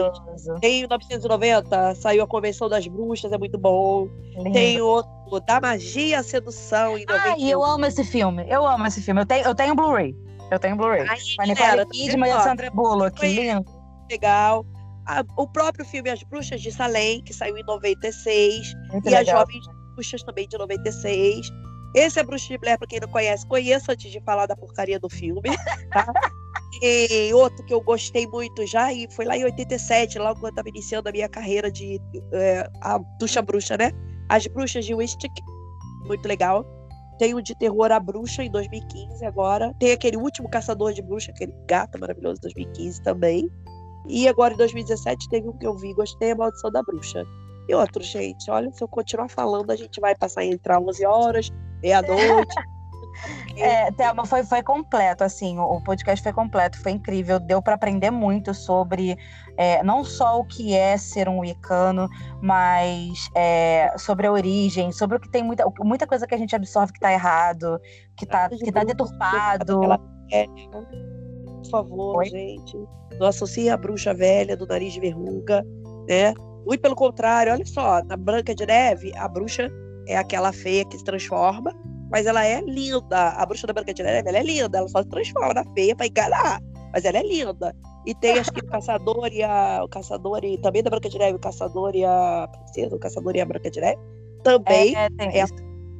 [0.59, 4.07] Tem 1990, saiu a Convenção das Bruxas, é muito bom.
[4.37, 4.51] Lindo.
[4.51, 5.11] Tem outro,
[5.45, 6.97] Da Magia, a Sedução.
[6.97, 8.45] Em ah, eu amo esse filme.
[8.49, 9.21] Eu amo esse filme.
[9.21, 10.15] Eu tenho, eu tenho Blu-ray.
[10.51, 11.05] Eu tenho Blu-ray.
[11.05, 13.25] Com a Nicole Kidman e a Sandra Bullock.
[13.25, 13.78] Lindo
[14.09, 14.65] legal.
[15.05, 19.21] A, o próprio filme As Bruxas de Salem, que saiu em 96, Muito e legal.
[19.21, 19.65] As Jovens
[19.95, 21.49] Bruxas também de 96.
[21.95, 24.99] Esse é Bruxa de Blair, para quem não conhece, conheça antes de falar da porcaria
[24.99, 25.41] do filme,
[25.91, 26.05] tá?
[26.83, 30.49] e outro que eu gostei muito já, e foi lá em 87, lá quando eu
[30.49, 31.99] estava iniciando a minha carreira de
[32.31, 33.91] é, a Ducha Bruxa, né?
[34.29, 35.31] As Bruxas de Wistic,
[36.05, 36.63] muito legal.
[37.17, 39.73] Tem o de terror A Bruxa em 2015 agora.
[39.79, 43.49] Tem aquele último Caçador de Bruxa, aquele gato maravilhoso 2015 também.
[44.07, 47.25] E agora em 2017 teve um que eu vi, gostei, A Maldição da Bruxa.
[47.67, 51.49] E outro, gente, olha, se eu continuar falando, a gente vai passar entre 11 horas,
[51.81, 52.55] meia-noite.
[53.57, 58.09] É, Thelma, foi, foi completo, assim, o, podcast foi completo, foi incrível, deu para aprender
[58.09, 59.17] muito sobre
[59.57, 62.07] é, não só o que é ser um wicano,
[62.41, 66.55] mas é, sobre a origem, sobre o que tem muita, muita coisa que a gente
[66.55, 67.79] absorve que tá errado,
[68.15, 69.81] que tá, que tá deturpado.
[71.63, 72.29] Por favor, Oi?
[72.29, 72.77] gente
[73.19, 75.65] não associa a bruxa velha do nariz de verruga,
[76.07, 76.33] né?
[76.65, 79.69] Muito pelo contrário, olha só, na Branca de Neve, a bruxa
[80.07, 81.73] é aquela feia que se transforma,
[82.11, 83.29] mas ela é linda.
[83.29, 85.95] A bruxa da Branca de Neve, ela é linda, ela só se transforma na feia
[85.95, 86.61] para enganar,
[86.93, 87.75] mas ela é linda.
[88.05, 91.17] E tem acho que o caçador e a o caçador e também da Branca de
[91.17, 93.99] Neve, o caçador e a princesa, o caçador e a Branca de Neve,
[94.43, 95.45] também é, é, é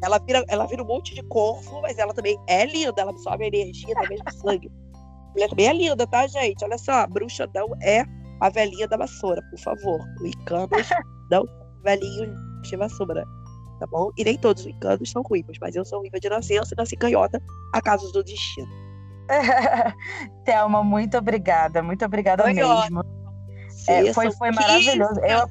[0.02, 3.45] ela vira, ela vira um monte de corvo, mas ela também é linda, ela absorve
[3.45, 4.72] energia do mesmo sangue
[5.34, 6.64] mulher também é linda, tá, gente?
[6.64, 8.03] Olha só, bruxa não é
[8.39, 9.99] a velhinha da vassoura, por favor.
[10.22, 10.69] O Icanos
[11.31, 11.45] não
[11.84, 13.26] velhinho de vassoura,
[13.80, 14.11] tá bom?
[14.18, 16.95] E nem todos os Icanos são ruivos, mas eu sou ruiva de nascença e nasci
[16.95, 17.41] canhota
[17.73, 18.68] a casos do destino.
[20.45, 23.03] Thelma, muito obrigada, muito obrigada mesmo.
[23.88, 25.19] É, foi, foi maravilhoso.
[25.22, 25.47] Eu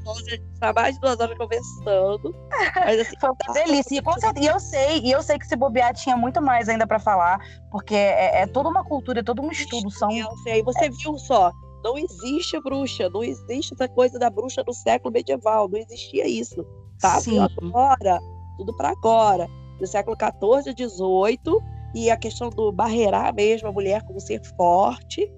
[0.61, 2.35] tá mais de duas horas conversando.
[2.75, 4.01] Mas, assim, foi uma tá delícia.
[4.01, 6.87] E, certeza, e eu sei, e eu sei que se bobear tinha muito mais ainda
[6.87, 7.39] para falar,
[7.71, 9.91] porque é, é, toda uma cultura, é todo um estudo.
[9.91, 10.11] São...
[10.11, 10.91] Eu sei, você é.
[10.91, 11.53] viu só,
[11.83, 16.67] não existe bruxa, não existe essa coisa da bruxa no século medieval, não existia isso.
[17.01, 17.21] Tá?
[17.21, 17.39] Sim.
[17.39, 18.19] Agora,
[18.57, 19.49] tudo para agora.
[19.79, 21.63] Do século XIV, XVIII,
[21.95, 25.31] e a questão do barreirar mesmo a mulher como ser forte.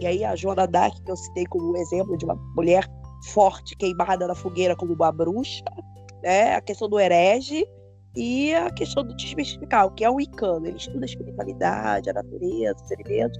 [0.00, 2.86] E aí a Joana Dark, que eu citei como exemplo de uma mulher
[3.32, 5.64] forte queimada na fogueira como uma bruxa,
[6.22, 6.54] né?
[6.54, 7.66] a questão do herege
[8.14, 10.66] e a questão do desmistificar, o que é o Icano.
[10.66, 13.38] Ele estuda a espiritualidade, a natureza, os alimentos.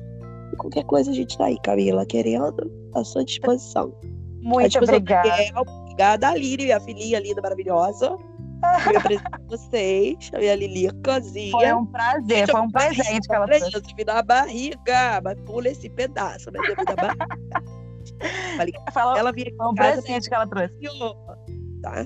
[0.53, 3.93] E qualquer coisa a gente está aí, Camila, querendo, à sua disposição.
[4.41, 5.29] Muito obrigada.
[5.57, 8.17] obrigada, Aline, minha filhinha linda, maravilhosa.
[8.63, 11.51] Eu apresento vocês, a minha Lilicazinha.
[11.51, 13.95] Foi um prazer, foi um presente que ela trouxe.
[13.97, 16.61] Me dá uma barriga, mas pula esse pedaço, né?
[16.61, 18.81] Me dá barriga.
[18.93, 20.75] Fala, ela vinha Foi um presente que ela trouxe.
[21.83, 22.05] Tá?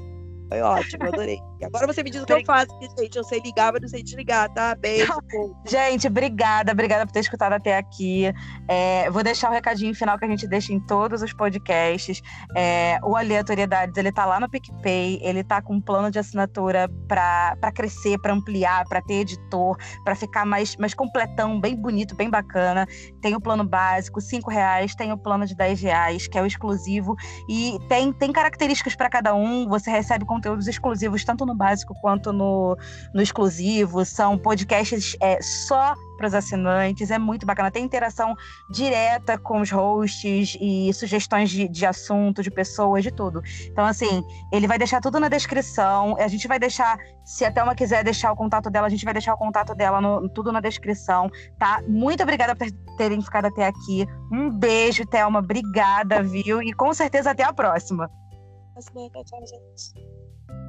[0.50, 1.38] Foi ótimo, adorei.
[1.62, 2.68] Agora você me diz o que eu faço,
[2.98, 3.16] gente.
[3.16, 4.74] Eu sei ligar, mas não sei desligar, tá?
[4.74, 5.12] Beijo.
[5.64, 8.32] gente, obrigada, obrigada por ter escutado até aqui.
[8.66, 12.20] É, vou deixar o recadinho final que a gente deixa em todos os podcasts.
[12.56, 16.90] É, o Aleatoriedades, ele tá lá no PicPay, ele tá com um plano de assinatura
[17.06, 22.28] para crescer, para ampliar, para ter editor, para ficar mais, mais completão, bem bonito, bem
[22.28, 22.88] bacana.
[23.20, 26.46] Tem o plano básico, cinco reais, tem o plano de 10 reais, que é o
[26.46, 27.14] exclusivo,
[27.48, 29.68] e tem, tem características para cada um.
[29.68, 32.76] Você recebe com conteúdos exclusivos tanto no básico quanto no,
[33.12, 34.04] no exclusivo.
[34.04, 37.70] São podcasts é, só para os assinantes, é muito bacana.
[37.70, 38.34] Tem interação
[38.70, 43.42] direta com os hosts e sugestões de, de assunto, de pessoas, de tudo.
[43.70, 44.22] Então, assim,
[44.52, 46.16] ele vai deixar tudo na descrição.
[46.18, 49.14] A gente vai deixar, se a Thelma quiser deixar o contato dela, a gente vai
[49.14, 51.82] deixar o contato dela no, tudo na descrição, tá?
[51.88, 54.06] Muito obrigada por terem ficado até aqui.
[54.30, 55.38] Um beijo, Thelma.
[55.38, 56.62] Obrigada, viu?
[56.62, 58.10] E com certeza até a próxima.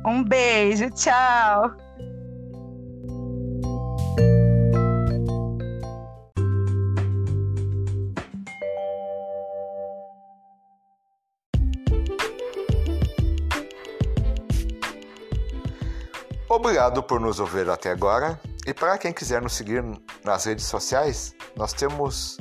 [0.05, 1.71] Um beijo, tchau.
[16.49, 18.37] Obrigado por nos ouvir até agora.
[18.67, 19.83] E para quem quiser nos seguir
[20.23, 22.37] nas redes sociais, nós temos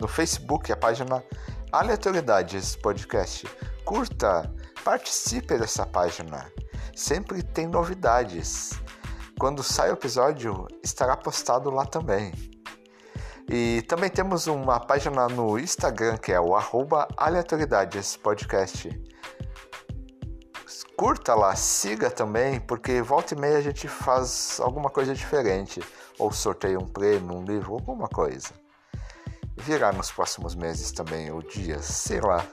[0.00, 1.22] no Facebook a página
[1.70, 3.46] Aleatoriedades Podcast.
[3.84, 4.52] Curta,
[4.90, 6.50] participe dessa página.
[6.96, 8.70] Sempre tem novidades.
[9.38, 12.32] Quando sai o episódio, estará postado lá também.
[13.48, 18.90] E também temos uma página no Instagram que é o arroba Aleatoriedades Podcast
[20.96, 25.80] curta lá, siga também, porque volta e meia a gente faz alguma coisa diferente,
[26.18, 28.50] ou sorteia um prêmio, um livro, alguma coisa.
[29.56, 32.44] Virá nos próximos meses também, ou dias, sei lá,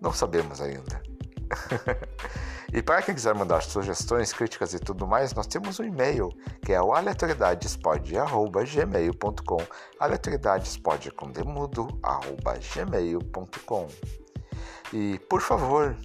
[0.00, 1.07] não sabemos ainda.
[2.72, 6.30] e para quem quiser mandar sugestões, críticas e tudo mais, nós temos um e-mail
[6.64, 9.58] que é o aleatoriedadespod.gmail.com
[10.00, 11.88] aleatoriedadespod com demudo,
[12.74, 13.86] gmail.com
[14.92, 15.96] E por favor,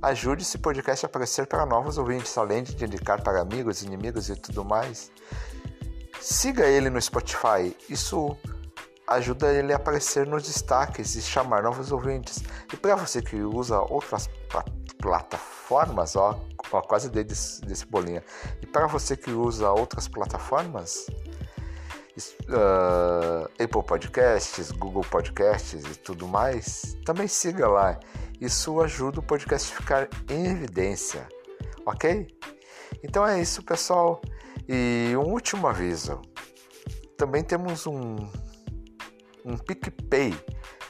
[0.00, 4.36] Ajude esse podcast a aparecer para novos ouvintes, além de indicar para amigos, inimigos e
[4.36, 5.10] tudo mais.
[6.20, 8.36] Siga ele no Spotify, isso
[9.08, 12.42] ajuda ele a aparecer nos destaques e chamar novos ouvintes.
[12.72, 14.28] E para você que usa outras
[14.98, 16.38] plataformas, ó,
[16.70, 18.22] ó quase dei desse, desse bolinha.
[18.60, 21.06] E para você que usa outras plataformas,
[22.48, 27.98] uh, Apple Podcasts, Google Podcasts e tudo mais, também siga lá.
[28.40, 31.26] Isso ajuda o podcast a ficar em evidência,
[31.86, 32.28] ok?
[33.02, 34.20] Então é isso, pessoal.
[34.68, 36.20] E um último aviso:
[37.16, 38.16] também temos um,
[39.48, 40.34] um PicPay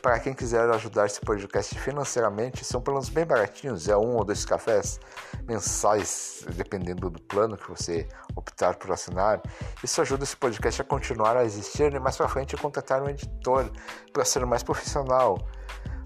[0.02, 2.64] para quem quiser ajudar esse podcast financeiramente.
[2.64, 4.98] São planos bem baratinhos, é um ou dois cafés
[5.46, 9.40] mensais, dependendo do plano que você optar por assinar.
[9.82, 13.70] Isso ajuda esse podcast a continuar a existir e mais para frente contratar um editor
[14.12, 15.38] para ser mais profissional.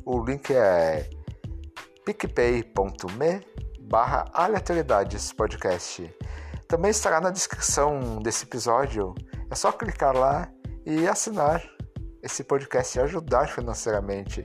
[0.04, 1.08] O link é
[2.04, 3.40] picpay.me
[3.80, 6.14] barra aleatoriedades podcast.
[6.68, 9.14] Também estará na descrição desse episódio.
[9.50, 10.48] É só clicar lá
[10.84, 11.62] e assinar
[12.22, 14.44] esse podcast e ajudar financeiramente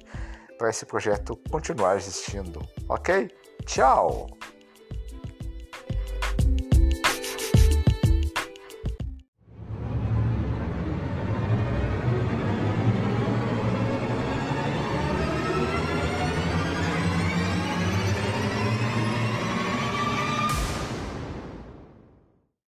[0.57, 2.61] para esse projeto continuar existindo.
[2.89, 3.29] Ok?
[3.65, 4.27] Tchau!